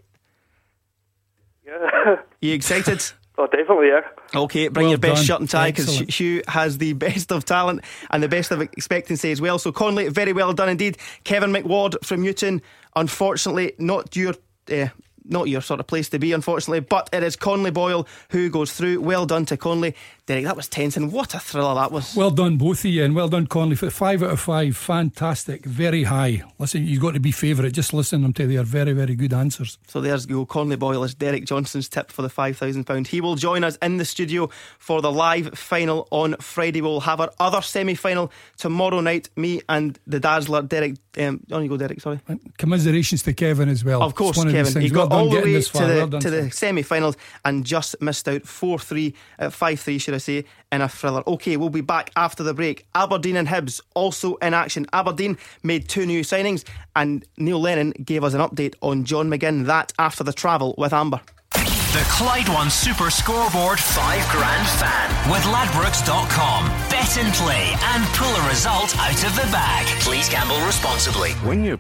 Yeah. 1.66 2.18
you 2.42 2.54
excited? 2.54 3.14
Oh, 3.38 3.48
definitely, 3.48 3.88
yeah. 3.88 4.02
Okay, 4.36 4.68
bring 4.68 4.86
Well 4.86 4.92
your 4.92 4.98
best 5.00 5.16
done. 5.18 5.26
shirt 5.26 5.40
and 5.42 5.50
tie 5.50 5.72
because 5.72 5.88
Excellent. 5.90 6.14
Hugh 6.14 6.42
has 6.48 6.78
the 6.78 6.94
best 7.08 7.32
of 7.32 7.46
talent 7.46 7.82
and 8.10 8.22
the 8.22 8.30
best 8.30 8.52
of 8.52 8.62
expectancy 8.62 9.32
as 9.32 9.42
well. 9.42 9.60
So, 9.60 9.72
Conley, 9.72 10.10
very 10.10 10.34
well 10.34 10.54
done 10.54 10.70
indeed. 10.70 10.98
Kevin 11.24 11.52
McWard 11.52 12.04
from 12.06 12.22
Newton, 12.22 12.62
unfortunately, 12.96 13.74
not 13.78 14.16
your. 14.16 14.34
Uh, 14.72 14.88
not 15.24 15.48
your 15.48 15.62
sort 15.62 15.80
of 15.80 15.86
place 15.86 16.10
to 16.10 16.18
be, 16.18 16.34
unfortunately, 16.34 16.80
but 16.80 17.08
it 17.14 17.22
is 17.22 17.36
Conley 17.36 17.70
Boyle 17.70 18.08
who 18.32 18.50
goes 18.50 18.74
through. 18.74 19.00
Well 19.02 19.28
done 19.28 19.46
to 19.46 19.56
Conley. 19.56 19.96
Derek, 20.28 20.46
that 20.46 20.56
was 20.56 20.68
tense, 20.68 20.96
and 20.98 21.12
what 21.12 21.34
a 21.34 21.40
thriller 21.40 21.74
that 21.76 21.92
was. 21.92 22.16
Well 22.16 22.30
done, 22.30 22.58
both 22.58 22.80
of 22.80 22.92
you, 22.92 23.04
and 23.04 23.16
well 23.16 23.28
done, 23.28 23.48
Conley. 23.48 23.76
For 23.76 23.90
five 23.90 24.22
out 24.22 24.30
of 24.30 24.40
five, 24.40 24.78
fantastic, 24.78 25.66
very 25.66 26.04
high. 26.04 26.44
Listen, 26.60 26.86
you've 26.86 27.02
got 27.02 27.16
to 27.16 27.20
be 27.20 27.32
favourite. 27.32 27.74
Just 27.74 27.92
listen 27.92 28.20
to 28.20 28.24
them 28.26 28.34
to 28.34 28.46
their 28.46 28.64
very, 28.64 28.94
very 28.94 29.16
good 29.16 29.34
answers. 29.34 29.80
So 29.88 30.00
there's 30.00 30.28
go. 30.28 30.46
Conley 30.46 30.76
Boyle 30.76 31.04
is 31.04 31.16
Derek 31.16 31.46
Johnston's 31.46 31.90
tip 31.90 32.12
for 32.12 32.22
the 32.22 32.28
£5,000. 32.30 33.08
He 33.08 33.20
will 33.20 33.36
join 33.36 33.64
us 33.64 33.78
in 33.78 33.98
the 33.98 34.06
studio 34.06 34.50
for 34.78 35.02
the 35.02 35.12
live 35.12 35.58
final 35.58 36.08
on 36.12 36.36
Friday. 36.36 36.82
We'll 36.82 37.00
have 37.00 37.20
our 37.20 37.32
other 37.40 37.62
semi 37.62 37.96
final 37.96 38.32
tomorrow 38.58 39.00
night. 39.00 39.30
Me 39.36 39.62
and 39.68 39.98
the 40.06 40.20
Dazzler, 40.20 40.62
Derek. 40.62 40.98
Um, 41.18 41.42
on 41.52 41.64
you 41.64 41.70
go, 41.70 41.78
Derek, 41.78 42.00
sorry. 42.00 42.20
Commiserations 42.58 43.24
to 43.24 43.34
Kevin 43.34 43.70
as 43.70 43.84
well. 43.84 44.02
Of 44.04 44.16
course, 44.16 44.38
one 44.38 44.48
of 44.48 44.54
Kevin. 44.54 44.68
He 44.68 44.88
things. 44.88 44.94
Well 44.94 45.08
got 45.08 45.12
all 45.12 45.30
the 45.30 45.42
way 45.42 45.62
to 45.62 45.72
the, 45.72 46.08
Well 46.10 46.22
to 46.22 46.30
the 46.30 46.52
semi 46.52 46.84
finals 46.84 47.18
and 47.44 47.66
just 47.66 48.00
missed 48.02 48.30
out 48.30 48.44
4 48.44 48.80
3, 48.80 49.14
uh, 49.40 49.50
5 49.50 49.80
3, 49.80 49.98
should 50.12 50.16
I 50.16 50.42
say, 50.42 50.46
in 50.72 50.82
a 50.82 50.90
thriller. 50.90 51.24
Okay, 51.26 51.58
we'll 51.58 51.70
be 51.70 51.82
back 51.82 52.12
after 52.16 52.44
the 52.44 52.54
break. 52.54 52.86
Aberdeen 52.94 53.38
and 53.38 53.48
Hibs 53.48 53.82
also 53.94 54.36
in 54.36 54.54
action. 54.54 54.86
Aberdeen 54.94 55.38
made 55.64 55.88
two 55.88 56.06
new 56.06 56.22
signings, 56.22 56.66
and 56.96 57.26
Neil 57.38 57.60
Lennon 57.60 57.92
gave 58.04 58.24
us 58.24 58.34
an 58.34 58.42
update 58.42 58.76
on 58.82 59.06
John 59.06 59.30
McGinn. 59.30 59.66
That 59.66 59.94
after 59.98 60.24
the 60.24 60.34
travel 60.34 60.76
with 60.78 60.94
Amber. 60.94 61.22
The 61.54 62.06
Clyde 62.10 62.48
One 62.48 62.70
Super 62.70 63.10
Scoreboard 63.10 63.78
5 63.80 64.30
Grand 64.32 64.68
Fan 64.80 65.32
with 65.32 65.44
Ladbrokes.com. 65.44 66.68
Bet 66.90 67.18
and 67.18 67.34
play 67.34 67.74
and 67.94 68.06
pull 68.16 68.28
a 68.28 68.50
result 68.50 68.98
out 68.98 69.24
of 69.26 69.36
the 69.36 69.52
bag. 69.52 69.86
Please 70.02 70.30
gamble 70.30 70.60
responsibly. 70.66 71.32
When 71.44 71.66
you 71.66 71.78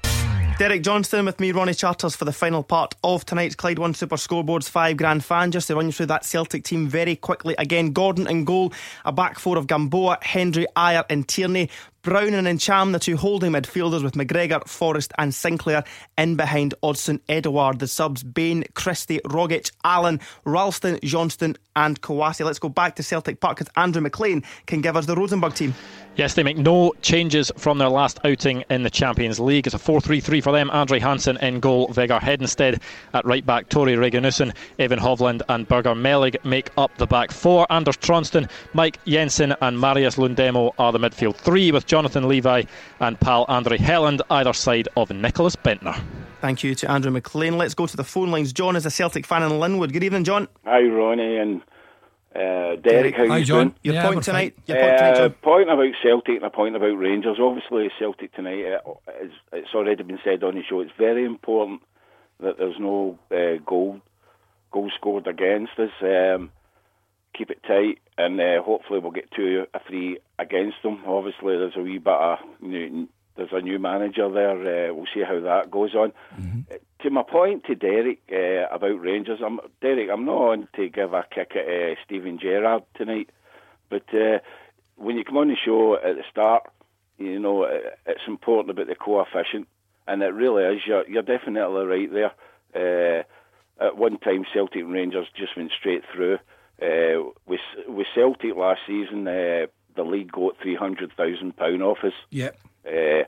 Derek 0.61 0.83
Johnston 0.83 1.25
with 1.25 1.39
me, 1.39 1.51
Ronnie 1.51 1.73
Charters, 1.73 2.15
for 2.15 2.25
the 2.25 2.31
final 2.31 2.61
part 2.61 2.93
of 3.03 3.25
tonight's 3.25 3.55
Clyde 3.55 3.79
One 3.79 3.95
Super 3.95 4.15
Scoreboards 4.15 4.69
five 4.69 4.95
grand 4.95 5.25
fan. 5.25 5.49
Just 5.49 5.65
to 5.69 5.75
run 5.75 5.87
you 5.87 5.91
through 5.91 6.05
that 6.05 6.23
Celtic 6.23 6.63
team 6.63 6.87
very 6.87 7.15
quickly. 7.15 7.55
Again, 7.57 7.93
Gordon 7.93 8.27
in 8.27 8.45
goal, 8.45 8.71
a 9.03 9.11
back 9.11 9.39
four 9.39 9.57
of 9.57 9.65
Gamboa, 9.65 10.19
Hendry, 10.21 10.67
Ajer, 10.75 11.03
and 11.09 11.27
Tierney. 11.27 11.71
Browning 12.03 12.47
and 12.47 12.59
Ntcham, 12.59 12.93
the 12.93 12.99
two 12.99 13.15
holding 13.15 13.51
midfielders 13.51 14.03
with 14.03 14.13
McGregor, 14.13 14.67
Forrest, 14.67 15.13
and 15.19 15.33
Sinclair. 15.33 15.83
In 16.17 16.35
behind 16.35 16.75
Odsonne, 16.83 17.21
Edouard. 17.27 17.79
The 17.79 17.87
subs 17.87 18.23
Bain, 18.23 18.63
Christie, 18.75 19.19
Rogic, 19.25 19.71
Allen, 19.83 20.19
Ralston, 20.45 20.99
Johnston, 21.03 21.57
and 21.75 22.01
Kouassi. 22.01 22.45
Let's 22.45 22.59
go 22.59 22.69
back 22.69 22.95
to 22.97 23.03
Celtic 23.03 23.39
Park 23.39 23.57
because 23.57 23.73
Andrew 23.75 24.01
McLean 24.01 24.43
can 24.67 24.81
give 24.81 24.95
us 24.95 25.07
the 25.07 25.15
Rosenborg 25.15 25.55
team. 25.55 25.73
Yes, 26.17 26.33
they 26.33 26.43
make 26.43 26.57
no 26.57 26.91
changes 27.01 27.53
from 27.57 27.77
their 27.77 27.87
last 27.87 28.19
outing 28.25 28.65
in 28.69 28.83
the 28.83 28.89
Champions 28.89 29.39
League. 29.39 29.65
It's 29.65 29.73
a 29.73 29.79
4 29.79 30.01
3 30.01 30.19
3 30.19 30.41
for 30.41 30.51
them. 30.51 30.69
Andre 30.69 30.99
Hansen 30.99 31.37
in 31.37 31.61
goal, 31.61 31.87
Vegard 31.87 32.19
Hedenstad 32.19 32.81
at 33.13 33.25
right 33.25 33.45
back, 33.45 33.69
Tore 33.69 33.87
Reginiussen, 33.87 34.53
Even 34.77 34.99
Hovland, 34.99 35.41
and 35.47 35.65
Birger 35.67 35.95
Meling 35.95 36.35
make 36.43 36.69
up 36.77 36.95
the 36.97 37.07
back 37.07 37.31
four. 37.31 37.65
Anders 37.71 37.95
Trondsen, 37.95 38.49
Mike 38.73 39.03
Jensen, 39.05 39.55
and 39.61 39.79
Marius 39.79 40.17
Lundemo 40.17 40.73
are 40.77 40.91
the 40.91 40.99
midfield 40.99 41.37
three, 41.37 41.71
with 41.71 41.85
Jonathan 41.85 42.27
Levi 42.27 42.63
and 42.99 43.17
Pål 43.21 43.45
Andre 43.47 43.77
Helland 43.77 44.19
either 44.29 44.53
side 44.53 44.89
of 44.97 45.09
Nicklas 45.09 45.55
Bendtner. 45.55 45.97
Thank 46.41 46.61
you 46.61 46.75
to 46.75 46.91
Andrew 46.91 47.11
McLean. 47.11 47.57
Let's 47.57 47.73
go 47.73 47.87
to 47.87 47.95
the 47.95 48.03
phone 48.03 48.31
lines. 48.31 48.51
John 48.51 48.75
is 48.75 48.85
a 48.85 48.91
Celtic 48.91 49.25
fan 49.25 49.43
in 49.43 49.59
Linwood. 49.59 49.93
Good 49.93 50.03
evening, 50.03 50.25
John. 50.25 50.49
Hi, 50.65 50.81
Ronnie 50.81 51.37
and 51.37 51.61
uh, 52.35 52.75
Derek. 52.77 53.15
How 53.15 53.27
Hi, 53.27 53.37
you 53.37 53.45
John. 53.45 53.57
doing? 53.67 53.75
Your 53.83 53.93
Yeah, 53.95 54.07
point 54.07 54.23
tonight- 54.23 54.53
your 54.65 54.77
point 54.77 54.97
tonight, 54.97 55.11
Uh, 55.11 55.15
John. 55.29 55.31
point 55.41 55.69
about 55.69 55.93
Celtic 56.01 56.35
and 56.37 56.45
a 56.45 56.49
point 56.49 56.75
about 56.75 56.97
Rangers. 56.97 57.39
Obviously, 57.39 57.91
Celtic 57.99 58.33
tonight. 58.33 58.65
uh, 58.65 58.93
It's, 59.21 59.33
it's 59.51 59.75
already 59.75 60.03
been 60.03 60.19
said 60.23 60.43
on 60.43 60.55
the 60.55 60.63
show. 60.63 60.79
It's 60.81 60.91
very 60.97 61.25
important 61.25 61.81
that 62.39 62.57
there's 62.57 62.79
no 62.79 63.19
uh, 63.31 63.57
goal 63.65 64.01
goal 64.71 64.89
scored 64.95 65.27
against 65.27 65.77
us. 65.77 65.91
Um, 66.01 66.51
keep 67.33 67.51
it 67.51 67.61
tight, 67.63 67.99
and 68.17 68.39
uh, 68.39 68.61
hopefully 68.63 68.99
we'll 68.99 69.11
get 69.11 69.29
two 69.31 69.65
or 69.73 69.81
three 69.87 70.17
against 70.39 70.77
them. 70.83 71.03
Obviously, 71.05 71.57
there's 71.57 71.75
a 71.75 71.81
wee 71.81 71.97
bit 71.97 72.13
of 72.13 72.39
new, 72.61 73.07
there's 73.35 73.53
a 73.53 73.61
new 73.61 73.79
manager 73.79 74.29
there. 74.29 74.89
Uh, 74.89 74.93
we'll 74.93 75.05
see 75.13 75.23
how 75.23 75.39
that 75.39 75.71
goes 75.71 75.95
on. 75.95 76.11
Uh, 76.71 76.75
To 77.03 77.09
my 77.09 77.23
point 77.23 77.63
to 77.65 77.75
Derek 77.75 78.19
uh, 78.31 78.67
about 78.75 79.01
Rangers, 79.01 79.39
I'm, 79.43 79.59
Derek, 79.81 80.09
I'm 80.11 80.25
not 80.25 80.51
on 80.51 80.67
to 80.75 80.89
give 80.89 81.13
a 81.13 81.25
kick 81.33 81.53
at 81.55 81.67
uh, 81.67 81.95
Steven 82.05 82.37
Gerrard 82.39 82.83
tonight, 82.95 83.29
but 83.89 84.03
uh, 84.13 84.39
when 84.97 85.17
you 85.17 85.23
come 85.23 85.37
on 85.37 85.47
the 85.47 85.55
show 85.55 85.95
at 85.95 86.15
the 86.15 86.23
start, 86.29 86.63
you 87.17 87.39
know 87.39 87.63
uh, 87.63 87.79
it's 88.05 88.27
important 88.27 88.69
about 88.69 88.87
the 88.87 88.95
coefficient, 88.95 89.67
and 90.07 90.21
it 90.21 90.33
really 90.33 90.63
is. 90.75 90.81
You're, 90.85 91.07
you're 91.09 91.23
definitely 91.23 91.85
right 91.85 92.11
there. 92.11 92.33
Uh, 92.75 93.23
at 93.83 93.97
one 93.97 94.17
time, 94.19 94.45
Celtic 94.53 94.81
and 94.81 94.93
Rangers 94.93 95.27
just 95.35 95.57
went 95.57 95.71
straight 95.79 96.03
through. 96.13 96.37
Uh, 96.81 97.31
with 97.47 97.61
with 97.87 98.07
Celtic 98.13 98.55
last 98.55 98.81
season, 98.85 99.27
uh, 99.27 99.65
the 99.95 100.03
league 100.03 100.31
got 100.31 100.57
three 100.61 100.75
hundred 100.75 101.11
thousand 101.15 101.55
pound 101.57 101.83
off 101.83 102.03
us. 102.03 102.13
Yep. 102.29 102.57
Uh, 102.85 103.23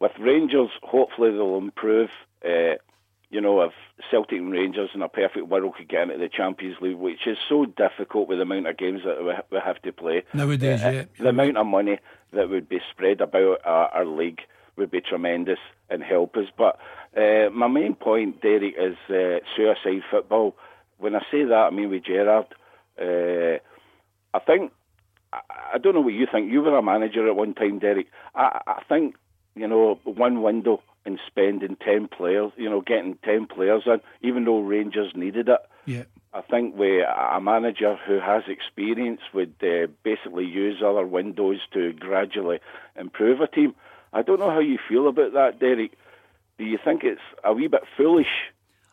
with 0.00 0.12
Rangers, 0.18 0.70
hopefully 0.82 1.30
they'll 1.30 1.56
improve. 1.56 2.10
Uh, 2.44 2.76
you 3.30 3.40
know, 3.40 3.62
if 3.62 3.72
Celtic 4.10 4.38
and 4.38 4.52
Rangers 4.52 4.90
in 4.94 5.02
a 5.02 5.08
perfect 5.08 5.48
world 5.48 5.74
could 5.76 5.88
get 5.88 6.02
into 6.02 6.18
the 6.18 6.28
Champions 6.28 6.76
League, 6.80 6.96
which 6.96 7.26
is 7.26 7.36
so 7.48 7.64
difficult 7.64 8.28
with 8.28 8.38
the 8.38 8.42
amount 8.42 8.68
of 8.68 8.76
games 8.76 9.00
that 9.04 9.24
we, 9.50 9.58
have 9.58 9.82
to 9.82 9.92
play. 9.92 10.22
Nowadays, 10.32 10.82
Uh, 10.84 10.90
yeah. 10.90 11.04
The 11.18 11.30
amount 11.30 11.56
of 11.56 11.66
money 11.66 11.98
that 12.32 12.48
would 12.48 12.68
be 12.68 12.80
spread 12.92 13.20
about 13.20 13.60
our, 13.64 13.88
our 13.88 14.06
league 14.06 14.40
would 14.76 14.90
be 14.90 15.00
tremendous 15.00 15.58
and 15.90 16.02
help 16.02 16.36
us. 16.36 16.46
But 16.56 16.78
uh, 17.16 17.50
my 17.50 17.66
main 17.66 17.94
point, 17.94 18.40
Derek, 18.40 18.74
is 18.78 18.96
uh, 19.08 19.40
suicide 19.56 20.02
football. 20.10 20.56
When 20.98 21.16
I 21.16 21.20
say 21.30 21.44
that, 21.44 21.54
I 21.54 21.70
mean 21.70 21.90
with 21.90 22.04
Gerrard. 22.04 22.46
Uh, 23.00 23.58
I, 25.74 25.78
don't 25.78 25.94
know 25.94 26.00
what 26.00 26.14
you 26.14 26.26
think. 26.30 26.50
You 26.50 26.62
were 26.62 26.76
a 26.76 26.82
manager 26.82 27.26
at 27.28 27.36
one 27.36 27.54
time, 27.54 27.78
Derek. 27.78 28.06
I, 28.34 28.60
I 28.66 28.82
think 28.88 29.16
you 29.54 29.66
know 29.66 29.98
one 30.04 30.42
window 30.42 30.82
and 31.04 31.18
spending 31.26 31.76
ten 31.76 32.08
players, 32.08 32.52
you 32.56 32.68
know, 32.68 32.80
getting 32.80 33.18
ten 33.24 33.46
players 33.46 33.82
in, 33.86 34.00
even 34.22 34.44
though 34.44 34.60
Rangers 34.60 35.12
needed 35.14 35.48
it. 35.48 35.60
Yeah. 35.86 36.04
I 36.32 36.40
think 36.40 36.76
with 36.76 37.06
a 37.06 37.40
manager 37.40 37.96
who 38.06 38.18
has 38.18 38.42
experience 38.48 39.20
would 39.32 39.54
uh, 39.62 39.86
basically 40.02 40.46
use 40.46 40.82
other 40.84 41.06
windows 41.06 41.60
to 41.74 41.92
gradually 41.92 42.58
improve 42.96 43.40
a 43.40 43.46
team. 43.46 43.74
I 44.12 44.22
don't 44.22 44.40
know 44.40 44.50
how 44.50 44.58
you 44.58 44.78
feel 44.88 45.06
about 45.06 45.32
that, 45.34 45.60
Derek. 45.60 45.92
Do 46.58 46.64
you 46.64 46.78
think 46.84 47.04
it's 47.04 47.20
a 47.44 47.52
wee 47.52 47.68
bit 47.68 47.82
foolish? 47.96 48.50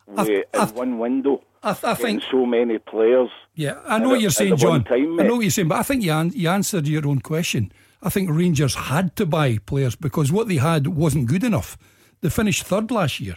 In 0.08 0.74
one 0.74 0.98
window. 0.98 1.42
I, 1.62 1.76
I 1.82 1.94
think 1.94 2.22
so 2.30 2.44
many 2.44 2.78
players. 2.78 3.30
Yeah, 3.54 3.80
I 3.86 3.98
know 3.98 4.10
what 4.10 4.20
you're 4.20 4.30
saying, 4.30 4.56
John. 4.56 4.84
Time, 4.84 5.20
I 5.20 5.22
know 5.22 5.34
eh, 5.34 5.36
what 5.36 5.42
you're 5.42 5.50
saying, 5.50 5.68
but 5.68 5.78
I 5.78 5.82
think 5.82 6.02
you, 6.02 6.12
an- 6.12 6.32
you 6.34 6.48
answered 6.48 6.88
your 6.88 7.06
own 7.06 7.20
question. 7.20 7.72
I 8.02 8.08
think 8.08 8.30
Rangers 8.30 8.74
had 8.74 9.14
to 9.16 9.26
buy 9.26 9.58
players 9.58 9.94
because 9.94 10.32
what 10.32 10.48
they 10.48 10.56
had 10.56 10.88
wasn't 10.88 11.26
good 11.26 11.44
enough. 11.44 11.78
They 12.20 12.30
finished 12.30 12.64
third 12.64 12.90
last 12.90 13.20
year, 13.20 13.36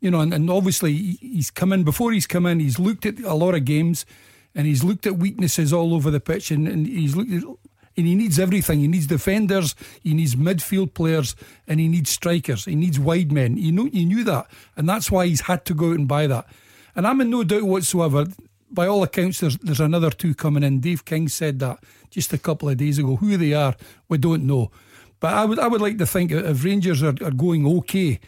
you 0.00 0.10
know, 0.10 0.20
and, 0.20 0.32
and 0.32 0.48
obviously 0.48 0.94
he's 1.20 1.50
come 1.50 1.72
in 1.72 1.84
before 1.84 2.12
he's 2.12 2.26
come 2.26 2.46
in. 2.46 2.60
He's 2.60 2.78
looked 2.78 3.04
at 3.04 3.20
a 3.20 3.34
lot 3.34 3.54
of 3.54 3.66
games, 3.66 4.06
and 4.54 4.66
he's 4.66 4.82
looked 4.82 5.06
at 5.06 5.18
weaknesses 5.18 5.72
all 5.72 5.94
over 5.94 6.10
the 6.10 6.20
pitch, 6.20 6.50
and, 6.50 6.66
and 6.66 6.86
he's 6.86 7.14
looked 7.14 7.32
at 7.32 7.42
and 7.96 8.06
he 8.06 8.14
needs 8.14 8.38
everything. 8.38 8.80
He 8.80 8.88
needs 8.88 9.06
defenders, 9.06 9.74
he 10.02 10.14
needs 10.14 10.36
midfield 10.36 10.94
players, 10.94 11.34
and 11.66 11.80
he 11.80 11.88
needs 11.88 12.10
strikers. 12.10 12.64
He 12.64 12.74
needs 12.74 12.98
wide 12.98 13.32
men. 13.32 13.56
You 13.56 13.72
know, 13.72 13.86
you 13.86 14.06
knew 14.06 14.24
that, 14.24 14.46
and 14.76 14.88
that's 14.88 15.10
why 15.10 15.26
he's 15.26 15.42
had 15.42 15.64
to 15.66 15.74
go 15.74 15.90
out 15.90 15.98
and 15.98 16.08
buy 16.08 16.26
that. 16.26 16.46
And 16.94 17.06
I'm 17.06 17.20
in 17.20 17.30
no 17.30 17.44
doubt 17.44 17.64
whatsoever. 17.64 18.26
By 18.70 18.86
all 18.86 19.02
accounts, 19.02 19.40
there's 19.40 19.56
there's 19.58 19.80
another 19.80 20.10
two 20.10 20.34
coming 20.34 20.62
in. 20.62 20.80
Dave 20.80 21.04
King 21.04 21.28
said 21.28 21.60
that 21.60 21.78
just 22.10 22.32
a 22.32 22.38
couple 22.38 22.68
of 22.68 22.76
days 22.76 22.98
ago. 22.98 23.16
Who 23.16 23.36
they 23.36 23.52
are, 23.52 23.76
we 24.08 24.18
don't 24.18 24.46
know. 24.46 24.70
But 25.20 25.34
I 25.34 25.44
would 25.44 25.58
I 25.58 25.68
would 25.68 25.80
like 25.80 25.98
to 25.98 26.06
think 26.06 26.32
if 26.32 26.64
Rangers 26.64 27.02
are, 27.02 27.14
are 27.22 27.30
going 27.30 27.66
okay 27.78 28.20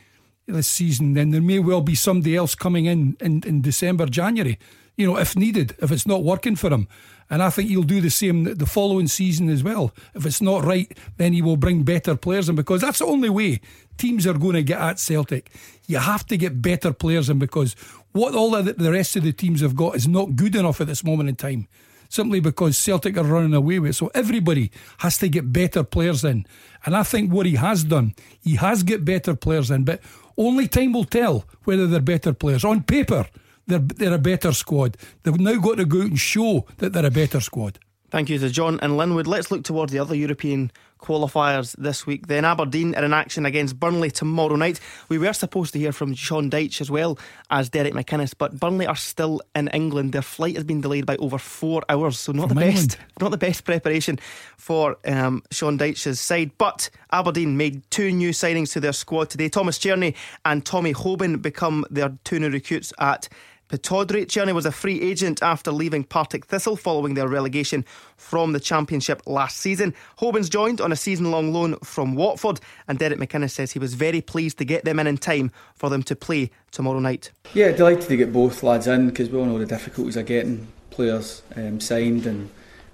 this 0.46 0.68
season, 0.68 1.14
then 1.14 1.30
there 1.30 1.42
may 1.42 1.58
well 1.58 1.82
be 1.82 1.94
somebody 1.94 2.36
else 2.36 2.54
coming 2.54 2.86
in, 2.86 3.16
in 3.20 3.42
in 3.44 3.60
December, 3.62 4.06
January. 4.06 4.58
You 4.98 5.06
know, 5.06 5.16
if 5.16 5.36
needed, 5.36 5.76
if 5.78 5.90
it's 5.92 6.06
not 6.06 6.24
working 6.24 6.56
for 6.56 6.70
him. 6.70 6.88
And 7.30 7.42
I 7.42 7.50
think 7.50 7.68
he'll 7.68 7.82
do 7.82 8.00
the 8.00 8.10
same 8.10 8.44
the 8.44 8.66
following 8.66 9.06
season 9.06 9.48
as 9.48 9.62
well. 9.62 9.94
If 10.14 10.26
it's 10.26 10.42
not 10.42 10.64
right, 10.64 10.92
then 11.18 11.32
he 11.32 11.40
will 11.40 11.56
bring 11.56 11.84
better 11.84 12.16
players 12.16 12.48
in 12.48 12.56
because 12.56 12.80
that's 12.80 12.98
the 12.98 13.06
only 13.06 13.30
way 13.30 13.60
teams 13.96 14.26
are 14.26 14.34
going 14.34 14.54
to 14.54 14.62
get 14.62 14.80
at 14.80 14.98
Celtic. 14.98 15.50
You 15.86 15.98
have 15.98 16.26
to 16.26 16.36
get 16.36 16.60
better 16.60 16.92
players 16.92 17.30
in 17.30 17.38
because 17.38 17.74
what 18.12 18.34
all 18.34 18.50
the 18.50 18.92
rest 18.92 19.14
of 19.14 19.22
the 19.22 19.32
teams 19.32 19.60
have 19.60 19.76
got 19.76 19.94
is 19.94 20.08
not 20.08 20.34
good 20.36 20.56
enough 20.56 20.80
at 20.80 20.88
this 20.88 21.04
moment 21.04 21.28
in 21.28 21.36
time. 21.36 21.68
Simply 22.08 22.40
because 22.40 22.78
Celtic 22.78 23.18
are 23.18 23.24
running 23.24 23.54
away 23.54 23.78
with 23.78 23.90
it. 23.90 23.94
So 23.94 24.10
everybody 24.14 24.72
has 24.98 25.18
to 25.18 25.28
get 25.28 25.52
better 25.52 25.84
players 25.84 26.24
in. 26.24 26.46
And 26.86 26.96
I 26.96 27.02
think 27.02 27.30
what 27.30 27.46
he 27.46 27.56
has 27.56 27.84
done, 27.84 28.14
he 28.40 28.56
has 28.56 28.82
get 28.82 29.04
better 29.04 29.36
players 29.36 29.70
in, 29.70 29.84
but 29.84 30.00
only 30.38 30.66
time 30.66 30.94
will 30.94 31.04
tell 31.04 31.44
whether 31.64 31.86
they're 31.86 32.00
better 32.00 32.32
players. 32.32 32.64
On 32.64 32.82
paper, 32.82 33.26
they're, 33.68 33.78
they're 33.78 34.14
a 34.14 34.18
better 34.18 34.52
squad. 34.52 34.96
They've 35.22 35.38
now 35.38 35.58
got 35.58 35.76
to 35.76 35.84
go 35.84 36.00
out 36.00 36.06
and 36.06 36.18
show 36.18 36.66
that 36.78 36.92
they're 36.92 37.06
a 37.06 37.10
better 37.10 37.40
squad. 37.40 37.78
Thank 38.10 38.30
you 38.30 38.38
to 38.38 38.48
John 38.48 38.80
and 38.80 38.96
Linwood. 38.96 39.26
Let's 39.26 39.50
look 39.50 39.64
towards 39.64 39.92
the 39.92 39.98
other 39.98 40.14
European 40.14 40.72
qualifiers 40.98 41.76
this 41.76 42.06
week. 42.06 42.26
Then 42.26 42.46
Aberdeen 42.46 42.94
are 42.94 43.04
in 43.04 43.12
action 43.12 43.44
against 43.44 43.78
Burnley 43.78 44.10
tomorrow 44.10 44.56
night. 44.56 44.80
We 45.10 45.18
were 45.18 45.34
supposed 45.34 45.74
to 45.74 45.78
hear 45.78 45.92
from 45.92 46.14
Sean 46.14 46.50
Dyche 46.50 46.80
as 46.80 46.90
well 46.90 47.18
as 47.50 47.68
Derek 47.68 47.92
McInnes, 47.92 48.32
but 48.36 48.58
Burnley 48.58 48.86
are 48.86 48.96
still 48.96 49.42
in 49.54 49.68
England. 49.68 50.12
Their 50.12 50.22
flight 50.22 50.54
has 50.54 50.64
been 50.64 50.80
delayed 50.80 51.04
by 51.04 51.16
over 51.16 51.36
four 51.36 51.82
hours, 51.90 52.18
so 52.18 52.32
not 52.32 52.48
from 52.48 52.56
the 52.56 52.66
England. 52.66 52.88
best, 52.88 52.98
not 53.20 53.30
the 53.30 53.36
best 53.36 53.64
preparation 53.64 54.18
for 54.56 54.96
um, 55.04 55.42
Sean 55.50 55.78
Dyche's 55.78 56.18
side. 56.18 56.52
But 56.56 56.88
Aberdeen 57.12 57.58
made 57.58 57.88
two 57.90 58.10
new 58.10 58.30
signings 58.30 58.72
to 58.72 58.80
their 58.80 58.94
squad 58.94 59.28
today. 59.28 59.50
Thomas 59.50 59.78
Tierney 59.78 60.14
and 60.46 60.64
Tommy 60.64 60.94
Hoban 60.94 61.42
become 61.42 61.84
their 61.90 62.16
two 62.24 62.40
new 62.40 62.48
recruits 62.48 62.92
at 62.98 63.28
Pittodrie. 63.68 64.26
Tierney 64.26 64.52
was 64.52 64.66
a 64.66 64.72
free 64.72 65.00
agent 65.00 65.42
after 65.42 65.70
leaving 65.70 66.04
Partick 66.04 66.46
Thistle 66.46 66.76
following 66.76 67.14
their 67.14 67.28
relegation 67.28 67.84
from 68.16 68.52
the 68.52 68.60
Championship 68.60 69.22
last 69.26 69.58
season. 69.58 69.94
Hoban's 70.18 70.48
joined 70.48 70.80
on 70.80 70.92
a 70.92 70.96
season 70.96 71.30
long 71.30 71.52
loan 71.52 71.76
from 71.84 72.14
Watford, 72.14 72.60
and 72.86 72.98
Derek 72.98 73.18
McInnes 73.18 73.50
says 73.50 73.72
he 73.72 73.78
was 73.78 73.94
very 73.94 74.20
pleased 74.20 74.58
to 74.58 74.64
get 74.64 74.84
them 74.84 74.98
in 74.98 75.06
in 75.06 75.18
time 75.18 75.52
for 75.74 75.90
them 75.90 76.02
to 76.04 76.16
play 76.16 76.50
tomorrow 76.70 76.98
night. 76.98 77.30
Yeah, 77.54 77.72
delighted 77.72 78.08
to 78.08 78.16
get 78.16 78.32
both 78.32 78.62
lads 78.62 78.86
in 78.86 79.08
because 79.08 79.28
we 79.30 79.38
all 79.38 79.46
know 79.46 79.58
the 79.58 79.66
difficulties 79.66 80.16
of 80.16 80.26
getting 80.26 80.68
players 80.90 81.42
um, 81.56 81.80
signed 81.80 82.26
and 82.26 82.50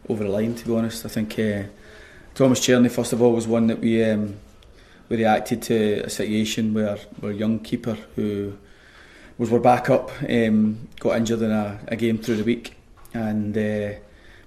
over 0.08 0.24
the 0.24 0.30
line, 0.30 0.54
to 0.54 0.66
be 0.66 0.74
honest. 0.74 1.06
I 1.06 1.08
think 1.08 1.38
uh, 1.38 1.62
Thomas 2.34 2.64
Tierney, 2.64 2.88
first 2.88 3.12
of 3.12 3.22
all, 3.22 3.32
was 3.32 3.46
one 3.46 3.68
that 3.68 3.80
we. 3.80 4.04
Um, 4.04 4.36
we 5.08 5.18
reacted 5.18 5.62
to 5.62 6.02
a 6.04 6.10
situation 6.10 6.74
where, 6.74 6.96
where 7.20 7.32
a 7.32 7.34
young 7.34 7.58
keeper 7.58 7.98
who 8.16 8.56
was 9.38 9.50
we're 9.50 9.58
back 9.58 9.90
up, 9.90 10.10
um, 10.28 10.88
got 11.00 11.16
injured 11.16 11.42
in 11.42 11.50
a, 11.50 11.80
a, 11.88 11.96
game 11.96 12.18
through 12.18 12.36
the 12.36 12.44
week, 12.44 12.74
and 13.12 13.56
uh, 13.56 13.98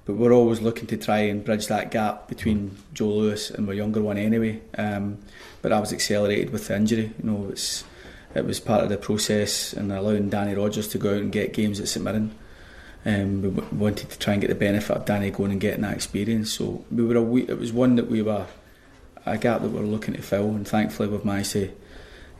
but 0.05 0.15
we're 0.15 0.31
always 0.31 0.61
looking 0.61 0.87
to 0.87 0.97
try 0.97 1.19
and 1.19 1.43
bridge 1.43 1.67
that 1.67 1.91
gap 1.91 2.29
between 2.29 2.77
Joe 2.93 3.09
Lewis 3.09 3.51
and 3.51 3.67
my 3.67 3.73
younger 3.73 4.01
one 4.01 4.17
anyway. 4.17 4.61
Um, 4.77 5.17
but 5.61 5.73
I 5.73 5.79
was 5.79 5.91
accelerated 5.91 6.51
with 6.51 6.67
the 6.67 6.77
injury. 6.77 7.11
You 7.21 7.29
know, 7.29 7.47
it's 7.49 7.83
it 8.33 8.45
was 8.45 8.59
part 8.59 8.83
of 8.83 8.89
the 8.89 8.97
process 8.97 9.73
and 9.73 9.91
allowing 9.91 10.29
Danny 10.29 10.55
Rogers 10.55 10.87
to 10.89 10.97
go 10.97 11.15
out 11.15 11.21
and 11.21 11.31
get 11.31 11.53
games 11.53 11.79
at 11.79 11.87
St 11.89 12.03
Mirren. 12.03 12.33
Um, 13.05 13.41
we 13.41 13.49
w- 13.49 13.75
wanted 13.75 14.09
to 14.09 14.19
try 14.19 14.33
and 14.33 14.41
get 14.41 14.49
the 14.49 14.55
benefit 14.55 14.95
of 14.95 15.05
Danny 15.05 15.31
going 15.31 15.51
and 15.51 15.61
getting 15.61 15.81
that 15.81 15.95
experience. 15.95 16.51
So 16.51 16.85
we 16.91 17.03
were 17.03 17.15
a 17.15 17.21
wee, 17.21 17.45
it 17.47 17.57
was 17.59 17.73
one 17.73 17.95
that 17.95 18.09
we 18.09 18.21
were 18.21 18.45
a 19.25 19.37
gap 19.37 19.61
that 19.61 19.69
we 19.69 19.79
were 19.79 19.85
looking 19.85 20.13
to 20.13 20.21
fill, 20.21 20.49
and 20.49 20.67
thankfully 20.67 21.09
we've 21.09 21.25
managed 21.25 21.51
to 21.53 21.71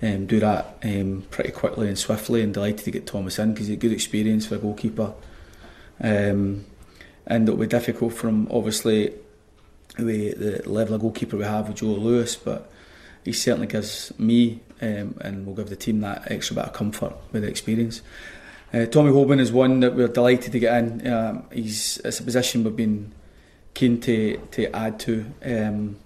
um, 0.02 0.26
do 0.26 0.40
that 0.40 0.78
um, 0.84 1.26
pretty 1.32 1.52
quickly 1.52 1.88
and 1.88 1.98
swiftly 1.98 2.42
and 2.42 2.54
delighted 2.54 2.86
to 2.86 2.92
get 2.92 3.08
Thomas 3.08 3.40
in 3.40 3.54
because 3.54 3.68
he's 3.68 3.76
a 3.76 3.80
good 3.80 3.92
experience 3.92 4.46
for 4.46 4.56
a 4.56 4.60
goalkeeper. 4.60 5.14
Um, 6.00 6.66
and 7.26 7.48
it'll 7.48 7.60
be 7.60 7.68
difficult 7.68 8.14
from 8.14 8.48
obviously 8.52 9.14
the, 9.98 10.34
the 10.34 10.70
level 10.70 10.96
of 10.96 11.02
goalkeeper 11.02 11.38
we 11.38 11.44
have 11.44 11.68
with 11.68 11.78
Joe 11.78 11.88
Lewis 11.88 12.36
but 12.36 12.70
he 13.26 13.34
certainly 13.34 13.68
gives 13.68 14.18
me 14.20 14.62
um, 14.82 15.18
and 15.22 15.46
will 15.46 15.54
give 15.54 15.70
the 15.70 15.76
team 15.76 16.02
that 16.02 16.32
extra 16.32 16.56
bit 16.56 16.66
of 16.66 16.74
comfort 16.74 17.14
with 17.32 17.42
the 17.42 17.50
experience. 17.50 18.02
Uh, 18.74 18.86
Tommy 18.86 19.12
Hoban 19.12 19.40
is 19.40 19.52
one 19.52 19.80
that 19.80 19.96
we're 19.96 20.08
delighted 20.08 20.52
to 20.52 20.60
get 20.60 20.78
in. 20.78 21.08
Um, 21.08 21.44
he's 21.52 21.98
it's 22.06 22.20
a 22.20 22.24
position 22.24 22.64
we've 22.64 22.76
been 22.76 23.14
keen 23.74 24.00
to, 24.02 24.38
to 24.52 24.76
add 24.76 25.00
to. 25.02 25.26
Um, 25.44 25.98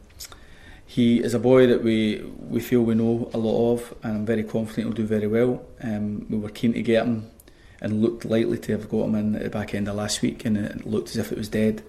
he 0.92 1.24
is 1.24 1.34
a 1.34 1.40
boy 1.40 1.68
that 1.68 1.86
we 1.86 2.22
we 2.50 2.60
feel 2.60 2.82
we 2.82 2.96
know 2.96 3.32
a 3.34 3.38
lot 3.38 3.72
of, 3.72 3.96
and 4.04 4.14
I'm 4.14 4.26
very 4.26 4.44
confident 4.44 4.88
he'll 4.88 4.94
do 4.94 5.06
very 5.06 5.26
well. 5.26 5.64
Um, 5.82 6.26
we 6.30 6.38
were 6.38 6.50
keen 6.50 6.74
to 6.74 6.82
get 6.82 7.06
him, 7.06 7.32
and 7.80 8.02
looked 8.02 8.26
likely 8.26 8.58
to 8.58 8.74
have 8.74 8.90
got 8.90 9.06
him 9.06 9.16
in 9.16 9.36
at 9.38 9.44
the 9.44 9.50
back 9.50 9.74
end 9.74 9.88
of 9.88 9.96
last 9.96 10.22
week, 10.22 10.44
and 10.44 10.58
it 10.58 10.86
looked 10.86 11.12
as 11.12 11.16
if 11.16 11.32
it 11.32 11.38
was 11.38 11.48
dead 11.48 11.82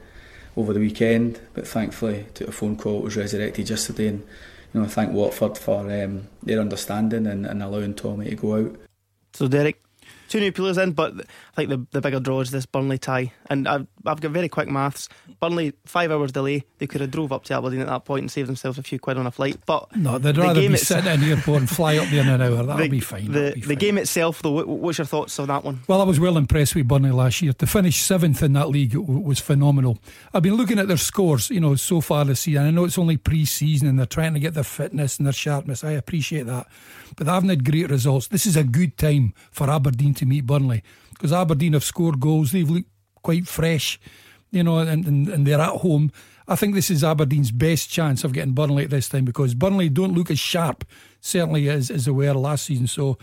over 0.57 0.73
the 0.73 0.79
weekend. 0.79 1.41
But 1.53 1.67
thankfully, 1.67 2.27
to 2.35 2.47
a 2.47 2.53
phone 2.53 2.77
call, 2.77 2.99
it 2.99 3.05
was 3.05 3.17
resurrected 3.17 3.69
yesterday, 3.69 4.07
and 4.07 4.21
you 4.73 4.81
know, 4.81 4.87
I 4.87 4.89
thank 4.89 5.13
Watford 5.13 5.59
for 5.59 5.81
um, 5.81 6.29
their 6.41 6.61
understanding 6.61 7.27
and, 7.27 7.45
and 7.45 7.61
allowing 7.61 7.95
Tommy 7.95 8.31
to 8.31 8.37
go 8.37 8.55
out. 8.55 8.77
So, 9.33 9.49
Derek, 9.49 9.83
two 10.29 10.39
new 10.39 10.53
pillars 10.53 10.79
in, 10.79 10.93
but 10.93 11.27
I 11.53 11.55
think 11.55 11.69
the, 11.69 11.87
the 11.91 12.01
bigger 12.01 12.19
draw 12.19 12.41
is 12.41 12.51
this 12.51 12.65
Burnley 12.65 12.97
tie. 12.97 13.33
And 13.51 13.69
I've, 13.69 13.87
I've 14.07 14.21
got 14.23 14.31
very 14.31 14.49
quick 14.49 14.69
maths. 14.69 15.11
Burnley, 15.39 15.75
five 15.85 16.11
hours 16.11 16.33
delay. 16.33 16.65
They 16.79 16.87
could 16.87 17.03
have 17.03 17.11
drove 17.11 17.31
up 17.31 17.45
to 17.45 17.55
Aberdeen 17.55 17.81
at 17.81 17.89
that 17.89 18.07
point 18.07 18.23
and 18.23 18.31
saved 18.31 18.49
themselves 18.49 18.79
a 18.79 18.83
few 18.83 18.99
quid 18.99 19.19
on 19.19 19.27
a 19.27 19.31
flight. 19.31 19.59
But 19.67 19.95
no, 19.95 20.17
they'd 20.17 20.37
rather 20.39 20.61
be 20.61 20.77
sitting 20.79 21.13
in 21.13 21.21
the 21.21 21.31
airport 21.33 21.61
and 21.61 21.71
fly 21.71 21.99
up 21.99 22.09
there 22.09 22.23
in 22.23 22.29
an 22.29 22.41
hour. 22.41 22.63
That'll 22.65 22.77
the, 22.79 22.89
be 22.89 23.01
fine. 23.01 23.31
The, 23.31 23.53
be 23.55 23.61
fine. 23.61 23.69
the 23.69 23.77
game 23.77 23.99
itself, 23.99 24.41
though, 24.41 24.65
what's 24.65 24.97
your 24.97 25.05
thoughts 25.05 25.39
on 25.39 25.49
that 25.49 25.63
one? 25.63 25.81
Well, 25.87 26.01
I 26.01 26.05
was 26.05 26.19
well 26.19 26.39
impressed 26.39 26.75
with 26.75 26.89
Burnley 26.89 27.11
last 27.11 27.43
year. 27.43 27.53
To 27.53 27.67
finish 27.67 28.01
seventh 28.01 28.43
in 28.43 28.55
that 28.55 28.71
league 28.71 28.95
was 28.95 29.39
phenomenal. 29.39 29.99
I've 30.33 30.43
been 30.43 30.55
looking 30.55 30.79
at 30.79 30.89
their 30.89 30.97
scores, 30.97 31.51
you 31.51 31.61
know, 31.61 31.75
so 31.75 32.01
far 32.01 32.25
this 32.25 32.41
season. 32.41 32.65
I 32.65 32.71
know 32.71 32.85
it's 32.85 32.99
only 32.99 33.19
pre-season 33.19 33.89
and 33.89 33.99
they're 33.99 34.07
trying 34.07 34.33
to 34.33 34.41
get 34.41 34.55
their 34.55 34.65
fitness 34.65 35.19
and 35.19 35.27
their 35.27 35.35
sharpness. 35.35 35.85
I 35.85 35.93
appreciate 35.93 36.47
that 36.47 36.67
but 37.17 37.27
they 37.27 37.33
haven't 37.33 37.51
had 37.51 37.65
great 37.65 37.91
results. 37.91 38.29
This 38.29 38.47
is 38.47 38.57
a 38.57 38.65
good 38.65 38.97
time 38.97 39.35
for 39.51 39.71
Aberdeen 39.71 40.15
to 40.15 40.27
meet 40.27 40.47
Burnley 40.47 40.83
because 41.23 41.33
Aberdeen 41.33 41.75
have 41.75 41.85
scored 41.85 42.19
goals. 42.19 42.51
They've 42.51 42.69
looked 42.69 42.91
quite 43.23 43.47
fresh, 43.47 44.01
you 44.51 44.65
know, 44.65 44.79
and, 44.79 45.07
and, 45.07 45.29
and 45.29 45.47
they're 45.47 45.61
at 45.61 45.77
home. 45.77 46.11
I 46.49 46.57
think 46.57 46.75
this 46.75 46.91
is 46.91 47.05
Aberdeen's 47.05 47.53
best 47.53 47.89
chance 47.89 48.25
of 48.25 48.33
getting 48.33 48.55
Burnley 48.55 48.83
at 48.83 48.91
this 48.91 49.09
time 49.09 49.25
because 49.25 49.55
Burnley 49.55 49.89
don't 49.89 50.15
look 50.15 50.33
as 50.33 50.41
sharp, 50.41 50.85
certainly 51.21 51.71
as, 51.71 51.93
as 51.93 52.07
they 52.07 52.11
were 52.11 52.35
last 52.35 52.65
season. 52.65 52.89
So, 52.89 53.19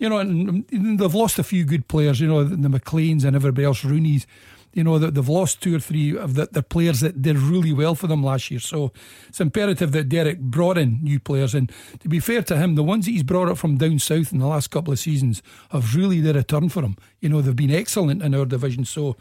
you 0.00 0.08
know, 0.08 0.18
and, 0.18 0.64
and 0.72 0.98
they've 0.98 1.14
lost 1.14 1.38
a 1.38 1.44
few 1.44 1.64
good 1.64 1.86
players, 1.86 2.20
you 2.20 2.26
know, 2.26 2.42
the 2.42 2.56
McLeans 2.68 3.24
and 3.24 3.36
everybody 3.36 3.64
else, 3.64 3.84
Rooney's 3.84 4.26
you 4.74 4.82
know, 4.82 4.98
they've 4.98 5.28
lost 5.28 5.62
two 5.62 5.76
or 5.76 5.78
three 5.78 6.16
of 6.16 6.34
the, 6.34 6.48
the 6.50 6.62
players 6.62 7.00
that 7.00 7.22
did 7.22 7.38
really 7.38 7.72
well 7.72 7.94
for 7.94 8.08
them 8.08 8.24
last 8.24 8.50
year. 8.50 8.60
So 8.60 8.92
it's 9.28 9.40
imperative 9.40 9.92
that 9.92 10.08
Derek 10.08 10.40
brought 10.40 10.76
in 10.76 10.98
new 11.02 11.20
players. 11.20 11.54
And 11.54 11.70
to 12.00 12.08
be 12.08 12.18
fair 12.18 12.42
to 12.42 12.56
him, 12.56 12.74
the 12.74 12.82
ones 12.82 13.04
that 13.04 13.12
he's 13.12 13.22
brought 13.22 13.48
up 13.48 13.56
from 13.56 13.78
down 13.78 14.00
south 14.00 14.32
in 14.32 14.40
the 14.40 14.46
last 14.46 14.70
couple 14.70 14.92
of 14.92 14.98
seasons 14.98 15.42
have 15.70 15.94
really 15.94 16.20
did 16.20 16.36
a 16.36 16.42
turn 16.42 16.68
for 16.68 16.82
him. 16.82 16.96
You 17.20 17.28
know, 17.28 17.40
they've 17.40 17.54
been 17.54 17.70
excellent 17.70 18.22
in 18.22 18.34
our 18.34 18.44
division. 18.44 18.84
So 18.84 19.16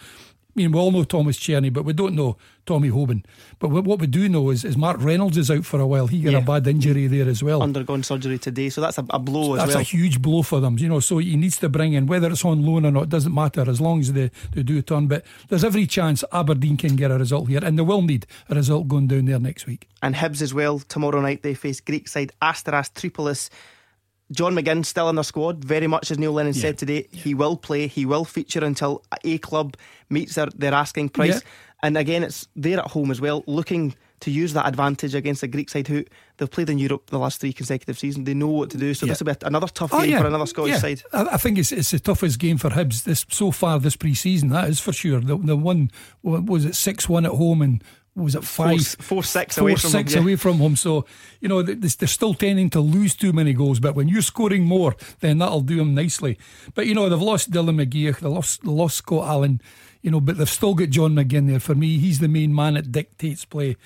I 0.56 0.60
mean, 0.60 0.72
we 0.72 0.80
all 0.80 0.92
know 0.92 1.04
Thomas 1.04 1.40
Tierney, 1.40 1.72
but 1.72 1.84
we 1.84 1.94
don't 1.94 2.14
know 2.14 2.38
Tommy 2.68 2.92
Hoban. 2.92 3.26
But 3.58 3.70
what 3.70 4.00
we 4.00 4.06
do 4.06 4.30
know 4.30 4.52
is, 4.52 4.64
is 4.64 4.78
Mark 4.78 4.98
Reynolds 5.00 5.36
is 5.36 5.50
out 5.50 5.66
for 5.66 5.80
a 5.80 5.88
while. 5.88 6.06
He 6.06 6.22
got 6.22 6.34
yeah. 6.34 6.40
a 6.40 6.42
bad 6.42 6.68
injury 6.68 7.08
there 7.08 7.28
as 7.28 7.42
well. 7.42 7.64
Undergone 7.64 8.04
surgery 8.04 8.38
today, 8.38 8.70
so 8.70 8.80
that's 8.80 9.00
a, 9.00 9.06
a 9.10 9.18
blow 9.18 9.56
that's 9.56 9.64
as 9.64 9.68
well. 9.70 9.78
That's 9.80 9.94
a 9.94 9.98
huge 9.98 10.22
blow 10.22 10.44
for 10.44 10.60
them, 10.60 10.78
you 10.78 10.88
know. 10.88 11.00
So 11.00 11.18
he 11.18 11.36
needs 11.38 11.58
to 11.58 11.70
bring 11.70 11.94
in, 11.94 12.06
whether 12.06 12.30
it's 12.30 12.46
on 12.46 12.64
loan 12.64 12.86
or 12.86 12.92
not, 12.92 13.10
doesn't 13.10 13.34
matter 13.34 13.68
as 13.68 13.82
long 13.82 14.00
as 14.02 14.14
they, 14.14 14.30
they 14.54 14.62
do 14.62 14.78
a 14.78 14.84
turn. 14.84 15.08
But 15.08 15.26
there's 15.50 15.64
every 15.64 15.88
chance 15.88 16.24
Aberdeen 16.32 16.78
can 16.78 16.96
get 16.96 17.10
a 17.10 17.18
result 17.18 17.50
here, 17.50 17.64
and 17.64 17.78
they 17.78 17.84
will 17.84 18.04
need 18.04 18.28
a 18.48 18.54
result 18.54 18.88
going 18.88 19.08
down 19.08 19.26
there 19.26 19.40
next 19.40 19.66
week. 19.66 19.90
And 20.04 20.14
Hibs 20.14 20.44
as 20.44 20.54
well. 20.54 20.80
Tomorrow 20.80 21.22
night 21.22 21.42
they 21.42 21.56
face 21.56 21.82
Greek 21.82 22.08
side 22.08 22.32
Asteras 22.42 22.92
Tripolis. 22.94 23.50
John 24.34 24.56
McGinn 24.56 24.86
still 24.86 25.10
in 25.10 25.16
the 25.16 25.24
squad, 25.24 25.64
very 25.64 25.88
much 25.88 26.12
as 26.12 26.18
Neil 26.18 26.34
Lennon 26.34 26.54
yeah. 26.54 26.62
said 26.62 26.78
today. 26.78 27.08
Yeah. 27.12 27.22
He 27.22 27.34
will 27.34 27.56
play, 27.56 27.88
he 27.88 28.06
will 28.06 28.26
feature 28.26 28.64
until 28.64 29.04
a 29.24 29.38
club 29.38 29.78
meets 30.10 30.36
their, 30.36 30.48
their 30.48 30.74
asking 30.74 31.10
price. 31.10 31.36
Yeah. 31.36 31.50
And 31.84 31.98
again, 31.98 32.24
it's 32.24 32.48
there 32.56 32.80
at 32.80 32.88
home 32.88 33.12
as 33.12 33.20
well, 33.20 33.44
looking 33.46 33.96
to 34.22 34.32
use 34.32 34.54
that 34.54 34.66
advantage 34.66 35.14
against 35.14 35.44
a 35.44 35.48
Greek 35.48 35.70
side 35.70 35.86
who 35.86 36.06
they've 36.38 36.50
played 36.50 36.70
in 36.70 36.78
Europe 36.78 37.10
the 37.10 37.20
last 37.20 37.42
three 37.42 37.52
consecutive 37.52 38.00
seasons. 38.00 38.26
They 38.26 38.34
know 38.34 38.48
what 38.48 38.70
to 38.70 38.78
do. 38.78 38.94
So 38.94 39.06
yeah. 39.06 39.12
this 39.12 39.20
will 39.20 39.34
be 39.34 39.46
another 39.46 39.68
tough 39.68 39.94
oh, 39.94 40.00
game 40.00 40.12
yeah. 40.12 40.22
for 40.22 40.28
another 40.28 40.46
Scottish 40.46 40.72
yeah. 40.72 40.80
side. 40.80 41.02
I, 41.12 41.36
think 41.36 41.58
it's 41.58 41.74
it's 41.74 41.92
the 41.92 42.00
toughest 42.00 42.40
game 42.40 42.58
for 42.58 42.70
Hibs 42.70 43.04
this 43.04 43.26
so 43.30 43.52
far 43.52 43.80
this 43.80 43.98
pre-season. 43.98 44.48
That 44.48 44.70
is 44.70 44.80
for 44.80 44.94
sure. 44.94 45.20
The 45.20 45.38
the 45.38 45.58
one 45.58 45.92
was 46.22 46.64
it 46.64 46.76
six 46.76 47.10
one 47.10 47.26
at 47.26 47.34
home 47.34 47.62
and 47.62 47.84
was 48.16 48.36
it 48.36 48.44
five 48.44 48.86
four, 48.86 49.04
four 49.04 49.24
six 49.24 49.56
four, 49.56 49.64
away 49.64 49.76
from 49.76 49.90
six 49.90 50.14
home, 50.14 50.24
away 50.24 50.36
from. 50.36 50.76
So 50.76 51.06
you 51.40 51.50
know 51.50 51.62
they're 51.62 52.08
still 52.08 52.34
tending 52.34 52.70
to 52.72 52.80
lose 52.80 53.16
too 53.16 53.34
many 53.34 53.54
goals. 53.54 53.80
But 53.80 53.96
when 53.96 54.08
you're 54.08 54.22
scoring 54.22 54.66
more, 54.66 54.96
then 55.20 55.40
that'll 55.40 55.62
do 55.62 55.78
them 55.78 55.96
nicely. 55.96 56.38
But 56.76 56.86
you 56.88 56.94
know 56.94 57.10
they've 57.10 57.20
lost 57.20 57.52
Dylan 57.52 57.84
McGeouch, 57.84 58.20
they 58.20 58.28
lost 58.28 58.62
they 58.64 58.70
lost 58.70 58.98
Scott 58.98 59.28
Allan, 59.28 59.62
You 60.02 60.12
know, 60.12 60.22
but 60.22 60.38
they've 60.38 60.50
still 60.50 60.76
got 60.76 60.90
John 60.90 61.16
McGinn 61.16 61.48
there. 61.48 61.60
For 61.60 61.76
me, 61.76 61.98
he's 61.98 62.20
the 62.20 62.28
main 62.28 62.54
man 62.54 62.74
that 62.76 62.92
dictates 62.92 63.46
play 63.46 63.78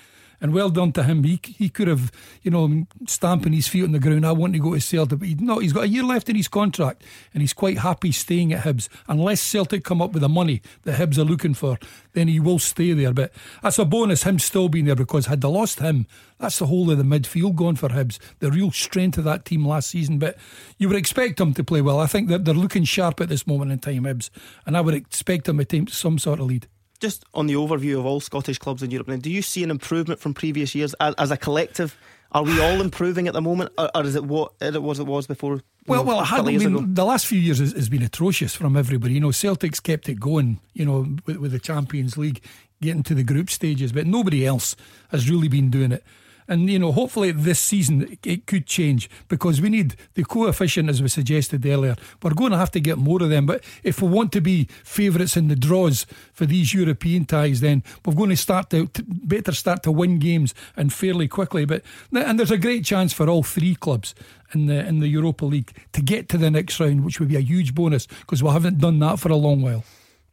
and 0.41 0.53
well 0.53 0.69
done 0.69 0.91
to 0.93 1.03
him. 1.03 1.23
He 1.23 1.39
he 1.43 1.69
could 1.69 1.87
have, 1.87 2.11
you 2.41 2.51
know, 2.51 2.85
stamping 3.07 3.53
his 3.53 3.67
feet 3.67 3.83
on 3.83 3.91
the 3.91 3.99
ground. 3.99 4.25
I 4.25 4.31
want 4.31 4.53
to 4.53 4.59
go 4.59 4.73
to 4.73 4.81
Celtic, 4.81 5.19
but 5.19 5.27
he's 5.27 5.39
not. 5.39 5.61
He's 5.61 5.73
got 5.73 5.85
a 5.85 5.89
year 5.89 6.03
left 6.03 6.29
in 6.29 6.35
his 6.35 6.47
contract, 6.47 7.03
and 7.33 7.41
he's 7.41 7.53
quite 7.53 7.79
happy 7.79 8.11
staying 8.11 8.53
at 8.53 8.63
Hibs. 8.63 8.89
Unless 9.07 9.41
Celtic 9.41 9.83
come 9.83 10.01
up 10.01 10.13
with 10.13 10.21
the 10.21 10.29
money 10.29 10.61
that 10.83 10.99
Hibs 10.99 11.17
are 11.17 11.23
looking 11.23 11.53
for, 11.53 11.77
then 12.13 12.27
he 12.27 12.39
will 12.39 12.59
stay 12.59 12.93
there. 12.93 13.13
But 13.13 13.31
that's 13.61 13.79
a 13.79 13.85
bonus, 13.85 14.23
him 14.23 14.39
still 14.39 14.69
being 14.69 14.85
there, 14.85 14.95
because 14.95 15.25
had 15.25 15.41
they 15.41 15.47
lost 15.47 15.79
him, 15.79 16.07
that's 16.39 16.59
the 16.59 16.67
whole 16.67 16.91
of 16.91 16.97
the 16.97 17.03
midfield 17.03 17.55
gone 17.55 17.75
for 17.75 17.89
Hibs. 17.89 18.19
The 18.39 18.51
real 18.51 18.71
strength 18.71 19.17
of 19.17 19.23
that 19.23 19.45
team 19.45 19.65
last 19.65 19.89
season. 19.89 20.19
But 20.19 20.37
you 20.77 20.87
would 20.87 20.97
expect 20.97 21.37
them 21.37 21.53
to 21.55 21.63
play 21.63 21.81
well. 21.81 21.99
I 21.99 22.07
think 22.07 22.29
that 22.29 22.45
they're 22.45 22.53
looking 22.53 22.83
sharp 22.83 23.21
at 23.21 23.29
this 23.29 23.47
moment 23.47 23.71
in 23.71 23.79
time, 23.79 24.03
Hibs, 24.03 24.29
and 24.65 24.77
I 24.77 24.81
would 24.81 24.93
expect 24.93 25.45
them 25.45 25.57
to 25.57 25.65
take 25.65 25.89
some 25.89 26.19
sort 26.19 26.39
of 26.39 26.45
lead 26.45 26.67
just 26.99 27.25
on 27.33 27.47
the 27.47 27.53
overview 27.53 27.99
of 27.99 28.05
all 28.05 28.19
Scottish 28.19 28.57
clubs 28.57 28.83
in 28.83 28.91
Europe, 28.91 29.07
now, 29.07 29.17
do 29.17 29.31
you 29.31 29.41
see 29.41 29.63
an 29.63 29.71
improvement 29.71 30.19
from 30.19 30.33
previous 30.33 30.75
years 30.75 30.93
as, 30.95 31.13
as 31.15 31.31
a 31.31 31.37
collective? 31.37 31.97
Are 32.31 32.43
we 32.43 32.61
all 32.61 32.81
improving 32.81 33.27
at 33.27 33.33
the 33.33 33.41
moment, 33.41 33.71
or, 33.77 33.89
or 33.95 34.03
is 34.03 34.15
it 34.15 34.25
what 34.25 34.51
it 34.59 34.81
was 34.81 34.99
it 34.99 35.07
was 35.07 35.27
before? 35.27 35.61
Well, 35.87 36.03
know, 36.03 36.15
well, 36.15 36.25
I 36.25 36.41
mean, 36.41 36.93
the 36.93 37.05
last 37.05 37.25
few 37.25 37.39
years 37.39 37.59
has, 37.59 37.71
has, 37.71 37.87
been 37.87 38.03
atrocious 38.03 38.53
from 38.53 38.75
everybody. 38.75 39.13
You 39.13 39.21
know, 39.21 39.31
Celtic's 39.31 39.79
kept 39.79 40.09
it 40.09 40.19
going. 40.19 40.59
You 40.73 40.85
know, 40.85 41.15
with, 41.25 41.37
with 41.37 41.51
the 41.53 41.59
Champions 41.59 42.17
League, 42.17 42.43
getting 42.81 43.03
to 43.03 43.15
the 43.15 43.23
group 43.23 43.49
stages, 43.49 43.93
but 43.93 44.05
nobody 44.05 44.45
else 44.45 44.75
has 45.09 45.29
really 45.29 45.47
been 45.47 45.69
doing 45.69 45.93
it. 45.93 46.03
And, 46.47 46.69
you 46.69 46.79
know, 46.79 46.91
hopefully 46.91 47.31
this 47.31 47.59
season 47.59 48.17
it 48.23 48.45
could 48.47 48.65
change 48.65 49.09
because 49.27 49.59
we 49.59 49.69
need 49.69 49.95
the 50.13 50.23
coefficient, 50.23 50.89
as 50.89 51.01
we 51.01 51.09
suggested 51.09 51.65
earlier. 51.65 51.95
We're 52.21 52.33
going 52.33 52.51
to 52.51 52.57
have 52.57 52.71
to 52.71 52.79
get 52.79 52.97
more 52.97 53.21
of 53.21 53.29
them. 53.29 53.45
But 53.45 53.63
if 53.83 54.01
we 54.01 54.07
want 54.07 54.31
to 54.33 54.41
be 54.41 54.65
favourites 54.83 55.35
in 55.35 55.47
the 55.47 55.55
draws 55.55 56.05
for 56.33 56.45
these 56.45 56.73
European 56.73 57.25
ties, 57.25 57.59
then 57.59 57.83
we're 58.05 58.15
going 58.15 58.29
to 58.29 58.37
start 58.37 58.69
to, 58.69 58.89
better 59.07 59.51
start 59.51 59.83
to 59.83 59.91
win 59.91 60.19
games 60.19 60.53
and 60.75 60.93
fairly 60.93 61.27
quickly. 61.27 61.65
But 61.65 61.83
and 62.13 62.39
there's 62.39 62.51
a 62.51 62.57
great 62.57 62.85
chance 62.85 63.13
for 63.13 63.29
all 63.29 63.43
three 63.43 63.75
clubs 63.75 64.15
in 64.53 64.67
the 64.67 64.85
in 64.85 64.99
the 64.99 65.07
Europa 65.07 65.45
League 65.45 65.71
to 65.93 66.01
get 66.01 66.29
to 66.29 66.37
the 66.37 66.49
next 66.49 66.79
round, 66.79 67.03
which 67.03 67.19
would 67.19 67.29
be 67.29 67.35
a 67.35 67.41
huge 67.41 67.75
bonus 67.75 68.07
because 68.07 68.41
we 68.41 68.49
haven't 68.49 68.79
done 68.79 68.99
that 68.99 69.19
for 69.19 69.31
a 69.31 69.35
long 69.35 69.61
while. 69.61 69.83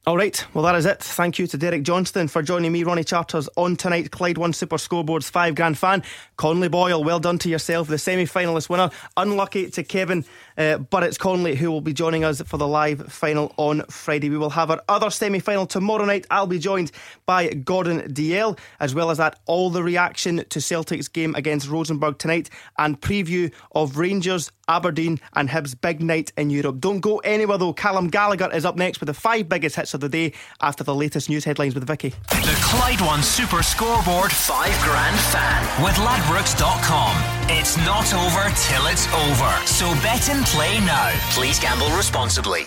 All 0.07 0.19
right, 0.19 0.45
well, 0.53 0.65
that 0.65 0.75
is 0.75 0.85
it. 0.85 0.99
Thank 0.99 1.39
you 1.39 1.47
to 1.47 1.57
Derek 1.57 1.83
Johnston 1.83 2.29
for 2.29 2.43
joining 2.43 2.73
me, 2.73 2.85
Ronnie 2.85 3.05
Charters, 3.05 3.49
on 3.57 3.75
tonight. 3.75 4.11
Clyde 4.11 4.37
One 4.37 4.53
Super 4.53 4.77
Scoreboard's 4.77 5.31
five 5.31 5.55
grand 5.55 5.79
fan. 5.79 6.03
Conley 6.37 6.69
Boyle, 6.69 7.03
well 7.03 7.19
done 7.19 7.39
to 7.39 7.49
yourself, 7.49 7.89
the 7.89 7.97
semi 7.97 8.27
finalist 8.27 8.69
winner. 8.69 8.91
Unlucky 9.17 9.71
to 9.71 9.83
Kevin 9.83 10.27
uh, 10.57 10.79
but 10.79 11.03
it's 11.03 11.19
Conley 11.19 11.55
who 11.57 11.71
will 11.71 11.81
be 11.81 11.93
joining 11.93 12.25
us 12.25 12.41
for 12.43 12.57
the 12.57 12.67
live 12.67 13.13
final 13.13 13.55
on 13.57 13.83
Friday. 13.87 14.31
We 14.31 14.39
will 14.39 14.51
have 14.51 14.71
our 14.71 14.83
other 14.89 15.11
semi 15.11 15.39
final 15.39 15.67
tomorrow 15.67 16.05
night. 16.05 16.27
I'll 16.31 16.47
be 16.47 16.59
joined 16.59 16.93
by 17.27 17.49
Gordon 17.49 18.01
Dalziel, 18.13 18.59
as 18.81 18.95
well 18.95 19.11
as 19.11 19.19
that, 19.19 19.39
all 19.47 19.71
the 19.71 19.83
reaction 19.83 20.45
to 20.49 20.61
Celtic's 20.61 21.09
game 21.09 21.35
against 21.35 21.69
Rosenborg 21.69 22.19
tonight 22.19 22.51
and 22.79 23.01
preview 23.01 23.53
of 23.73 23.97
Rangers, 23.97 24.51
Aberdeen, 24.69 25.21
and 25.35 25.49
Hibs' 25.49 25.79
big 25.81 26.01
night 26.03 26.33
in 26.37 26.51
Europe. 26.51 26.81
Don't 26.81 27.01
go 27.01 27.19
anywhere 27.19 27.59
though. 27.59 27.73
Callum 27.73 28.09
Gallagher 28.09 28.51
is 28.53 28.65
up 28.65 28.77
next 28.77 29.01
with 29.01 29.09
the 29.09 29.15
five 29.15 29.49
biggest 29.49 29.77
hits 29.77 29.95
of 29.95 30.01
the 30.01 30.09
day 30.09 30.33
after 30.61 30.85
the 30.85 30.95
latest 30.95 31.29
news 31.29 31.45
headlines 31.45 31.75
with 31.75 31.87
Vicky. 31.87 32.11
The 32.31 32.59
Clyde 32.63 33.01
One 33.01 33.23
Super 33.23 33.63
Scoreboard 33.63 34.33
5 34.33 34.83
Grand 34.83 35.19
Fan 35.21 35.85
with 35.85 35.95
Ladbrokes.com. 35.97 37.45
It's 37.51 37.77
not 37.79 38.13
over 38.15 38.51
till 38.57 38.87
it's 38.87 39.07
over. 39.13 39.67
So 39.67 39.87
bet 40.03 40.31
and 40.31 40.44
play 40.47 40.81
now. 40.81 41.11
Please 41.31 41.59
gamble 41.59 41.91
responsibly. 41.97 42.67